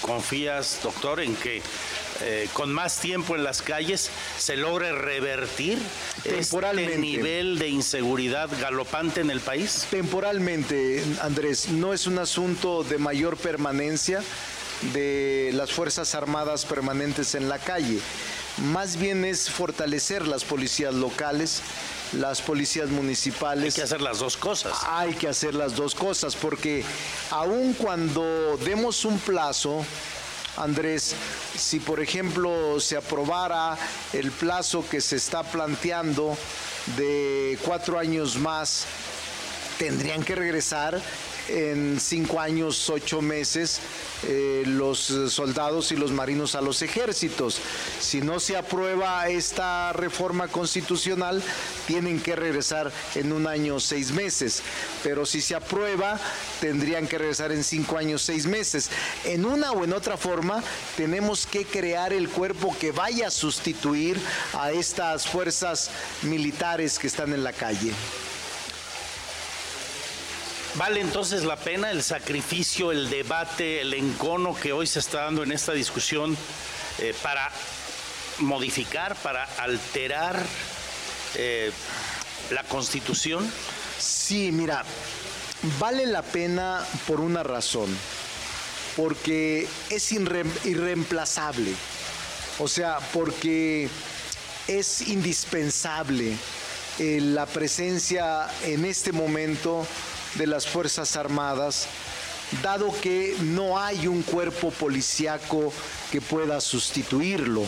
¿confías, 0.00 0.80
doctor, 0.82 1.20
en 1.20 1.34
que 1.36 1.62
eh, 2.20 2.48
con 2.52 2.72
más 2.72 3.00
tiempo 3.00 3.34
en 3.34 3.42
las 3.42 3.62
calles 3.62 4.10
se 4.38 4.56
logre 4.56 4.92
revertir 4.92 5.78
este 6.24 6.98
nivel 6.98 7.58
de 7.58 7.68
inseguridad 7.68 8.48
galopante 8.60 9.20
en 9.20 9.30
el 9.30 9.40
país? 9.40 9.86
Temporalmente, 9.90 11.01
Andrés, 11.20 11.68
no 11.68 11.92
es 11.92 12.06
un 12.06 12.18
asunto 12.18 12.84
de 12.84 12.98
mayor 12.98 13.36
permanencia 13.36 14.22
de 14.92 15.50
las 15.54 15.72
Fuerzas 15.72 16.14
Armadas 16.14 16.64
permanentes 16.64 17.34
en 17.34 17.48
la 17.48 17.58
calle. 17.58 18.00
Más 18.58 18.96
bien 18.96 19.24
es 19.24 19.50
fortalecer 19.50 20.26
las 20.26 20.44
policías 20.44 20.92
locales, 20.94 21.62
las 22.12 22.42
policías 22.42 22.90
municipales. 22.90 23.74
Hay 23.74 23.80
que 23.80 23.82
hacer 23.82 24.02
las 24.02 24.18
dos 24.18 24.36
cosas. 24.36 24.78
Hay 24.86 25.14
que 25.14 25.28
hacer 25.28 25.54
las 25.54 25.74
dos 25.74 25.94
cosas, 25.94 26.36
porque 26.36 26.84
aun 27.30 27.72
cuando 27.74 28.58
demos 28.58 29.04
un 29.04 29.18
plazo, 29.18 29.84
Andrés, 30.56 31.14
si 31.56 31.80
por 31.80 32.00
ejemplo 32.00 32.78
se 32.78 32.96
aprobara 32.96 33.78
el 34.12 34.30
plazo 34.30 34.84
que 34.88 35.00
se 35.00 35.16
está 35.16 35.42
planteando 35.42 36.36
de 36.96 37.58
cuatro 37.64 37.98
años 37.98 38.36
más, 38.36 38.84
tendrían 39.82 40.22
que 40.22 40.36
regresar 40.36 41.02
en 41.48 41.98
cinco 41.98 42.38
años, 42.38 42.88
ocho 42.88 43.20
meses, 43.20 43.80
eh, 44.28 44.62
los 44.64 44.98
soldados 45.00 45.90
y 45.90 45.96
los 45.96 46.12
marinos 46.12 46.54
a 46.54 46.60
los 46.60 46.82
ejércitos. 46.82 47.58
Si 47.98 48.20
no 48.20 48.38
se 48.38 48.56
aprueba 48.56 49.28
esta 49.28 49.92
reforma 49.92 50.46
constitucional, 50.46 51.42
tienen 51.88 52.20
que 52.20 52.36
regresar 52.36 52.92
en 53.16 53.32
un 53.32 53.48
año, 53.48 53.80
seis 53.80 54.12
meses. 54.12 54.62
Pero 55.02 55.26
si 55.26 55.40
se 55.40 55.56
aprueba, 55.56 56.16
tendrían 56.60 57.08
que 57.08 57.18
regresar 57.18 57.50
en 57.50 57.64
cinco 57.64 57.98
años, 57.98 58.22
seis 58.22 58.46
meses. 58.46 58.88
En 59.24 59.44
una 59.44 59.72
o 59.72 59.82
en 59.82 59.94
otra 59.94 60.16
forma, 60.16 60.62
tenemos 60.96 61.44
que 61.44 61.64
crear 61.64 62.12
el 62.12 62.28
cuerpo 62.28 62.72
que 62.78 62.92
vaya 62.92 63.26
a 63.26 63.30
sustituir 63.32 64.16
a 64.52 64.70
estas 64.70 65.26
fuerzas 65.26 65.90
militares 66.22 67.00
que 67.00 67.08
están 67.08 67.32
en 67.32 67.42
la 67.42 67.52
calle. 67.52 67.92
¿Vale 70.76 71.00
entonces 71.00 71.44
la 71.44 71.56
pena 71.56 71.90
el 71.90 72.02
sacrificio, 72.02 72.92
el 72.92 73.10
debate, 73.10 73.82
el 73.82 73.92
encono 73.92 74.54
que 74.58 74.72
hoy 74.72 74.86
se 74.86 75.00
está 75.00 75.24
dando 75.24 75.42
en 75.42 75.52
esta 75.52 75.72
discusión 75.72 76.34
eh, 76.98 77.14
para 77.22 77.50
modificar, 78.38 79.14
para 79.16 79.44
alterar 79.58 80.42
eh, 81.34 81.70
la 82.50 82.64
constitución? 82.64 83.52
Sí, 83.98 84.50
mira, 84.50 84.82
vale 85.78 86.06
la 86.06 86.22
pena 86.22 86.82
por 87.06 87.20
una 87.20 87.42
razón, 87.42 87.94
porque 88.96 89.68
es 89.90 90.10
irreemplazable, 90.10 91.74
o 92.58 92.66
sea, 92.66 92.98
porque 93.12 93.90
es 94.68 95.02
indispensable 95.02 96.34
eh, 96.98 97.20
la 97.20 97.44
presencia 97.44 98.48
en 98.64 98.86
este 98.86 99.12
momento 99.12 99.86
de 100.34 100.46
las 100.46 100.66
Fuerzas 100.66 101.16
Armadas, 101.16 101.86
dado 102.62 102.92
que 103.00 103.36
no 103.40 103.78
hay 103.78 104.06
un 104.06 104.22
cuerpo 104.22 104.70
policíaco 104.70 105.72
que 106.10 106.20
pueda 106.20 106.60
sustituirlo. 106.60 107.62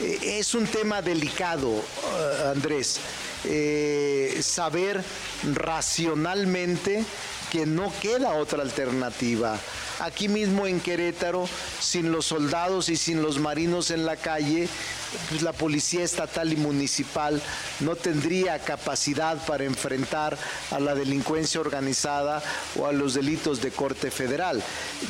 Eh, 0.00 0.38
es 0.38 0.54
un 0.54 0.66
tema 0.66 1.02
delicado, 1.02 1.70
eh, 1.70 2.50
Andrés, 2.54 3.00
eh, 3.44 4.38
saber 4.42 5.02
racionalmente 5.54 7.04
que 7.50 7.66
no 7.66 7.92
queda 8.00 8.34
otra 8.34 8.62
alternativa. 8.62 9.58
Aquí 10.00 10.28
mismo 10.28 10.66
en 10.66 10.80
Querétaro, 10.80 11.46
sin 11.78 12.10
los 12.10 12.24
soldados 12.24 12.88
y 12.88 12.96
sin 12.96 13.20
los 13.20 13.38
marinos 13.38 13.90
en 13.90 14.06
la 14.06 14.16
calle, 14.16 14.66
pues 15.28 15.42
la 15.42 15.52
policía 15.52 16.04
estatal 16.04 16.52
y 16.52 16.56
municipal 16.56 17.42
no 17.80 17.96
tendría 17.96 18.58
capacidad 18.60 19.36
para 19.44 19.64
enfrentar 19.64 20.38
a 20.70 20.80
la 20.80 20.94
delincuencia 20.94 21.60
organizada 21.60 22.42
o 22.76 22.86
a 22.86 22.92
los 22.92 23.12
delitos 23.12 23.60
de 23.60 23.72
corte 23.72 24.10
federal. 24.10 24.62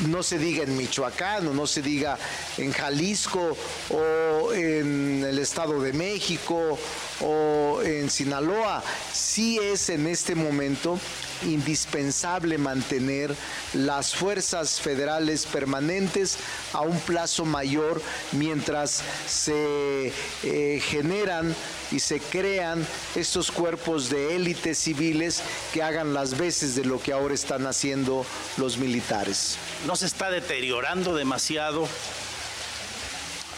No 0.08 0.24
se 0.24 0.38
diga 0.38 0.64
en 0.64 0.76
Michoacán 0.76 1.46
o 1.46 1.54
no 1.54 1.68
se 1.68 1.82
diga 1.82 2.18
en 2.58 2.72
Jalisco 2.72 3.56
o 3.90 4.52
en 4.52 5.24
el 5.24 5.38
Estado 5.38 5.80
de 5.80 5.92
México 5.92 6.78
o 7.20 7.80
en 7.84 8.10
Sinaloa. 8.10 8.82
Sí 9.12 9.58
es 9.58 9.88
en 9.90 10.08
este 10.08 10.34
momento 10.34 10.98
indispensable 11.44 12.58
mantener 12.58 13.34
las 13.74 14.14
fuerzas 14.14 14.80
federales 14.80 15.46
permanentes 15.46 16.38
a 16.72 16.80
un 16.80 16.98
plazo 17.00 17.44
mayor 17.44 18.02
mientras 18.32 19.02
se 19.26 20.12
eh, 20.42 20.82
generan 20.84 21.54
y 21.92 22.00
se 22.00 22.20
crean 22.20 22.86
estos 23.16 23.50
cuerpos 23.50 24.10
de 24.10 24.36
élites 24.36 24.78
civiles 24.78 25.42
que 25.72 25.82
hagan 25.82 26.14
las 26.14 26.36
veces 26.38 26.74
de 26.74 26.84
lo 26.84 27.00
que 27.00 27.12
ahora 27.12 27.34
están 27.34 27.66
haciendo 27.66 28.24
los 28.56 28.78
militares. 28.78 29.56
¿No 29.86 29.96
se 29.96 30.06
está 30.06 30.30
deteriorando 30.30 31.14
demasiado 31.14 31.88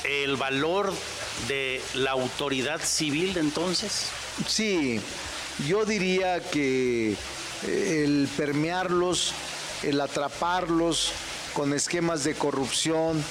el 0.04 0.36
valor 0.36 0.92
de 1.48 1.80
la 1.94 2.12
autoridad 2.12 2.80
civil 2.82 3.34
de 3.34 3.40
entonces? 3.40 4.06
Sí, 4.46 5.00
yo 5.66 5.84
diría 5.84 6.40
que 6.40 7.16
el 7.66 8.28
permearlos 8.36 9.34
el 9.82 10.00
atraparlos 10.00 11.12
con 11.54 11.72
esquemas 11.72 12.24
de 12.24 12.34
corrupción 12.34 13.22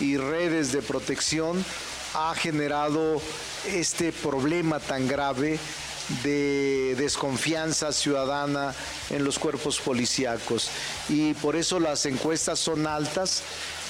y 0.00 0.16
redes 0.16 0.72
de 0.72 0.82
protección 0.82 1.64
ha 2.14 2.34
generado 2.34 3.20
este 3.66 4.12
problema 4.12 4.80
tan 4.80 5.06
grave 5.06 5.58
de 6.22 6.94
desconfianza 6.96 7.92
ciudadana 7.92 8.74
en 9.10 9.24
los 9.24 9.38
cuerpos 9.38 9.78
policíacos. 9.78 10.70
Y 11.08 11.34
por 11.34 11.54
eso 11.54 11.78
las 11.78 12.06
encuestas 12.06 12.58
son 12.58 12.86
altas 12.86 13.42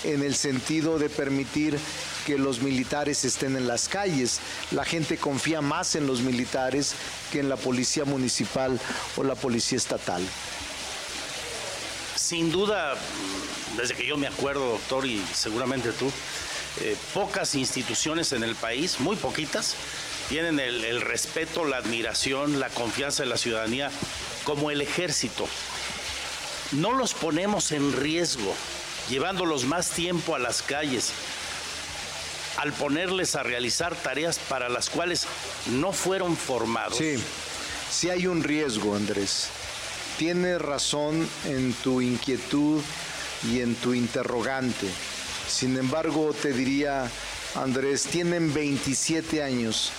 en 0.04 0.22
el 0.22 0.34
sentido 0.34 0.98
de 0.98 1.08
permitir 1.08 1.78
que 2.26 2.38
los 2.38 2.60
militares 2.60 3.24
estén 3.24 3.56
en 3.56 3.66
las 3.66 3.88
calles. 3.88 4.40
La 4.70 4.84
gente 4.84 5.16
confía 5.16 5.60
más 5.60 5.94
en 5.94 6.06
los 6.06 6.20
militares 6.20 6.94
que 7.32 7.40
en 7.40 7.48
la 7.48 7.56
policía 7.56 8.04
municipal 8.04 8.78
o 9.16 9.24
la 9.24 9.34
policía 9.34 9.78
estatal. 9.78 10.22
Sin 12.16 12.52
duda, 12.52 12.94
desde 13.76 13.94
que 13.94 14.06
yo 14.06 14.16
me 14.16 14.26
acuerdo, 14.26 14.72
doctor, 14.72 15.06
y 15.06 15.24
seguramente 15.32 15.92
tú, 15.92 16.12
eh, 16.80 16.96
pocas 17.14 17.54
instituciones 17.54 18.32
en 18.32 18.42
el 18.42 18.54
país, 18.54 19.00
muy 19.00 19.16
poquitas, 19.16 19.74
tienen 20.28 20.60
el, 20.60 20.84
el 20.84 21.00
respeto, 21.00 21.64
la 21.64 21.78
admiración, 21.78 22.60
la 22.60 22.68
confianza 22.68 23.22
de 23.22 23.30
la 23.30 23.38
ciudadanía 23.38 23.90
como 24.44 24.70
el 24.70 24.82
ejército. 24.82 25.48
No 26.72 26.92
los 26.92 27.14
ponemos 27.14 27.72
en 27.72 27.96
riesgo, 27.96 28.54
llevándolos 29.08 29.64
más 29.64 29.90
tiempo 29.90 30.34
a 30.34 30.38
las 30.38 30.62
calles, 30.62 31.12
al 32.58 32.72
ponerles 32.72 33.36
a 33.36 33.42
realizar 33.42 33.94
tareas 33.94 34.38
para 34.38 34.68
las 34.68 34.90
cuales 34.90 35.26
no 35.72 35.92
fueron 35.92 36.36
formados. 36.36 36.98
Sí, 36.98 37.14
sí 37.90 38.10
hay 38.10 38.26
un 38.26 38.42
riesgo, 38.42 38.96
Andrés. 38.96 39.48
Tienes 40.18 40.60
razón 40.60 41.28
en 41.44 41.72
tu 41.74 42.00
inquietud 42.00 42.82
y 43.50 43.60
en 43.60 43.76
tu 43.76 43.94
interrogante. 43.94 44.88
Sin 45.48 45.76
embargo, 45.76 46.34
te 46.34 46.52
diría, 46.52 47.08
Andrés, 47.54 48.04
tienen 48.04 48.52
27 48.52 49.42
años 49.42 49.92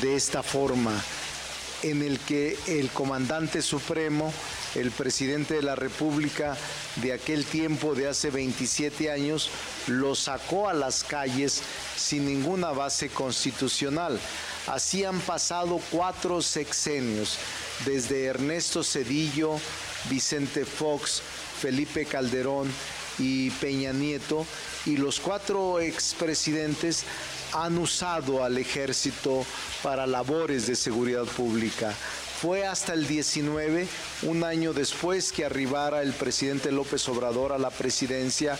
de 0.00 0.16
esta 0.16 0.42
forma 0.42 1.02
en 1.82 2.02
el 2.02 2.18
que 2.20 2.56
el 2.66 2.90
comandante 2.90 3.62
supremo, 3.62 4.32
el 4.74 4.90
presidente 4.90 5.54
de 5.54 5.62
la 5.62 5.74
República 5.74 6.56
de 6.96 7.12
aquel 7.12 7.44
tiempo, 7.44 7.94
de 7.94 8.08
hace 8.08 8.30
27 8.30 9.10
años, 9.10 9.50
lo 9.86 10.14
sacó 10.14 10.68
a 10.68 10.74
las 10.74 11.04
calles 11.04 11.62
sin 11.96 12.26
ninguna 12.26 12.70
base 12.70 13.08
constitucional. 13.08 14.18
Así 14.66 15.04
han 15.04 15.20
pasado 15.20 15.80
cuatro 15.90 16.40
sexenios, 16.40 17.38
desde 17.84 18.26
Ernesto 18.26 18.84
Cedillo, 18.84 19.58
Vicente 20.08 20.64
Fox, 20.64 21.20
Felipe 21.60 22.06
Calderón 22.06 22.72
y 23.18 23.50
Peña 23.50 23.92
Nieto, 23.92 24.46
y 24.86 24.96
los 24.96 25.20
cuatro 25.20 25.80
expresidentes 25.80 27.04
han 27.52 27.78
usado 27.78 28.44
al 28.44 28.58
ejército 28.58 29.44
para 29.82 30.06
labores 30.06 30.66
de 30.66 30.76
seguridad 30.76 31.24
pública. 31.24 31.94
Fue 32.40 32.66
hasta 32.66 32.92
el 32.92 33.06
19, 33.06 33.86
un 34.22 34.42
año 34.42 34.72
después 34.72 35.30
que 35.30 35.44
arribara 35.44 36.02
el 36.02 36.12
presidente 36.12 36.72
López 36.72 37.08
Obrador 37.08 37.52
a 37.52 37.58
la 37.58 37.70
presidencia, 37.70 38.58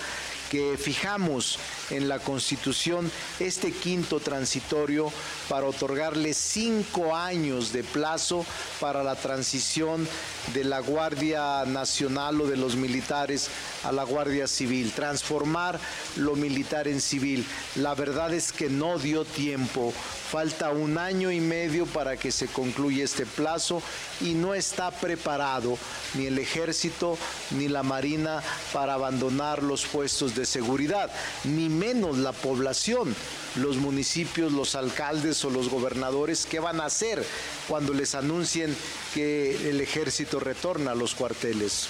que 0.53 0.77
fijamos 0.77 1.59
en 1.89 2.11
la 2.11 2.19
Constitución 2.19 3.11
este 3.41 3.73
quinto 3.73 4.21
transitorio 4.21 5.11
para 5.49 5.67
otorgarle 5.67 6.35
cinco 6.35 7.17
años 7.17 7.73
de 7.73 7.83
plazo 7.83 8.45
para 8.79 9.03
la 9.03 9.17
transición 9.17 10.07
de 10.53 10.65
la 10.65 10.81
Guardia 10.81 11.65
Nacional 11.65 12.39
o 12.43 12.47
de 12.47 12.59
los 12.59 12.77
militares 12.77 13.49
a 13.83 13.93
la 13.93 14.05
Guardia 14.05 14.47
Civil, 14.47 14.93
transformar 14.93 15.81
lo 16.17 16.37
militar 16.37 16.87
en 16.87 17.01
civil. 17.01 17.47
La 17.77 17.95
verdad 17.95 18.35
es 18.35 18.53
que 18.53 18.69
no 18.69 18.99
dio 18.99 19.25
tiempo, 19.25 19.95
falta 20.31 20.71
un 20.71 20.99
año 20.99 21.31
y 21.31 21.41
medio 21.41 21.87
para 21.87 22.19
que 22.19 22.31
se 22.31 22.47
concluya 22.47 23.05
este 23.05 23.25
plazo 23.25 23.83
y 24.21 24.35
no 24.35 24.55
está 24.55 24.91
preparado 24.91 25.79
ni 26.13 26.27
el 26.27 26.39
ejército 26.39 27.17
ni 27.53 27.69
la 27.69 27.83
marina 27.83 28.43
para 28.75 28.95
abandonar 28.95 29.63
los 29.63 29.87
puestos 29.87 30.35
de 30.35 30.42
seguridad, 30.47 31.11
ni 31.45 31.69
menos 31.69 32.19
la 32.19 32.33
población, 32.33 33.15
los 33.57 33.77
municipios, 33.77 34.53
los 34.53 34.75
alcaldes 34.75 35.45
o 35.45 35.51
los 35.51 35.69
gobernadores, 35.69 36.47
¿qué 36.47 36.61
van 36.61 36.81
a 36.81 36.87
hacer 36.87 37.25
cuando 37.69 37.93
les 37.93 38.15
anuncien 38.15 38.77
que 39.15 39.71
el 39.71 39.81
ejército 39.81 40.41
retorna 40.41 40.93
a 40.93 40.95
los 40.95 41.15
cuarteles? 41.15 41.89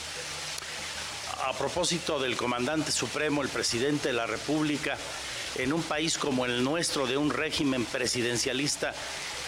A 1.45 1.53
propósito 1.55 2.21
del 2.21 2.37
comandante 2.37 2.93
supremo, 2.93 3.43
el 3.43 3.49
presidente 3.49 4.09
de 4.09 4.15
la 4.15 4.27
República, 4.27 4.97
en 5.59 5.73
un 5.73 5.83
país 5.83 6.19
como 6.19 6.47
el 6.47 6.65
nuestro, 6.65 7.07
de 7.07 7.17
un 7.17 7.31
régimen 7.31 7.85
presidencialista, 7.85 8.95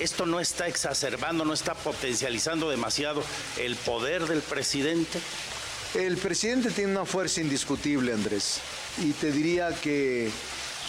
¿esto 0.00 0.26
no 0.26 0.40
está 0.40 0.66
exacerbando, 0.66 1.44
no 1.44 1.54
está 1.54 1.74
potencializando 1.74 2.68
demasiado 2.68 3.22
el 3.58 3.76
poder 3.76 4.26
del 4.26 4.40
presidente? 4.40 5.20
El 5.94 6.16
presidente 6.16 6.70
tiene 6.70 6.92
una 6.92 7.04
fuerza 7.04 7.40
indiscutible, 7.40 8.12
Andrés, 8.12 8.58
y 8.98 9.12
te 9.12 9.32
diría 9.32 9.70
que 9.82 10.30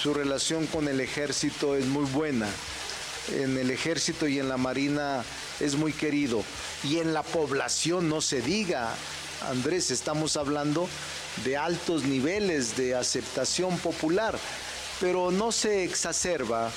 su 0.01 0.13
relación 0.13 0.67
con 0.67 0.87
el 0.87 0.99
ejército 1.01 1.75
es 1.75 1.85
muy 1.85 2.05
buena. 2.05 2.47
En 3.33 3.57
el 3.57 3.71
ejército 3.71 4.27
y 4.27 4.39
en 4.39 4.49
la 4.49 4.57
marina 4.57 5.23
es 5.59 5.75
muy 5.75 5.93
querido. 5.93 6.43
Y 6.83 6.99
en 6.99 7.13
la 7.13 7.23
población 7.23 8.07
no 8.07 8.21
se 8.21 8.41
diga, 8.41 8.93
Andrés, 9.49 9.89
estamos 9.89 10.37
hablando 10.37 10.87
de 11.43 11.57
altos 11.57 12.03
niveles 12.03 12.77
de 12.77 12.95
aceptación 12.95 13.77
popular, 13.79 14.37
pero 14.99 15.31
no 15.31 15.51
se 15.51 15.83
exacerba 15.83 16.71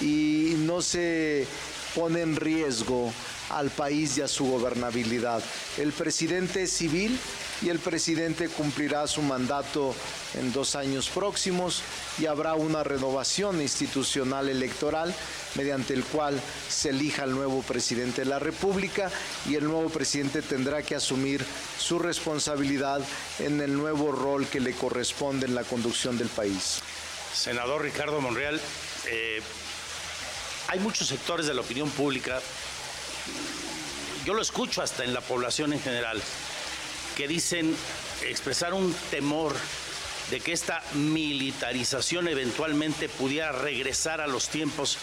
y 0.00 0.54
no 0.58 0.82
se 0.82 1.46
pone 1.94 2.22
en 2.22 2.36
riesgo 2.36 3.12
al 3.50 3.70
país 3.70 4.18
y 4.18 4.22
a 4.22 4.28
su 4.28 4.46
gobernabilidad. 4.46 5.42
El 5.78 5.92
presidente 5.92 6.64
es 6.64 6.72
civil 6.72 7.18
y 7.62 7.68
el 7.68 7.78
presidente 7.78 8.48
cumplirá 8.48 9.06
su 9.06 9.22
mandato 9.22 9.94
en 10.34 10.52
dos 10.52 10.74
años 10.74 11.08
próximos 11.08 11.82
y 12.18 12.26
habrá 12.26 12.54
una 12.54 12.82
renovación 12.82 13.60
institucional 13.60 14.48
electoral 14.48 15.14
mediante 15.54 15.94
el 15.94 16.04
cual 16.04 16.40
se 16.68 16.90
elija 16.90 17.24
el 17.24 17.32
nuevo 17.32 17.62
presidente 17.62 18.22
de 18.22 18.30
la 18.30 18.38
República 18.38 19.10
y 19.48 19.54
el 19.54 19.64
nuevo 19.64 19.88
presidente 19.88 20.42
tendrá 20.42 20.82
que 20.82 20.96
asumir 20.96 21.44
su 21.78 21.98
responsabilidad 21.98 23.00
en 23.38 23.60
el 23.60 23.74
nuevo 23.74 24.12
rol 24.12 24.46
que 24.46 24.60
le 24.60 24.72
corresponde 24.72 25.46
en 25.46 25.54
la 25.54 25.64
conducción 25.64 26.18
del 26.18 26.28
país. 26.28 26.80
Senador 27.34 27.82
Ricardo 27.82 28.20
Monreal, 28.20 28.60
eh, 29.06 29.40
hay 30.68 30.80
muchos 30.80 31.08
sectores 31.08 31.46
de 31.46 31.54
la 31.54 31.60
opinión 31.60 31.90
pública, 31.90 32.40
yo 34.24 34.34
lo 34.34 34.42
escucho 34.42 34.82
hasta 34.82 35.04
en 35.04 35.12
la 35.12 35.20
población 35.20 35.72
en 35.72 35.80
general, 35.80 36.22
que 37.16 37.28
dicen 37.28 37.74
expresar 38.22 38.74
un 38.74 38.94
temor 39.10 39.54
de 40.30 40.40
que 40.40 40.52
esta 40.52 40.82
militarización 40.94 42.28
eventualmente 42.28 43.08
pudiera 43.08 43.52
regresar 43.52 44.20
a 44.20 44.26
los 44.26 44.48
tiempos 44.48 44.96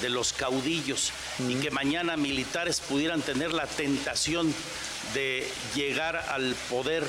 de 0.00 0.10
los 0.10 0.32
caudillos 0.32 1.12
y 1.48 1.54
que 1.56 1.70
mañana 1.70 2.16
militares 2.16 2.80
pudieran 2.80 3.22
tener 3.22 3.52
la 3.52 3.66
tentación 3.66 4.54
de 5.14 5.48
llegar 5.74 6.16
al 6.16 6.54
poder 6.70 7.04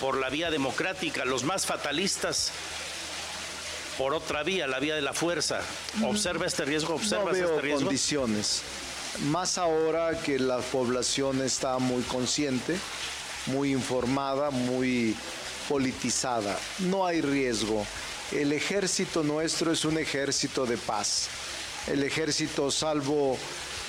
por 0.00 0.16
la 0.16 0.28
vía 0.28 0.50
democrática. 0.50 1.24
Los 1.24 1.42
más 1.44 1.66
fatalistas 1.66 2.52
por 3.96 4.14
otra 4.14 4.44
vía, 4.44 4.68
la 4.68 4.78
vía 4.78 4.94
de 4.94 5.02
la 5.02 5.12
fuerza. 5.12 5.60
¿Observa 6.04 6.46
este 6.46 6.64
riesgo? 6.64 6.94
¿Observa 6.94 7.24
no 7.24 7.32
veo 7.32 7.48
este 7.48 7.60
riesgo? 7.60 7.86
condiciones. 7.86 8.62
Más 9.24 9.58
ahora 9.58 10.20
que 10.20 10.38
la 10.38 10.58
población 10.58 11.42
está 11.42 11.78
muy 11.78 12.02
consciente, 12.02 12.78
muy 13.48 13.72
informada, 13.72 14.50
muy 14.50 15.16
politizada. 15.68 16.58
No 16.78 17.06
hay 17.06 17.20
riesgo. 17.20 17.84
El 18.32 18.52
ejército 18.52 19.22
nuestro 19.22 19.72
es 19.72 19.84
un 19.84 19.98
ejército 19.98 20.66
de 20.66 20.76
paz. 20.76 21.28
El 21.86 22.02
ejército, 22.02 22.70
salvo 22.70 23.38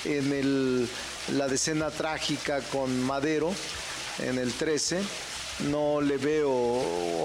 en 0.06 0.88
la 1.34 1.48
decena 1.48 1.92
trágica 1.92 2.62
con 2.72 3.02
Madero, 3.04 3.54
en 4.20 4.38
el 4.38 4.54
13, 4.54 5.02
no 5.70 6.00
le 6.02 6.18
veo 6.18 6.52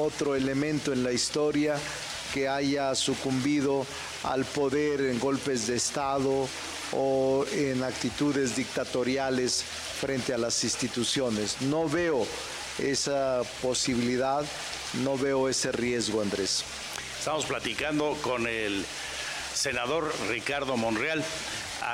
otro 0.02 0.34
elemento 0.34 0.92
en 0.92 1.04
la 1.04 1.12
historia 1.12 1.76
que 2.32 2.48
haya 2.48 2.94
sucumbido 2.96 3.86
al 4.24 4.44
poder 4.44 5.02
en 5.02 5.20
golpes 5.20 5.68
de 5.68 5.76
Estado 5.76 6.48
o 6.92 7.44
en 7.52 7.84
actitudes 7.84 8.56
dictatoriales 8.56 9.64
frente 10.04 10.34
a 10.34 10.38
las 10.38 10.62
instituciones. 10.64 11.62
No 11.62 11.88
veo 11.88 12.26
esa 12.78 13.40
posibilidad, 13.62 14.44
no 15.02 15.16
veo 15.16 15.48
ese 15.48 15.72
riesgo, 15.72 16.20
Andrés. 16.20 16.62
Estamos 17.18 17.46
platicando 17.46 18.14
con 18.20 18.46
el 18.46 18.84
senador 19.54 20.12
Ricardo 20.28 20.76
Monreal. 20.76 21.24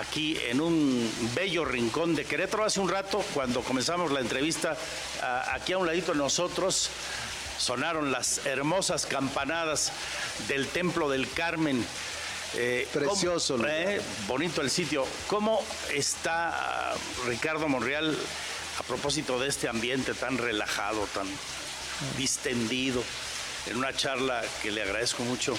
aquí 0.01 0.37
en 0.49 0.61
un 0.61 1.09
bello 1.37 1.65
rincón 1.65 2.17
de 2.17 2.25
Querétaro. 2.25 2.65
Hace 2.65 2.81
un 2.81 2.89
rato, 2.89 3.25
cuando 3.33 3.61
comenzamos 3.63 4.11
la 4.11 4.19
entrevista, 4.19 4.77
aquí 5.53 5.73
a 5.73 5.79
un 5.79 5.87
ladito 5.87 6.11
de 6.11 6.19
nosotros 6.19 6.91
sonaron 7.59 8.11
las 8.11 8.45
hermosas 8.45 9.07
campanadas 9.07 9.93
del 10.49 10.67
Templo 10.67 11.09
del 11.11 11.31
Carmen. 11.31 11.87
Eh, 12.55 12.87
Precioso. 12.93 13.57
Eh, 13.67 14.01
bonito 14.27 14.61
el 14.61 14.71
sitio. 14.71 15.07
¿Cómo 15.29 15.65
está 15.95 16.95
Ricardo 17.27 17.69
Monreal 17.69 18.17
a 18.79 18.83
propósito 18.83 19.39
de 19.39 19.49
este 19.49 19.69
ambiente 19.69 20.15
tan 20.15 20.39
relajado, 20.39 21.07
tan 21.15 21.29
distendido? 22.17 23.03
En 23.67 23.77
una 23.77 23.93
charla 23.95 24.43
que 24.63 24.71
le 24.71 24.83
agradezco 24.83 25.23
mucho, 25.23 25.57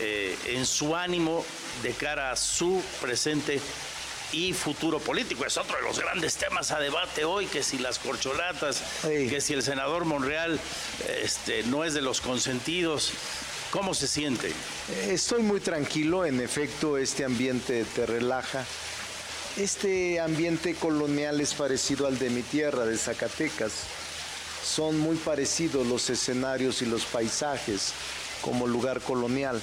eh, 0.00 0.38
en 0.46 0.64
su 0.64 0.94
ánimo 0.94 1.44
de 1.82 1.92
cara 1.92 2.30
a 2.30 2.36
su 2.36 2.82
presente 3.00 3.60
y 4.30 4.54
futuro 4.54 5.00
político. 5.00 5.44
Es 5.44 5.58
otro 5.58 5.76
de 5.76 5.82
los 5.82 5.98
grandes 5.98 6.36
temas 6.36 6.70
a 6.70 6.78
debate 6.78 7.24
hoy, 7.24 7.46
que 7.46 7.62
si 7.62 7.78
las 7.78 7.98
corcholatas, 7.98 8.82
que 9.02 9.40
si 9.40 9.52
el 9.52 9.62
senador 9.62 10.06
Monreal 10.06 10.58
este, 11.22 11.64
no 11.64 11.84
es 11.84 11.92
de 11.92 12.00
los 12.00 12.20
consentidos. 12.22 13.12
¿Cómo 13.72 13.94
se 13.94 14.06
siente? 14.06 14.52
Estoy 15.08 15.42
muy 15.42 15.58
tranquilo, 15.58 16.26
en 16.26 16.42
efecto 16.42 16.98
este 16.98 17.24
ambiente 17.24 17.86
te 17.96 18.04
relaja. 18.04 18.66
Este 19.56 20.20
ambiente 20.20 20.74
colonial 20.74 21.40
es 21.40 21.54
parecido 21.54 22.06
al 22.06 22.18
de 22.18 22.28
mi 22.28 22.42
tierra, 22.42 22.84
de 22.84 22.98
Zacatecas. 22.98 23.72
Son 24.62 24.98
muy 24.98 25.16
parecidos 25.16 25.86
los 25.86 26.10
escenarios 26.10 26.82
y 26.82 26.84
los 26.84 27.06
paisajes 27.06 27.94
como 28.42 28.66
lugar 28.66 29.00
colonial. 29.00 29.58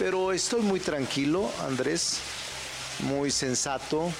Pero 0.00 0.32
estoy 0.32 0.62
muy 0.62 0.80
tranquilo, 0.80 1.48
Andrés 1.64 2.18
muy 3.04 3.30
sensato, 3.30 4.10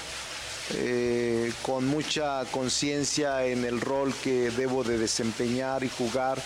eh, 0.74 1.52
con 1.62 1.88
mucha 1.88 2.44
conciencia 2.52 3.44
en 3.46 3.64
el 3.64 3.80
rol 3.80 4.14
que 4.22 4.50
debo 4.50 4.84
de 4.84 4.96
desempeñar 4.96 5.82
y 5.82 5.88
jugar 5.88 6.40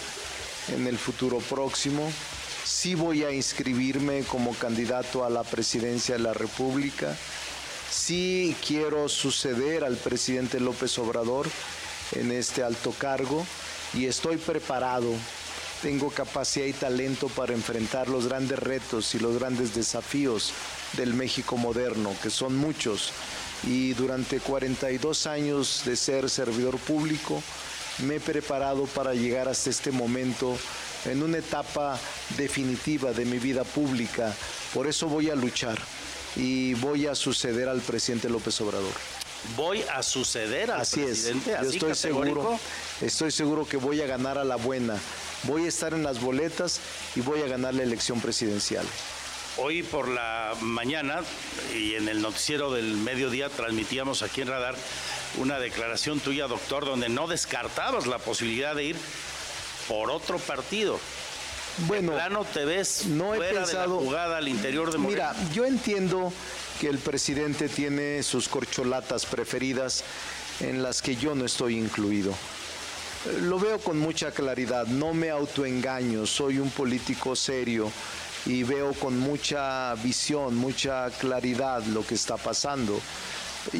en 0.74 0.86
el 0.86 0.97
futuro 0.97 1.39
próximo. 1.39 2.11
Sí 2.68 2.94
voy 2.94 3.24
a 3.24 3.32
inscribirme 3.32 4.24
como 4.24 4.52
candidato 4.52 5.24
a 5.24 5.30
la 5.30 5.42
presidencia 5.42 6.16
de 6.16 6.22
la 6.22 6.34
República. 6.34 7.16
Sí 7.90 8.54
quiero 8.64 9.08
suceder 9.08 9.84
al 9.84 9.96
presidente 9.96 10.60
López 10.60 10.98
Obrador 10.98 11.48
en 12.12 12.30
este 12.30 12.62
alto 12.62 12.92
cargo 12.92 13.46
y 13.94 14.04
estoy 14.04 14.36
preparado. 14.36 15.10
Tengo 15.80 16.10
capacidad 16.10 16.66
y 16.66 16.74
talento 16.74 17.28
para 17.28 17.54
enfrentar 17.54 18.08
los 18.08 18.28
grandes 18.28 18.58
retos 18.58 19.14
y 19.14 19.18
los 19.18 19.38
grandes 19.38 19.74
desafíos 19.74 20.52
del 20.92 21.14
México 21.14 21.56
moderno, 21.56 22.14
que 22.22 22.28
son 22.28 22.54
muchos. 22.54 23.12
Y 23.64 23.94
durante 23.94 24.40
42 24.40 25.26
años 25.26 25.84
de 25.86 25.96
ser 25.96 26.28
servidor 26.28 26.76
público, 26.76 27.42
me 28.06 28.16
he 28.16 28.20
preparado 28.20 28.84
para 28.84 29.14
llegar 29.14 29.48
hasta 29.48 29.70
este 29.70 29.90
momento 29.90 30.54
en 31.05 31.22
una 31.22 31.38
etapa 31.38 31.99
definitiva 32.36 33.12
de 33.12 33.24
mi 33.24 33.38
vida 33.38 33.64
pública. 33.64 34.34
Por 34.74 34.86
eso 34.86 35.09
voy 35.09 35.30
a 35.30 35.34
luchar 35.34 35.78
y 36.36 36.74
voy 36.74 37.07
a 37.07 37.14
suceder 37.14 37.68
al 37.68 37.80
presidente 37.80 38.28
López 38.28 38.61
Obrador. 38.61 38.92
Voy 39.57 39.82
a 39.94 40.03
suceder 40.03 40.70
al 40.70 40.80
Así 40.80 41.01
presidente. 41.01 41.53
Es. 41.53 41.62
Yo 41.62 41.70
estoy 41.70 41.94
seguro, 41.94 42.59
estoy 43.01 43.30
seguro 43.30 43.66
que 43.66 43.76
voy 43.76 44.01
a 44.01 44.07
ganar 44.07 44.36
a 44.38 44.44
la 44.44 44.57
buena. 44.57 44.96
Voy 45.44 45.64
a 45.64 45.68
estar 45.68 45.94
en 45.94 46.03
las 46.03 46.20
boletas 46.20 46.80
y 47.14 47.20
voy 47.20 47.42
a 47.42 47.46
ganar 47.46 47.74
la 47.74 47.84
elección 47.84 48.20
presidencial. 48.20 48.84
Hoy 49.57 49.82
por 49.82 50.09
la 50.09 50.55
mañana 50.61 51.22
y 51.74 51.94
en 51.94 52.09
el 52.09 52.22
noticiero 52.22 52.72
del 52.72 52.96
mediodía 52.96 53.49
transmitíamos 53.49 54.22
aquí 54.22 54.42
en 54.42 54.49
Radar 54.49 54.76
una 55.36 55.59
declaración 55.59 56.20
tuya, 56.20 56.46
doctor, 56.46 56.84
donde 56.84 57.09
no 57.09 57.26
descartabas 57.26 58.07
la 58.07 58.18
posibilidad 58.18 58.74
de 58.74 58.84
ir 58.84 58.96
por 59.89 60.11
otro 60.11 60.39
partido. 60.39 61.01
Bueno, 61.86 62.12
plano 62.12 62.45
te 62.45 62.64
ves 62.64 63.07
no 63.07 63.34
he 63.34 63.39
pensado, 63.39 63.99
de 63.99 64.01
la 64.01 64.07
jugada 64.07 64.36
al 64.39 64.49
interior 64.49 64.93
de 64.93 64.99
Morena. 64.99 65.32
Mira, 65.32 65.53
yo 65.53 65.64
entiendo 65.64 66.32
que 66.80 66.89
el 66.89 66.99
presidente 66.99 67.68
tiene 67.68 68.22
sus 68.22 68.49
corcholatas 68.49 69.26
preferidas 69.26 70.05
en 70.61 70.82
las 70.82 71.03
que 71.03 71.16
yo 71.16 71.34
no 71.34 71.45
estoy 71.45 71.76
incluido. 71.76 72.34
Lo 73.43 73.59
veo 73.59 73.78
con 73.78 73.99
mucha 73.99 74.30
claridad, 74.30 74.86
no 74.86 75.12
me 75.12 75.30
autoengaño, 75.30 76.26
soy 76.26 76.59
un 76.59 76.70
político 76.70 77.34
serio 77.36 77.91
y 78.47 78.62
veo 78.62 78.93
con 78.95 79.18
mucha 79.18 79.95
visión, 79.97 80.57
mucha 80.57 81.11
claridad 81.11 81.84
lo 81.86 82.07
que 82.07 82.14
está 82.14 82.36
pasando. 82.36 83.01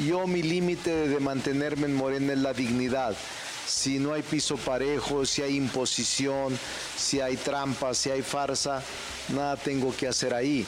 Yo 0.07 0.27
mi 0.27 0.43
límite 0.43 1.09
de 1.09 1.21
mantenerme 1.21 1.87
en 1.87 1.95
Morena 1.95 2.33
es 2.33 2.39
la 2.41 2.53
dignidad. 2.53 3.17
Si 3.69 3.99
no 3.99 4.14
hay 4.14 4.23
piso 4.23 4.57
parejo, 4.57 5.27
si 5.27 5.43
hay 5.43 5.57
imposición, 5.57 6.59
si 6.97 7.21
hay 7.21 7.37
trampa, 7.37 7.93
si 7.93 8.11
hay 8.11 8.23
farsa, 8.23 8.83
nada 9.29 9.57
tengo 9.57 9.95
que 9.95 10.09
hacer 10.09 10.33
ahí. 10.33 10.66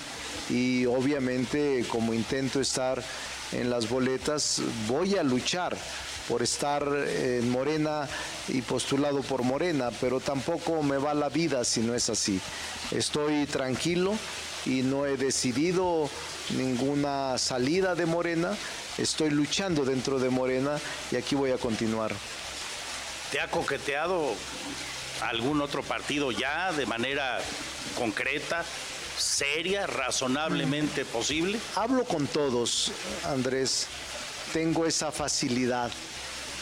Y 0.50 0.84
obviamente 0.84 1.86
como 1.88 2.12
intento 2.12 2.60
estar 2.60 3.02
en 3.52 3.70
las 3.70 3.88
boletas, 3.88 4.60
voy 4.86 5.16
a 5.16 5.22
luchar 5.22 5.76
por 6.28 6.42
estar 6.42 6.86
en 6.86 7.50
Morena 7.50 8.06
y 8.48 8.60
postulado 8.60 9.22
por 9.22 9.44
Morena, 9.44 9.90
pero 9.98 10.20
tampoco 10.20 10.82
me 10.82 10.98
va 10.98 11.14
la 11.14 11.30
vida 11.30 11.64
si 11.64 11.80
no 11.80 11.94
es 11.94 12.10
así. 12.10 12.38
Estoy 12.90 13.46
tranquilo 13.46 14.12
y 14.66 14.82
no 14.82 15.06
he 15.06 15.16
decidido 15.16 16.10
ninguna 16.50 17.38
salida 17.38 17.94
de 17.94 18.04
Morena, 18.04 18.54
estoy 18.98 19.30
luchando 19.30 19.86
dentro 19.86 20.18
de 20.18 20.28
Morena 20.28 20.78
y 21.10 21.16
aquí 21.16 21.34
voy 21.34 21.50
a 21.50 21.56
continuar. 21.56 22.12
¿Te 23.30 23.40
ha 23.40 23.48
coqueteado 23.48 24.34
algún 25.22 25.60
otro 25.60 25.82
partido 25.82 26.32
ya 26.32 26.72
de 26.72 26.86
manera 26.86 27.38
concreta? 27.96 28.64
seria, 29.20 29.86
razonablemente 29.86 31.04
posible? 31.04 31.58
Hablo 31.76 32.04
con 32.04 32.26
todos, 32.26 32.90
Andrés. 33.26 33.86
Tengo 34.52 34.86
esa 34.86 35.12
facilidad 35.12 35.90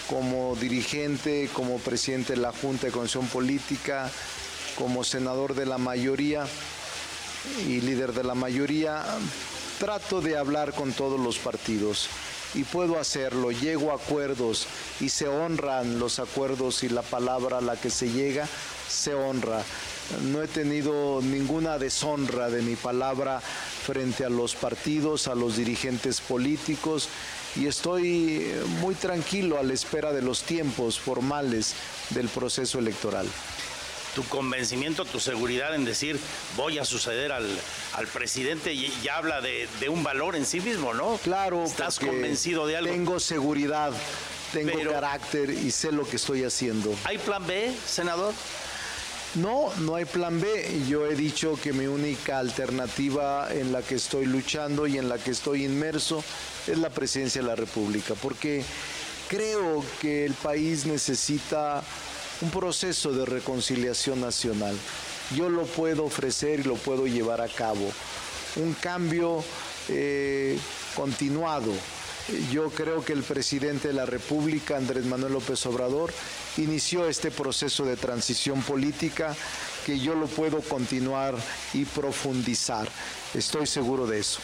como 0.09 0.57
dirigente, 0.57 1.49
como 1.53 1.79
presidente 1.79 2.35
de 2.35 2.41
la 2.41 2.53
Junta 2.53 2.87
de 2.87 2.93
Comisión 2.93 3.27
Política, 3.29 4.11
como 4.77 5.05
senador 5.05 5.55
de 5.55 5.66
la 5.66 5.79
mayoría 5.79 6.47
y 7.66 7.81
líder 7.81 8.12
de 8.12 8.25
la 8.25 8.35
mayoría, 8.35 9.05
trato 9.79 10.21
de 10.21 10.37
hablar 10.37 10.73
con 10.73 10.93
todos 10.93 11.21
los 11.21 11.39
partidos 11.39 12.09
y 12.55 12.64
puedo 12.64 12.99
hacerlo, 12.99 13.51
llego 13.51 13.92
a 13.92 13.96
acuerdos 13.96 14.66
y 15.01 15.09
se 15.09 15.28
honran 15.28 15.99
los 15.99 16.18
acuerdos 16.18 16.82
y 16.82 16.88
la 16.88 17.03
palabra 17.03 17.59
a 17.59 17.62
la 17.62 17.76
que 17.76 17.90
se 17.90 18.11
llega 18.11 18.49
se 18.88 19.14
honra. 19.14 19.62
No 20.22 20.42
he 20.42 20.49
tenido 20.49 21.20
ninguna 21.22 21.78
deshonra 21.78 22.49
de 22.49 22.62
mi 22.62 22.76
palabra 22.76 23.40
frente 23.40 24.24
a 24.24 24.30
los 24.30 24.55
partidos, 24.55 25.28
a 25.28 25.34
los 25.34 25.57
dirigentes 25.57 26.20
políticos 26.20 27.09
y 27.57 27.66
estoy 27.66 28.46
muy 28.80 28.94
tranquilo 28.94 29.59
a 29.59 29.62
la 29.62 29.74
espera 29.74 30.12
de 30.12 30.22
los 30.22 30.42
tiempos 30.42 30.99
formales 30.99 31.74
del 32.11 32.28
proceso 32.28 32.78
electoral 32.78 33.26
tu 34.14 34.24
convencimiento, 34.24 35.04
tu 35.04 35.20
seguridad 35.20 35.74
en 35.74 35.84
decir 35.84 36.18
voy 36.56 36.78
a 36.78 36.84
suceder 36.84 37.32
al, 37.32 37.46
presidente 38.12 38.72
y 38.72 38.92
ya 39.02 39.16
habla 39.16 39.40
de, 39.40 39.68
un 39.88 40.02
valor 40.02 40.36
en 40.36 40.46
sí 40.46 40.61
mismo, 40.61 40.94
¿no? 40.94 41.18
Claro. 41.22 41.64
Estás 41.64 41.98
convencido 41.98 42.66
de 42.66 42.76
algo. 42.76 42.92
Tengo 42.92 43.20
seguridad, 43.20 43.92
tengo 44.52 44.90
carácter 44.90 45.50
y 45.50 45.70
sé 45.70 45.92
lo 45.92 46.09
que 46.09 46.16
estoy 46.16 46.44
haciendo. 46.44 46.94
¿Hay 47.04 47.18
plan 47.18 47.46
B, 47.46 47.72
senador? 47.86 48.34
No, 49.34 49.70
no 49.80 49.96
hay 49.96 50.04
plan 50.04 50.40
B. 50.40 50.82
Yo 50.88 51.06
he 51.06 51.14
dicho 51.14 51.59
que 51.62 51.72
mi 51.72 51.86
única 51.86 52.38
alternativa 52.38 53.48
en 53.52 53.72
la 53.72 53.82
que 53.82 53.96
estoy 53.96 54.26
luchando 54.26 54.86
y 54.86 54.98
en 54.98 55.09
la 55.09 55.18
que 55.18 55.32
estoy 55.32 55.64
inmerso 55.64 56.24
es 56.66 56.78
la 56.78 56.90
presidencia 56.90 57.42
de 57.42 57.48
la 57.48 57.54
República, 57.54 58.14
porque 58.14 58.64
creo 59.28 59.84
que 60.00 60.24
el 60.24 60.32
país 60.32 60.86
necesita 60.86 61.82
un 62.41 62.51
proceso 62.51 63.12
de 63.12 63.24
reconciliación 63.24 64.20
nacional. 64.20 64.76
Yo 65.34 65.49
lo 65.49 65.64
puedo 65.64 66.05
ofrecer 66.05 66.61
y 66.61 66.64
lo 66.64 66.76
puedo 66.76 67.07
llevar 67.07 67.41
a 67.41 67.49
cabo. 67.49 67.91
Un 68.57 68.74
cambio 68.74 69.45
eh, 69.89 70.59
continuado. 70.95 71.72
Yo 72.53 72.68
creo 72.70 73.03
que 73.03 73.14
el 73.14 73.22
presidente 73.22 73.89
de 73.89 73.95
la 73.95 74.05
República, 74.05 74.76
Andrés 74.76 75.07
Manuel 75.07 75.32
López 75.32 75.64
Obrador, 75.66 76.12
inició 76.59 77.09
este 77.09 77.30
proceso 77.30 77.86
de 77.86 77.97
transición 77.97 78.62
política 78.62 79.34
que 79.86 79.99
yo 79.99 80.14
lo 80.14 80.26
puedo 80.26 80.61
continuar 80.61 81.34
y 81.72 81.86
profundizar. 81.86 82.86
Estoy 83.32 83.66
seguro 83.66 84.07
de 84.07 84.20
eso. 84.20 84.41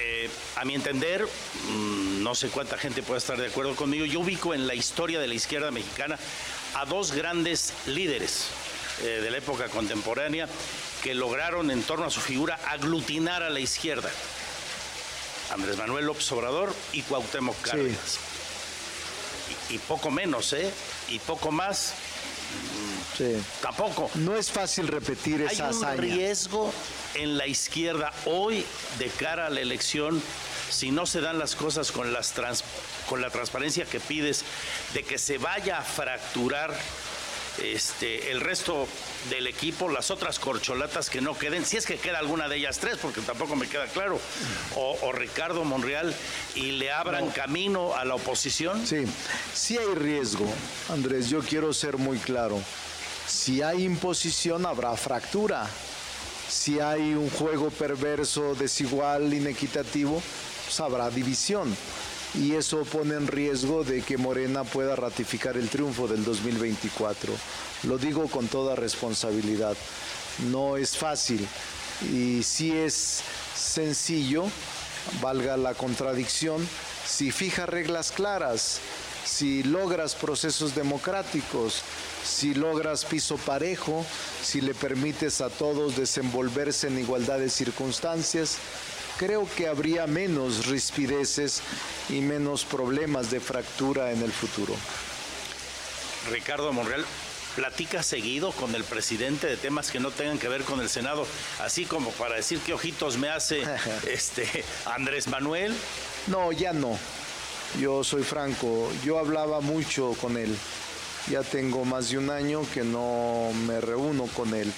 Eh, 0.00 0.30
a 0.56 0.64
mi 0.64 0.74
entender, 0.74 1.24
mm, 1.24 2.22
no 2.22 2.34
sé 2.34 2.48
cuánta 2.48 2.78
gente 2.78 3.02
puede 3.02 3.18
estar 3.18 3.36
de 3.36 3.46
acuerdo 3.46 3.74
conmigo, 3.74 4.04
yo 4.04 4.20
ubico 4.20 4.54
en 4.54 4.66
la 4.66 4.74
historia 4.74 5.18
de 5.18 5.26
la 5.26 5.34
izquierda 5.34 5.70
mexicana 5.70 6.18
a 6.80 6.84
dos 6.84 7.12
grandes 7.12 7.72
líderes 7.86 8.44
eh, 9.02 9.20
de 9.22 9.30
la 9.30 9.38
época 9.38 9.68
contemporánea 9.68 10.48
que 11.02 11.14
lograron 11.14 11.70
en 11.70 11.82
torno 11.82 12.06
a 12.06 12.10
su 12.10 12.20
figura 12.20 12.58
aglutinar 12.68 13.42
a 13.42 13.50
la 13.50 13.60
izquierda. 13.60 14.10
Andrés 15.52 15.76
Manuel 15.76 16.04
López 16.06 16.30
Obrador 16.32 16.74
y 16.92 17.02
Cuauhtémoc 17.02 17.60
Cárdenas. 17.62 18.18
Y, 19.70 19.74
y 19.74 19.78
poco 19.78 20.10
menos, 20.10 20.52
¿eh? 20.52 20.70
Y 21.08 21.18
poco 21.20 21.50
más. 21.50 21.94
Sí. 23.16 23.36
Tampoco. 23.62 24.10
No 24.14 24.36
es 24.36 24.50
fácil 24.50 24.86
repetir 24.88 25.46
Hay 25.48 25.54
esa 25.54 25.64
un 25.70 25.70
hazaña. 25.84 26.00
riesgo 26.00 26.72
en 27.14 27.36
la 27.38 27.46
izquierda 27.46 28.12
hoy 28.26 28.64
de 28.98 29.08
cara 29.08 29.46
a 29.46 29.50
la 29.50 29.60
elección 29.60 30.22
si 30.70 30.90
no 30.90 31.06
se 31.06 31.20
dan 31.20 31.38
las 31.38 31.54
cosas 31.56 31.90
con, 31.92 32.12
las 32.12 32.32
trans- 32.32 32.62
con 33.08 33.20
la 33.20 33.30
transparencia 33.30 33.84
que 33.84 34.00
pides, 34.00 34.44
de 34.94 35.02
que 35.02 35.18
se 35.18 35.38
vaya 35.38 35.78
a 35.78 35.82
fracturar 35.82 36.74
este, 37.62 38.30
el 38.30 38.40
resto 38.40 38.86
del 39.30 39.46
equipo, 39.48 39.88
las 39.88 40.10
otras 40.10 40.38
corcholatas 40.38 41.10
que 41.10 41.20
no 41.20 41.36
queden, 41.36 41.64
si 41.64 41.76
es 41.76 41.86
que 41.86 41.96
queda 41.96 42.18
alguna 42.18 42.48
de 42.48 42.56
ellas 42.56 42.78
tres, 42.78 42.98
porque 43.00 43.20
tampoco 43.20 43.56
me 43.56 43.68
queda 43.68 43.86
claro, 43.86 44.20
o, 44.76 44.98
o 45.02 45.12
Ricardo 45.12 45.64
Monreal, 45.64 46.14
y 46.54 46.72
le 46.72 46.92
abran 46.92 47.30
camino 47.30 47.94
a 47.96 48.04
la 48.04 48.14
oposición. 48.14 48.86
Sí, 48.86 49.04
sí 49.54 49.76
hay 49.76 49.94
riesgo, 49.94 50.46
Andrés, 50.88 51.28
yo 51.28 51.40
quiero 51.40 51.72
ser 51.72 51.96
muy 51.96 52.18
claro. 52.18 52.62
Si 53.26 53.60
hay 53.60 53.84
imposición, 53.84 54.64
habrá 54.64 54.96
fractura. 54.96 55.68
Si 56.48 56.80
hay 56.80 57.12
un 57.12 57.28
juego 57.28 57.68
perverso, 57.68 58.54
desigual, 58.54 59.34
inequitativo, 59.34 60.22
pues 60.64 60.80
habrá 60.80 61.10
división. 61.10 61.76
Y 62.34 62.54
eso 62.54 62.82
pone 62.84 63.14
en 63.14 63.26
riesgo 63.26 63.84
de 63.84 64.02
que 64.02 64.18
Morena 64.18 64.64
pueda 64.64 64.96
ratificar 64.96 65.56
el 65.56 65.68
triunfo 65.68 66.06
del 66.06 66.24
2024. 66.24 67.32
Lo 67.84 67.98
digo 67.98 68.28
con 68.28 68.48
toda 68.48 68.76
responsabilidad. 68.76 69.76
No 70.50 70.76
es 70.76 70.96
fácil 70.96 71.46
y 72.12 72.42
sí 72.42 72.76
es 72.76 73.22
sencillo, 73.56 74.44
valga 75.20 75.56
la 75.56 75.74
contradicción, 75.74 76.66
si 77.06 77.32
fija 77.32 77.66
reglas 77.66 78.12
claras, 78.12 78.80
si 79.24 79.62
logras 79.62 80.14
procesos 80.14 80.74
democráticos, 80.74 81.82
si 82.24 82.54
logras 82.54 83.04
piso 83.04 83.36
parejo, 83.36 84.04
si 84.42 84.60
le 84.60 84.74
permites 84.74 85.40
a 85.40 85.50
todos 85.50 85.96
desenvolverse 85.96 86.88
en 86.88 86.98
igualdad 86.98 87.38
de 87.38 87.50
circunstancias, 87.50 88.58
creo 89.18 89.46
que 89.56 89.66
habría 89.66 90.06
menos 90.06 90.66
rispideces 90.66 91.60
y 92.08 92.20
menos 92.20 92.64
problemas 92.64 93.30
de 93.30 93.40
fractura 93.40 94.12
en 94.12 94.22
el 94.22 94.32
futuro. 94.32 94.74
Ricardo 96.30 96.72
Monreal 96.72 97.04
platica 97.56 98.04
seguido 98.04 98.52
con 98.52 98.74
el 98.76 98.84
presidente 98.84 99.48
de 99.48 99.56
temas 99.56 99.90
que 99.90 99.98
no 99.98 100.12
tengan 100.12 100.38
que 100.38 100.48
ver 100.48 100.62
con 100.62 100.80
el 100.80 100.88
Senado, 100.88 101.26
así 101.60 101.84
como 101.84 102.12
para 102.12 102.36
decir 102.36 102.60
qué 102.64 102.72
ojitos 102.72 103.18
me 103.18 103.28
hace 103.28 103.62
este 104.08 104.46
Andrés 104.86 105.26
Manuel. 105.26 105.74
No, 106.28 106.52
ya 106.52 106.72
no. 106.72 106.96
Yo 107.80 108.04
soy 108.04 108.22
franco, 108.22 108.88
yo 109.04 109.18
hablaba 109.18 109.60
mucho 109.60 110.14
con 110.20 110.36
él. 110.36 110.56
Ya 111.28 111.42
tengo 111.42 111.84
más 111.84 112.08
de 112.10 112.18
un 112.18 112.30
año 112.30 112.62
que 112.72 112.84
no 112.84 113.50
me 113.66 113.80
reúno 113.80 114.26
con 114.28 114.54
él. 114.54 114.72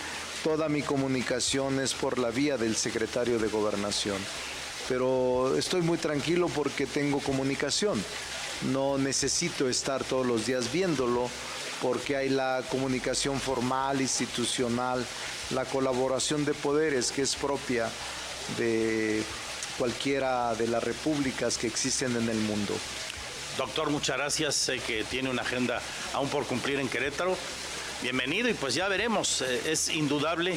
Toda 0.44 0.70
mi 0.70 0.80
comunicación 0.80 1.80
es 1.80 1.92
por 1.92 2.18
la 2.18 2.30
vía 2.30 2.56
del 2.56 2.74
secretario 2.74 3.38
de 3.38 3.48
gobernación. 3.48 4.16
Pero 4.88 5.54
estoy 5.56 5.82
muy 5.82 5.98
tranquilo 5.98 6.48
porque 6.48 6.86
tengo 6.86 7.20
comunicación. 7.20 8.02
No 8.72 8.96
necesito 8.96 9.68
estar 9.68 10.02
todos 10.02 10.26
los 10.26 10.46
días 10.46 10.72
viéndolo 10.72 11.28
porque 11.82 12.16
hay 12.16 12.30
la 12.30 12.62
comunicación 12.70 13.38
formal, 13.38 14.00
institucional, 14.00 15.04
la 15.50 15.66
colaboración 15.66 16.44
de 16.46 16.54
poderes 16.54 17.12
que 17.12 17.22
es 17.22 17.36
propia 17.36 17.90
de 18.56 19.22
cualquiera 19.78 20.54
de 20.54 20.68
las 20.68 20.82
repúblicas 20.82 21.58
que 21.58 21.66
existen 21.66 22.16
en 22.16 22.28
el 22.30 22.38
mundo. 22.38 22.74
Doctor, 23.58 23.90
muchas 23.90 24.16
gracias. 24.16 24.54
Sé 24.54 24.78
que 24.78 25.04
tiene 25.04 25.28
una 25.28 25.42
agenda 25.42 25.82
aún 26.14 26.28
por 26.28 26.46
cumplir 26.46 26.80
en 26.80 26.88
Querétaro. 26.88 27.36
Bienvenido 28.02 28.48
y 28.48 28.54
pues 28.54 28.74
ya 28.74 28.88
veremos. 28.88 29.42
Eh, 29.42 29.62
Es 29.72 29.88
indudable 29.90 30.56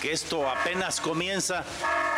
que 0.00 0.12
esto 0.12 0.48
apenas 0.48 1.00
comienza 1.00 1.64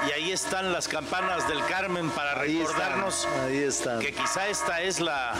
y 0.07 0.11
ahí 0.13 0.33
están 0.33 0.73
las 0.73 0.89
campanas 0.89 1.47
del 1.49 1.65
Carmen 1.67 2.11
para 2.11 2.39
Ahí 2.41 2.61
están, 2.61 2.75
recordarnos 2.77 3.29
ahí 3.47 3.59
están. 3.59 4.01
que 4.01 4.13
quizá 4.13 4.49
esta 4.49 4.83
es 4.83 4.99
la 5.01 5.33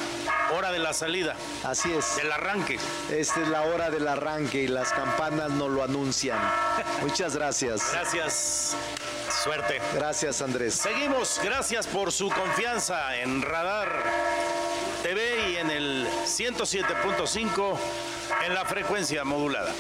hora 0.57 0.71
de 0.73 0.79
la 0.79 0.93
salida. 0.95 1.35
Así 1.65 1.93
es. 1.93 2.17
Del 2.17 2.31
arranque. 2.33 2.79
Esta 3.11 3.41
es 3.41 3.49
la 3.49 3.63
hora 3.63 3.91
del 3.91 4.07
arranque 4.09 4.63
y 4.63 4.69
las 4.69 4.93
campanas 4.93 5.51
nos 5.51 5.69
lo 5.71 5.83
anuncian. 5.83 6.39
Muchas 7.03 7.35
gracias. 7.35 7.83
Gracias. 7.93 8.77
Suerte. 9.43 9.81
Gracias, 9.95 10.41
Andrés. 10.41 10.75
Seguimos. 10.75 11.41
Gracias 11.43 11.87
por 11.87 12.13
su 12.13 12.31
confianza 12.31 13.17
en 13.17 13.43
Radar 13.43 14.03
TV 15.03 15.51
y 15.51 15.57
en 15.57 15.71
el 15.71 16.09
107.5 16.25 17.77
en 18.47 18.55
la 18.55 18.65
frecuencia 18.65 19.25
modulada. 19.25 19.73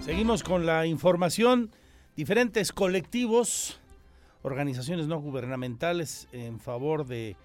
Seguimos 0.00 0.42
con 0.42 0.66
la 0.66 0.86
información. 0.86 1.70
Diferentes 2.16 2.72
colectivos, 2.72 3.80
organizaciones 4.42 5.06
no 5.06 5.20
gubernamentales 5.20 6.28
en 6.32 6.60
favor 6.60 7.06
de 7.06 7.36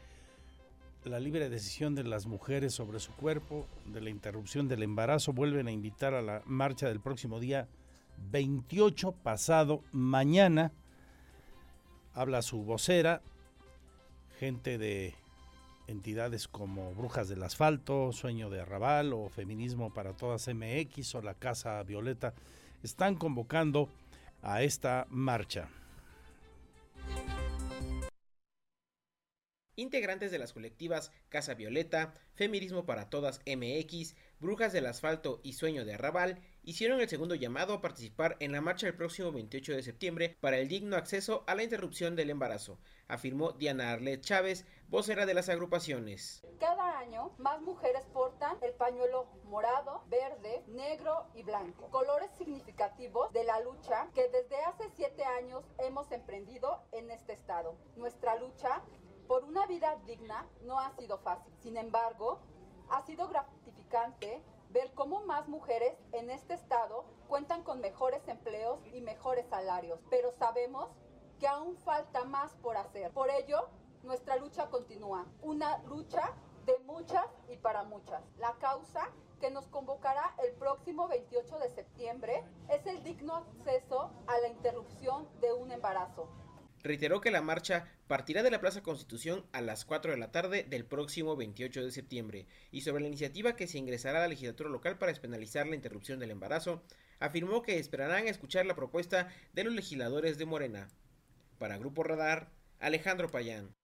la 1.06 1.20
libre 1.20 1.50
decisión 1.50 1.96
de 1.96 2.04
las 2.04 2.26
mujeres 2.26 2.74
sobre 2.74 3.00
su 3.00 3.14
cuerpo, 3.14 3.66
de 3.86 4.02
la 4.02 4.10
interrupción 4.10 4.68
del 4.68 4.84
embarazo, 4.84 5.32
vuelven 5.32 5.68
a 5.68 5.72
invitar 5.72 6.14
a 6.14 6.22
la 6.22 6.42
marcha 6.46 6.88
del 6.88 7.00
próximo 7.00 7.40
día 7.40 7.68
28, 8.32 9.14
pasado 9.24 9.84
mañana. 9.92 10.74
Habla 12.14 12.42
su 12.42 12.64
vocera, 12.64 13.22
gente 14.40 14.78
de 14.78 15.16
entidades 15.88 16.48
como 16.48 16.94
Brujas 16.94 17.30
del 17.30 17.44
Asfalto, 17.44 18.12
Sueño 18.12 18.50
de 18.50 18.62
Arrabal 18.62 19.14
o 19.14 19.30
Feminismo 19.30 19.94
para 19.94 20.14
Todas 20.14 20.48
MX 20.48 21.16
o 21.16 21.22
la 21.22 21.34
Casa 21.34 21.82
Violeta 21.84 22.34
están 22.84 23.16
convocando 23.16 23.90
a 24.44 24.62
esta 24.62 25.08
marcha. 25.10 25.70
Integrantes 29.80 30.32
de 30.32 30.40
las 30.40 30.54
colectivas 30.54 31.12
Casa 31.30 31.54
Violeta, 31.54 32.16
Feminismo 32.34 32.88
para 32.88 33.12
Todas 33.12 33.42
MX, 33.46 34.16
Brujas 34.40 34.74
del 34.74 34.88
Asfalto 34.88 35.40
y 35.44 35.54
Sueño 35.54 35.86
de 35.86 35.94
Arrabal 35.94 36.42
hicieron 36.64 37.00
el 37.00 37.08
segundo 37.08 37.36
llamado 37.36 37.76
a 37.76 37.82
participar 37.82 38.38
en 38.40 38.54
la 38.54 38.60
marcha 38.60 38.88
el 38.88 38.96
próximo 38.96 39.32
28 39.32 39.76
de 39.76 39.84
septiembre 39.84 40.36
para 40.42 40.58
el 40.58 40.68
digno 40.68 40.98
acceso 40.98 41.44
a 41.46 41.54
la 41.54 41.62
interrupción 41.62 42.16
del 42.16 42.32
embarazo, 42.32 42.80
afirmó 43.08 43.52
Diana 43.52 43.92
Arlet 43.92 44.20
Chávez, 44.22 44.66
vocera 44.90 45.28
de 45.28 45.36
las 45.36 45.48
agrupaciones. 45.48 46.42
Cada 46.60 46.98
año 46.98 47.36
más 47.38 47.62
mujeres 47.62 48.04
portan 48.12 48.58
el 48.64 48.74
pañuelo 48.74 49.28
morado, 49.44 50.04
verde, 50.10 50.64
negro 50.70 51.28
y 51.36 51.44
blanco, 51.44 51.88
colores 51.92 52.32
significativos 52.36 53.32
de 53.32 53.44
la 53.44 53.60
lucha 53.60 54.10
que 54.16 54.28
desde 54.30 54.60
hace 54.64 54.90
siete 54.96 55.24
años 55.24 55.64
hemos 55.78 56.12
emprendido 56.12 56.82
en 56.94 57.12
este 57.12 57.34
estado. 57.34 57.78
Nuestra 57.96 58.36
lucha 58.38 58.82
por 59.28 59.44
una 59.44 59.66
vida 59.68 59.96
digna 60.06 60.48
no 60.64 60.80
ha 60.80 60.92
sido 60.92 61.18
fácil. 61.20 61.54
Sin 61.62 61.78
embargo, 61.78 62.40
ha 62.90 63.02
sido 63.02 63.28
gratificante 63.28 64.42
ver 64.70 64.92
cómo 64.94 65.22
más 65.26 65.48
mujeres 65.48 65.98
en 66.12 66.30
este 66.30 66.54
estado 66.54 67.06
cuentan 67.28 67.64
con 67.64 67.82
mejores 67.82 68.28
empleos 68.28 68.80
y 68.94 69.02
mejores 69.02 69.48
salarios, 69.48 70.00
pero 70.10 70.32
sabemos 70.32 70.90
que 71.40 71.48
aún 71.48 71.78
falta 71.78 72.24
más 72.26 72.52
por 72.58 72.78
hacer. 72.78 73.12
Por 73.12 73.30
ello, 73.30 73.70
nuestra 74.04 74.38
lucha 74.38 74.70
continúa, 74.70 75.26
una 75.42 75.78
lucha 75.84 76.34
de 76.66 76.78
muchas 76.80 77.26
y 77.50 77.58
para 77.58 77.84
muchas. 77.84 78.22
La 78.38 78.54
causa 78.60 79.10
que 79.40 79.52
nos 79.52 79.68
convocará 79.68 80.36
el 80.44 80.54
próximo 80.54 81.08
28 81.08 81.60
de 81.60 81.70
septiembre 81.70 82.44
es 82.70 82.86
el 82.88 83.04
digno 83.04 83.36
acceso 83.36 84.12
a 84.28 84.38
la 84.40 84.48
interrupción 84.48 85.28
de 85.40 85.54
un 85.54 85.72
embarazo. 85.72 86.28
Reiteró 86.88 87.20
que 87.20 87.32
la 87.32 87.42
marcha 87.42 87.86
partirá 88.08 88.44
de 88.44 88.50
la 88.50 88.62
Plaza 88.62 88.82
Constitución 88.82 89.46
a 89.52 89.60
las 89.60 89.84
4 89.84 90.12
de 90.12 90.18
la 90.18 90.32
tarde 90.32 90.64
del 90.64 90.86
próximo 90.86 91.36
28 91.36 91.84
de 91.84 91.92
septiembre 91.92 92.46
y 92.72 92.80
sobre 92.80 93.02
la 93.02 93.10
iniciativa 93.10 93.58
que 93.58 93.68
se 93.68 93.78
ingresará 93.78 94.20
a 94.20 94.22
la 94.22 94.30
legislatura 94.30 94.70
local 94.70 94.98
para 94.98 95.12
despenalizar 95.12 95.68
la 95.68 95.76
interrupción 95.76 96.18
del 96.18 96.32
embarazo, 96.32 96.82
afirmó 97.20 97.62
que 97.62 97.78
esperarán 97.78 98.30
escuchar 98.30 98.66
la 98.66 98.78
propuesta 98.78 99.28
de 99.52 99.66
los 99.66 99.74
legisladores 99.74 100.38
de 100.38 100.46
Morena. 100.46 100.88
Para 101.60 101.78
Grupo 101.78 102.04
Radar, 102.04 102.52
Alejandro 102.80 103.28
Payán. 103.28 103.76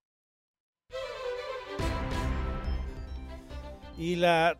Y 3.97 4.15
la, 4.15 4.57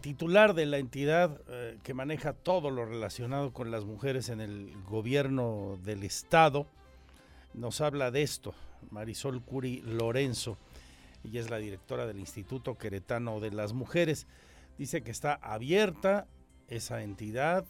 titular 0.00 0.54
de 0.54 0.66
la 0.66 0.78
entidad 0.78 1.40
eh, 1.46 1.78
que 1.84 1.94
maneja 1.94 2.32
todo 2.32 2.72
lo 2.72 2.84
relacionado 2.84 3.52
con 3.52 3.70
las 3.70 3.84
mujeres 3.84 4.28
en 4.28 4.40
el 4.40 4.72
gobierno 4.88 5.78
del 5.84 6.02
Estado 6.02 6.66
nos 7.54 7.80
habla 7.80 8.10
de 8.10 8.22
esto, 8.22 8.54
Marisol 8.90 9.42
Curi 9.42 9.82
Lorenzo. 9.82 10.58
Ella 11.24 11.40
es 11.40 11.50
la 11.50 11.58
directora 11.58 12.06
del 12.06 12.18
Instituto 12.18 12.78
Queretano 12.78 13.40
de 13.40 13.50
las 13.50 13.72
Mujeres. 13.72 14.26
Dice 14.78 15.02
que 15.02 15.10
está 15.10 15.34
abierta 15.34 16.26
esa 16.68 17.02
entidad 17.02 17.64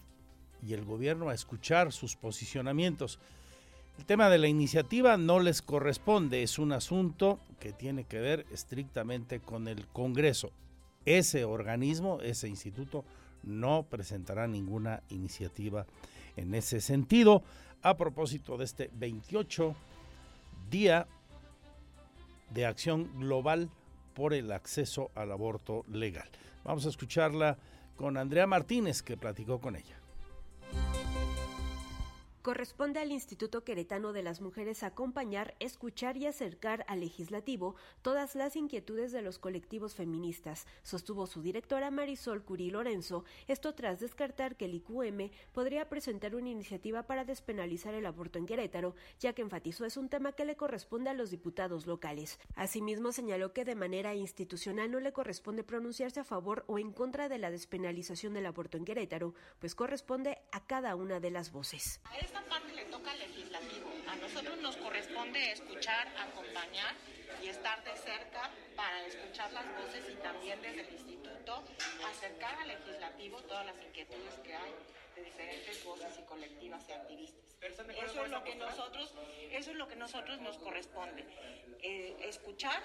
y 0.63 0.75
el 0.75 0.85
gobierno 0.85 1.29
a 1.29 1.35
escuchar 1.35 1.93
sus 1.93 2.17
posicionamientos. 2.17 3.19
El 3.99 4.05
tema 4.05 4.29
de 4.29 4.39
la 4.39 4.49
iniciativa 4.49 5.17
no 5.17 5.41
les 5.41 5.63
corresponde, 5.63 6.43
es 6.43 6.59
un 6.59 6.73
asunto 6.73 7.41
que 7.59 7.73
tiene 7.73 8.05
que 8.05 8.21
ver 8.21 8.47
estrictamente 8.53 9.41
con 9.41 9.67
el 9.67 9.87
Congreso. 9.89 10.53
Ese 11.05 11.45
organismo, 11.45 12.21
ese 12.21 12.49
instituto, 12.49 13.05
no 13.43 13.87
presentará 13.89 14.47
ninguna 14.47 15.03
iniciativa 15.09 15.87
en 16.39 16.55
ese 16.55 16.81
sentido. 16.81 17.43
A 17.83 17.97
propósito 17.97 18.57
de 18.57 18.65
este 18.65 18.91
28 18.95 19.75
día 20.71 21.07
de 22.51 22.67
acción 22.67 23.11
global 23.19 23.71
por 24.15 24.35
el 24.35 24.51
acceso 24.51 25.11
al 25.15 25.31
aborto 25.31 25.85
legal. 25.89 26.29
Vamos 26.65 26.87
a 26.87 26.89
escucharla 26.89 27.57
con 27.97 28.17
Andrea 28.17 28.47
Martínez, 28.47 29.03
que 29.03 29.17
platicó 29.17 29.61
con 29.61 29.77
ella 29.77 29.99
corresponde 32.49 32.99
al 32.99 33.13
Instituto 33.13 33.63
Queretano 33.63 34.15
de 34.15 34.23
las 34.23 34.41
Mujeres 34.41 34.83
acompañar, 34.83 35.55
escuchar 35.61 36.17
y 36.17 36.25
acercar 36.25 36.83
al 36.89 37.01
legislativo 37.01 37.77
todas 38.01 38.35
las 38.35 38.57
inquietudes 38.57 39.13
de 39.13 39.21
los 39.21 39.39
colectivos 39.39 39.95
feministas, 39.95 40.67
sostuvo 40.83 41.27
su 41.27 41.43
directora 41.43 41.91
Marisol 41.91 42.43
Curí 42.43 42.71
Lorenzo, 42.71 43.27
esto 43.49 43.75
tras 43.75 44.01
descartar 44.01 44.57
que 44.57 44.65
el 44.65 44.77
IQM 44.77 45.31
podría 45.53 45.91
presentar 45.91 46.35
una 46.35 46.49
iniciativa 46.49 47.03
para 47.03 47.27
despenalizar 47.27 47.93
el 47.93 48.07
aborto 48.07 48.39
en 48.39 48.47
Querétaro, 48.47 48.95
ya 49.21 49.35
que 49.35 49.43
enfatizó 49.43 49.85
es 49.85 49.99
un 49.99 50.09
tema 50.09 50.33
que 50.33 50.47
le 50.47 50.57
corresponde 50.57 51.11
a 51.11 51.15
los 51.15 51.31
diputados 51.31 51.87
locales. 51.87 52.41
Asimismo, 52.55 53.13
señaló 53.13 53.53
que 53.53 53.67
de 53.67 53.75
manera 53.75 54.15
institucional 54.15 54.91
no 54.91 55.01
le 55.01 55.13
corresponde 55.13 55.65
pronunciarse 55.65 56.21
a 56.21 56.25
favor 56.25 56.65
o 56.67 56.79
en 56.79 56.93
contra 56.93 57.29
de 57.29 57.37
la 57.37 57.51
despenalización 57.51 58.33
del 58.33 58.47
aborto 58.47 58.79
en 58.79 58.87
Querétaro, 58.87 59.35
pues 59.59 59.75
corresponde 59.75 60.39
a 60.51 60.67
cada 60.67 60.97
una 60.97 61.21
de 61.21 61.31
las 61.31 61.53
voces 61.53 62.01
parte 62.45 62.73
le 62.75 62.85
toca 62.87 63.11
al 63.11 63.19
legislativo. 63.19 63.93
A 64.09 64.17
nosotros 64.17 64.59
nos 64.59 64.77
corresponde 64.77 65.53
escuchar, 65.53 66.09
acompañar 66.19 66.95
y 67.43 67.49
estar 67.49 67.83
de 67.85 67.97
cerca 67.97 68.51
para 68.77 69.07
escuchar 69.07 69.53
las 69.53 69.67
voces 69.77 70.05
y 70.11 70.15
también 70.23 70.61
desde 70.63 70.83
el 70.83 70.93
instituto 70.93 71.65
acercar 72.07 72.59
al 72.61 72.69
legislativo 72.69 73.43
todas 73.43 73.67
las 73.67 73.77
inquietudes 73.83 74.35
que 74.45 74.55
hay 74.55 74.73
de 75.17 75.25
diferentes 75.25 75.85
voces 75.85 76.19
y 76.19 76.23
colectivas 76.23 76.85
y 76.89 76.93
activistas. 76.93 77.45
Eso 77.61 78.25
es 78.25 78.31
lo 78.31 78.45
que 78.45 78.55
nosotros, 78.55 79.13
eso 79.51 79.71
es 79.71 79.77
lo 79.77 79.89
que 79.89 79.97
nosotros 79.97 80.41
nos 80.41 80.59
corresponde, 80.59 81.25
eh, 81.83 82.17
escuchar 82.23 82.81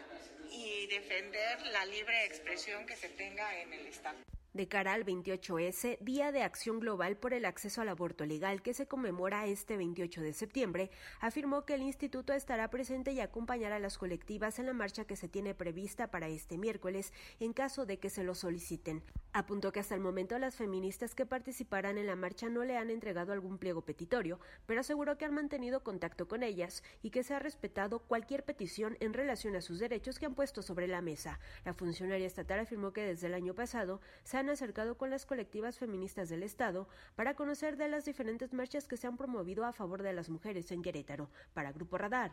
y 0.49 0.87
defender 0.87 1.61
la 1.67 1.85
libre 1.85 2.25
expresión 2.25 2.85
que 2.85 2.95
se 2.95 3.09
tenga 3.09 3.59
en 3.59 3.73
el 3.73 3.85
Estado 3.85 4.17
de 4.53 4.67
cara 4.67 4.93
al 4.93 5.03
28S, 5.03 5.97
Día 5.99 6.31
de 6.31 6.43
Acción 6.43 6.79
Global 6.79 7.17
por 7.17 7.33
el 7.33 7.45
Acceso 7.45 7.81
al 7.81 7.89
Aborto 7.89 8.25
Legal, 8.25 8.61
que 8.61 8.75
se 8.75 8.87
conmemora 8.87 9.47
este 9.47 9.77
28 9.77 10.21
de 10.21 10.33
septiembre, 10.33 10.91
afirmó 11.19 11.65
que 11.65 11.73
el 11.73 11.81
instituto 11.81 12.33
estará 12.33 12.69
presente 12.69 13.11
y 13.13 13.19
acompañará 13.19 13.77
a 13.77 13.79
las 13.79 13.97
colectivas 13.97 14.59
en 14.59 14.67
la 14.67 14.73
marcha 14.73 15.05
que 15.05 15.15
se 15.15 15.27
tiene 15.27 15.55
prevista 15.55 16.11
para 16.11 16.27
este 16.27 16.57
miércoles 16.57 17.13
en 17.39 17.53
caso 17.53 17.87
de 17.87 17.97
que 17.97 18.11
se 18.11 18.23
lo 18.23 18.35
soliciten. 18.35 19.03
Apuntó 19.31 19.71
que 19.71 19.79
hasta 19.79 19.95
el 19.95 20.01
momento 20.01 20.37
las 20.37 20.55
feministas 20.55 21.15
que 21.15 21.25
participarán 21.25 21.97
en 21.97 22.05
la 22.05 22.15
marcha 22.15 22.49
no 22.49 22.63
le 22.63 22.77
han 22.77 22.91
entregado 22.91 23.33
algún 23.33 23.57
pliego 23.57 23.81
petitorio, 23.81 24.39
pero 24.67 24.81
aseguró 24.81 25.17
que 25.17 25.25
han 25.25 25.33
mantenido 25.33 25.83
contacto 25.83 26.27
con 26.27 26.43
ellas 26.43 26.83
y 27.01 27.09
que 27.09 27.23
se 27.23 27.33
ha 27.33 27.39
respetado 27.39 27.99
cualquier 27.99 28.45
petición 28.45 28.95
en 28.99 29.13
relación 29.13 29.55
a 29.55 29.61
sus 29.61 29.79
derechos 29.79 30.19
que 30.19 30.27
han 30.27 30.35
puesto 30.35 30.61
sobre 30.61 30.87
la 30.87 31.01
mesa. 31.01 31.39
La 31.65 31.73
funcionaria 31.73 32.27
estatal 32.27 32.59
afirmó 32.59 32.93
que 32.93 33.01
desde 33.01 33.25
el 33.25 33.33
año 33.33 33.55
pasado 33.55 33.99
se 34.23 34.42
acercado 34.49 34.97
con 34.97 35.09
las 35.09 35.25
colectivas 35.25 35.77
feministas 35.77 36.29
del 36.29 36.43
Estado 36.43 36.87
para 37.15 37.35
conocer 37.35 37.77
de 37.77 37.87
las 37.87 38.05
diferentes 38.05 38.53
marchas 38.53 38.87
que 38.87 38.97
se 38.97 39.07
han 39.07 39.17
promovido 39.17 39.65
a 39.65 39.73
favor 39.73 40.03
de 40.03 40.13
las 40.13 40.29
mujeres 40.29 40.71
en 40.71 40.81
Querétaro. 40.81 41.29
Para 41.53 41.71
Grupo 41.71 41.97
Radar, 41.97 42.31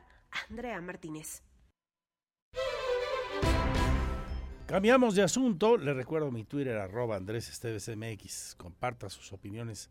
Andrea 0.48 0.80
Martínez. 0.80 1.42
Cambiamos 4.66 5.16
de 5.16 5.22
asunto. 5.22 5.76
Le 5.76 5.92
recuerdo 5.94 6.30
mi 6.30 6.44
Twitter, 6.44 6.76
arroba 6.76 7.16
Andrés 7.16 7.60
MX. 7.96 8.54
Comparta 8.54 9.10
sus 9.10 9.32
opiniones 9.32 9.90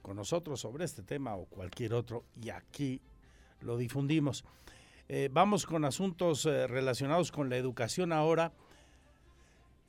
con 0.00 0.16
nosotros 0.16 0.60
sobre 0.60 0.84
este 0.84 1.02
tema 1.02 1.34
o 1.34 1.46
cualquier 1.46 1.94
otro 1.94 2.24
y 2.40 2.50
aquí 2.50 3.00
lo 3.60 3.76
difundimos. 3.76 4.44
Eh, 5.08 5.28
vamos 5.32 5.66
con 5.66 5.84
asuntos 5.84 6.46
eh, 6.46 6.66
relacionados 6.66 7.32
con 7.32 7.50
la 7.50 7.56
educación 7.56 8.12
ahora 8.12 8.52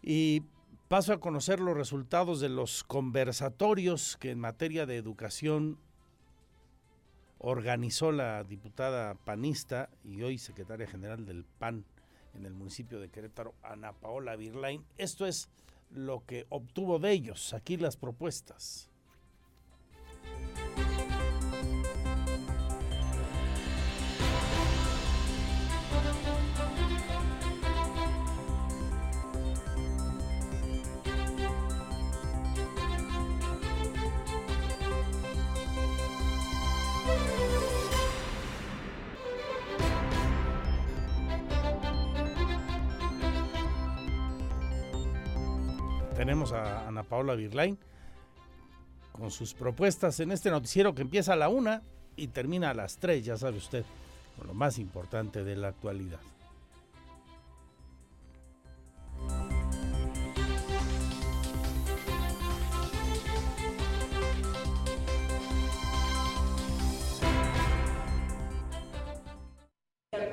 y 0.01 0.43
paso 0.93 1.11
a 1.11 1.19
conocer 1.19 1.59
los 1.59 1.75
resultados 1.75 2.39
de 2.39 2.49
los 2.49 2.83
conversatorios 2.83 4.15
que 4.17 4.29
en 4.29 4.37
materia 4.37 4.85
de 4.85 4.95
educación 4.95 5.79
organizó 7.39 8.11
la 8.11 8.43
diputada 8.43 9.15
panista 9.15 9.89
y 10.03 10.21
hoy 10.21 10.37
secretaria 10.37 10.85
general 10.85 11.25
del 11.25 11.45
PAN, 11.45 11.83
en 12.35 12.45
el 12.45 12.53
municipio 12.53 12.99
de 12.99 13.09
Querétaro, 13.09 13.55
Ana 13.63 13.93
Paola 13.93 14.35
Virlain. 14.35 14.85
Esto 14.99 15.25
es 15.25 15.49
lo 15.89 16.23
que 16.27 16.45
obtuvo 16.49 16.99
de 16.99 17.11
ellos. 17.11 17.55
Aquí 17.55 17.75
las 17.77 17.97
propuestas. 17.97 18.92
Tenemos 46.23 46.53
a 46.53 46.87
Ana 46.87 47.03
Paula 47.03 47.35
Virlain 47.35 47.77
con 49.11 49.29
sus 49.29 49.53
propuestas 49.53 50.21
en 50.21 50.31
este 50.31 50.49
noticiero 50.49 50.95
que 50.95 51.01
empieza 51.01 51.33
a 51.33 51.35
la 51.35 51.49
una 51.49 51.81
y 52.15 52.27
termina 52.27 52.69
a 52.69 52.73
las 52.73 52.95
tres, 52.95 53.25
ya 53.25 53.35
sabe 53.35 53.57
usted, 53.57 53.83
con 54.37 54.47
lo 54.47 54.53
más 54.53 54.79
importante 54.79 55.43
de 55.43 55.57
la 55.57 55.67
actualidad. 55.67 56.21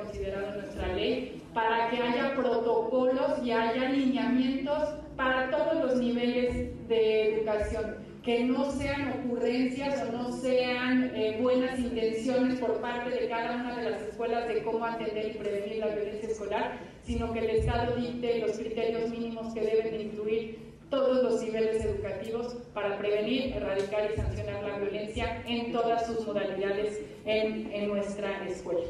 considerado 0.04 0.60
nuestra 0.60 0.94
ley 0.94 1.42
para 1.52 1.90
que 1.90 2.00
haya 2.00 2.36
protocolos 2.36 3.42
y 3.42 3.50
haya 3.50 3.88
lineamientos 3.88 4.99
para 5.20 5.50
todos 5.50 5.84
los 5.84 5.96
niveles 5.96 6.88
de 6.88 7.34
educación, 7.34 7.96
que 8.22 8.42
no 8.44 8.70
sean 8.72 9.20
ocurrencias 9.20 10.02
o 10.08 10.12
no 10.12 10.32
sean 10.32 11.12
eh, 11.14 11.36
buenas 11.42 11.78
intenciones 11.78 12.58
por 12.58 12.80
parte 12.80 13.10
de 13.10 13.28
cada 13.28 13.56
una 13.56 13.76
de 13.76 13.90
las 13.90 14.00
escuelas 14.00 14.48
de 14.48 14.62
cómo 14.62 14.82
atender 14.82 15.32
y 15.34 15.38
prevenir 15.38 15.76
la 15.76 15.88
violencia 15.88 16.26
escolar, 16.26 16.78
sino 17.02 17.34
que 17.34 17.40
el 17.40 17.50
Estado 17.50 17.96
dicte 17.96 18.38
los 18.38 18.52
criterios 18.52 19.10
mínimos 19.10 19.52
que 19.52 19.60
deben 19.60 20.00
incluir 20.00 20.58
todos 20.88 21.22
los 21.22 21.42
niveles 21.42 21.84
educativos 21.84 22.54
para 22.72 22.96
prevenir, 22.96 23.54
erradicar 23.54 24.10
y 24.10 24.16
sancionar 24.16 24.62
la 24.62 24.78
violencia 24.78 25.42
en 25.46 25.70
todas 25.70 26.06
sus 26.06 26.26
modalidades 26.26 26.98
en, 27.26 27.70
en 27.70 27.88
nuestra 27.88 28.42
escuela. 28.48 28.86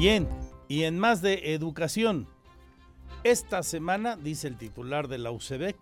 Bien, 0.00 0.26
y 0.66 0.84
en 0.84 0.98
más 0.98 1.20
de 1.20 1.52
educación, 1.52 2.26
esta 3.22 3.62
semana, 3.62 4.16
dice 4.16 4.48
el 4.48 4.56
titular 4.56 5.08
de 5.08 5.18
la 5.18 5.30
UCEBEC, 5.30 5.76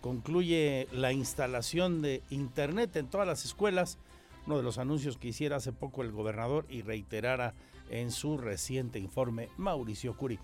concluye 0.00 0.88
la 0.92 1.12
instalación 1.12 2.00
de 2.00 2.22
Internet 2.30 2.96
en 2.96 3.06
todas 3.06 3.26
las 3.26 3.44
escuelas, 3.44 3.98
uno 4.46 4.56
de 4.56 4.62
los 4.62 4.78
anuncios 4.78 5.18
que 5.18 5.28
hiciera 5.28 5.56
hace 5.56 5.74
poco 5.74 6.00
el 6.00 6.10
gobernador 6.10 6.64
y 6.70 6.80
reiterara 6.80 7.52
en 7.90 8.12
su 8.12 8.38
reciente 8.38 8.98
informe 8.98 9.50
Mauricio 9.58 10.16
Curi. 10.16 10.38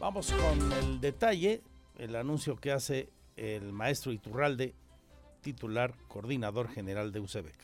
Vamos 0.00 0.32
con 0.32 0.72
el 0.72 1.02
detalle, 1.02 1.60
el 1.98 2.16
anuncio 2.16 2.56
que 2.56 2.72
hace 2.72 3.10
el 3.36 3.70
maestro 3.74 4.12
Iturralde, 4.12 4.74
titular 5.42 5.92
coordinador 6.08 6.70
general 6.70 7.12
de 7.12 7.20
UCEBEC. 7.20 7.56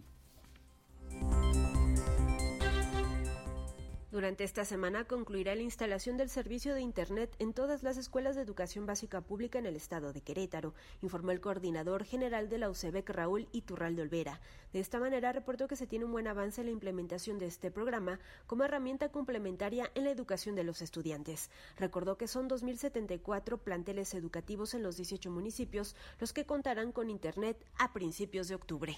Durante 4.14 4.44
esta 4.44 4.64
semana 4.64 5.06
concluirá 5.06 5.56
la 5.56 5.62
instalación 5.62 6.16
del 6.16 6.30
servicio 6.30 6.72
de 6.72 6.80
Internet 6.80 7.34
en 7.40 7.52
todas 7.52 7.82
las 7.82 7.96
escuelas 7.96 8.36
de 8.36 8.42
educación 8.42 8.86
básica 8.86 9.20
pública 9.20 9.58
en 9.58 9.66
el 9.66 9.74
estado 9.74 10.12
de 10.12 10.20
Querétaro, 10.20 10.72
informó 11.02 11.32
el 11.32 11.40
coordinador 11.40 12.04
general 12.04 12.48
de 12.48 12.58
la 12.58 12.70
UCEBEC 12.70 13.10
Raúl 13.10 13.48
Iturralde 13.50 14.02
Olvera. 14.02 14.40
De 14.72 14.78
esta 14.78 15.00
manera 15.00 15.32
reportó 15.32 15.66
que 15.66 15.74
se 15.74 15.88
tiene 15.88 16.04
un 16.04 16.12
buen 16.12 16.28
avance 16.28 16.60
en 16.60 16.68
la 16.68 16.72
implementación 16.72 17.40
de 17.40 17.46
este 17.46 17.72
programa 17.72 18.20
como 18.46 18.62
herramienta 18.62 19.08
complementaria 19.08 19.90
en 19.96 20.04
la 20.04 20.12
educación 20.12 20.54
de 20.54 20.62
los 20.62 20.80
estudiantes. 20.80 21.50
Recordó 21.76 22.16
que 22.16 22.28
son 22.28 22.48
2.074 22.48 23.58
planteles 23.58 24.14
educativos 24.14 24.74
en 24.74 24.84
los 24.84 24.96
18 24.96 25.28
municipios 25.32 25.96
los 26.20 26.32
que 26.32 26.46
contarán 26.46 26.92
con 26.92 27.10
Internet 27.10 27.66
a 27.78 27.92
principios 27.92 28.46
de 28.46 28.54
octubre. 28.54 28.96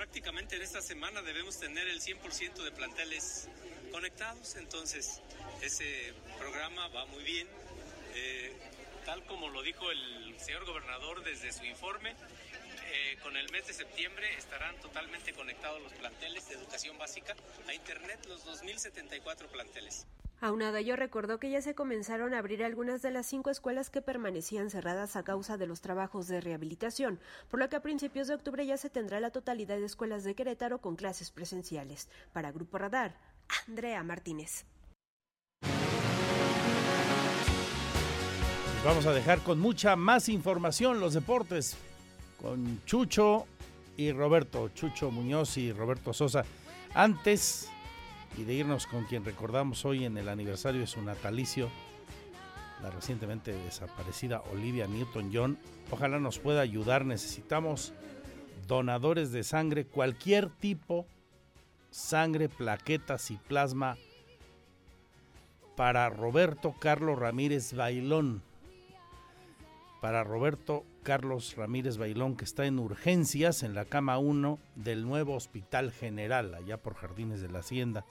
Prácticamente 0.00 0.56
en 0.56 0.62
esta 0.62 0.80
semana 0.80 1.20
debemos 1.20 1.60
tener 1.60 1.86
el 1.86 2.00
100% 2.00 2.64
de 2.64 2.72
planteles 2.72 3.48
conectados, 3.92 4.56
entonces 4.56 5.20
ese 5.60 6.14
programa 6.38 6.88
va 6.88 7.04
muy 7.04 7.22
bien. 7.22 7.46
Eh, 8.14 8.50
tal 9.04 9.22
como 9.26 9.50
lo 9.50 9.62
dijo 9.62 9.90
el 9.90 10.34
señor 10.40 10.64
gobernador 10.64 11.22
desde 11.22 11.52
su 11.52 11.66
informe, 11.66 12.16
eh, 12.92 13.18
con 13.22 13.36
el 13.36 13.52
mes 13.52 13.66
de 13.66 13.74
septiembre 13.74 14.34
estarán 14.38 14.74
totalmente 14.80 15.34
conectados 15.34 15.82
los 15.82 15.92
planteles 15.92 16.48
de 16.48 16.54
educación 16.54 16.96
básica 16.96 17.36
a 17.68 17.74
Internet, 17.74 18.24
los 18.26 18.46
2.074 18.46 19.48
planteles. 19.48 20.06
Aunado 20.42 20.78
ello, 20.78 20.96
recordó 20.96 21.38
que 21.38 21.50
ya 21.50 21.60
se 21.60 21.74
comenzaron 21.74 22.32
a 22.32 22.38
abrir 22.38 22.64
algunas 22.64 23.02
de 23.02 23.10
las 23.10 23.26
cinco 23.26 23.50
escuelas 23.50 23.90
que 23.90 24.00
permanecían 24.00 24.70
cerradas 24.70 25.14
a 25.16 25.22
causa 25.22 25.58
de 25.58 25.66
los 25.66 25.82
trabajos 25.82 26.28
de 26.28 26.40
rehabilitación, 26.40 27.20
por 27.50 27.60
lo 27.60 27.68
que 27.68 27.76
a 27.76 27.82
principios 27.82 28.26
de 28.26 28.34
octubre 28.34 28.64
ya 28.64 28.78
se 28.78 28.88
tendrá 28.88 29.20
la 29.20 29.30
totalidad 29.30 29.76
de 29.76 29.84
escuelas 29.84 30.24
de 30.24 30.34
Querétaro 30.34 30.80
con 30.80 30.96
clases 30.96 31.30
presenciales. 31.30 32.08
Para 32.32 32.52
Grupo 32.52 32.78
Radar, 32.78 33.18
Andrea 33.68 34.02
Martínez. 34.02 34.64
Vamos 38.82 39.04
a 39.04 39.12
dejar 39.12 39.40
con 39.40 39.60
mucha 39.60 39.94
más 39.94 40.30
información 40.30 41.00
los 41.00 41.12
deportes 41.12 41.76
con 42.40 42.82
Chucho 42.86 43.46
y 43.98 44.10
Roberto, 44.10 44.70
Chucho 44.70 45.10
Muñoz 45.10 45.58
y 45.58 45.70
Roberto 45.70 46.14
Sosa. 46.14 46.46
Antes 46.94 47.68
y 48.36 48.44
de 48.44 48.54
irnos 48.54 48.86
con 48.86 49.04
quien 49.04 49.24
recordamos 49.24 49.84
hoy 49.84 50.04
en 50.04 50.16
el 50.16 50.28
aniversario 50.28 50.80
de 50.80 50.86
su 50.86 51.02
natalicio, 51.02 51.68
la 52.82 52.90
recientemente 52.90 53.52
desaparecida 53.52 54.42
Olivia 54.52 54.86
Newton-John. 54.86 55.58
Ojalá 55.90 56.18
nos 56.18 56.38
pueda 56.38 56.60
ayudar. 56.60 57.04
Necesitamos 57.04 57.92
donadores 58.66 59.32
de 59.32 59.42
sangre, 59.42 59.84
cualquier 59.84 60.48
tipo, 60.48 61.06
sangre, 61.90 62.48
plaquetas 62.48 63.30
y 63.30 63.36
plasma 63.36 63.96
para 65.76 66.08
Roberto 66.08 66.74
Carlos 66.78 67.18
Ramírez 67.18 67.74
Bailón. 67.74 68.42
Para 70.00 70.24
Roberto 70.24 70.86
Carlos 71.02 71.56
Ramírez 71.56 71.98
Bailón, 71.98 72.34
que 72.36 72.44
está 72.44 72.64
en 72.64 72.78
urgencias 72.78 73.62
en 73.62 73.74
la 73.74 73.84
cama 73.84 74.16
1 74.16 74.58
del 74.76 75.04
nuevo 75.04 75.34
Hospital 75.34 75.92
General, 75.92 76.54
allá 76.54 76.78
por 76.78 76.94
Jardines 76.94 77.42
de 77.42 77.50
la 77.50 77.58
Hacienda 77.58 78.06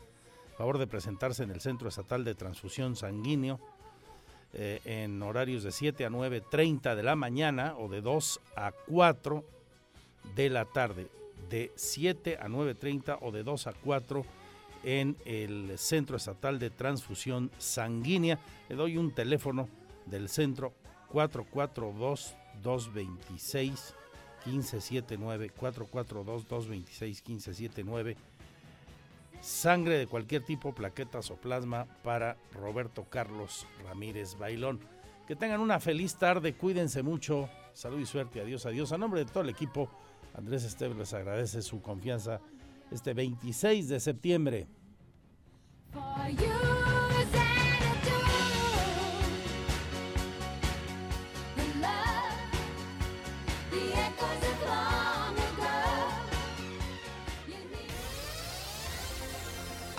favor 0.59 0.77
de 0.77 0.87
presentarse 0.87 1.43
en 1.43 1.51
el 1.51 1.61
Centro 1.61 1.87
Estatal 1.87 2.25
de 2.25 2.35
Transfusión 2.35 2.97
Sanguíneo 2.97 3.61
eh, 4.51 4.81
en 4.83 5.23
horarios 5.23 5.63
de 5.63 5.71
7 5.71 6.03
a 6.03 6.09
9.30 6.09 6.95
de 6.95 7.03
la 7.03 7.15
mañana 7.15 7.75
o 7.77 7.87
de 7.87 8.01
2 8.01 8.41
a 8.57 8.73
4 8.89 9.45
de 10.35 10.49
la 10.49 10.65
tarde. 10.65 11.07
De 11.49 11.71
7 11.77 12.39
a 12.41 12.49
9.30 12.49 13.19
o 13.21 13.31
de 13.31 13.43
2 13.43 13.67
a 13.67 13.73
4 13.73 14.25
en 14.83 15.15
el 15.23 15.77
Centro 15.77 16.17
Estatal 16.17 16.59
de 16.59 16.71
Transfusión 16.71 17.51
Sanguínea. 17.57 18.37
Le 18.67 18.75
doy 18.75 18.97
un 18.97 19.13
teléfono 19.15 19.69
del 20.07 20.27
centro 20.27 20.73
442 21.07 22.35
226 22.61 23.95
sangre 29.41 29.97
de 29.97 30.07
cualquier 30.07 30.43
tipo, 30.43 30.73
plaquetas 30.73 31.31
o 31.31 31.35
plasma 31.35 31.87
para 32.03 32.37
Roberto 32.53 33.05
Carlos 33.09 33.65
Ramírez 33.83 34.37
Bailón. 34.37 34.79
Que 35.27 35.35
tengan 35.35 35.61
una 35.61 35.79
feliz 35.79 36.15
tarde, 36.15 36.53
cuídense 36.53 37.03
mucho, 37.03 37.49
salud 37.73 37.99
y 37.99 38.05
suerte, 38.05 38.41
adiós, 38.41 38.65
adiós. 38.65 38.91
A 38.91 38.97
nombre 38.97 39.23
de 39.23 39.31
todo 39.31 39.43
el 39.43 39.49
equipo, 39.49 39.89
Andrés 40.33 40.63
Esteves 40.63 40.97
les 40.97 41.13
agradece 41.13 41.61
su 41.61 41.81
confianza 41.81 42.41
este 42.91 43.13
26 43.13 43.89
de 43.89 43.99
septiembre. 43.99 44.67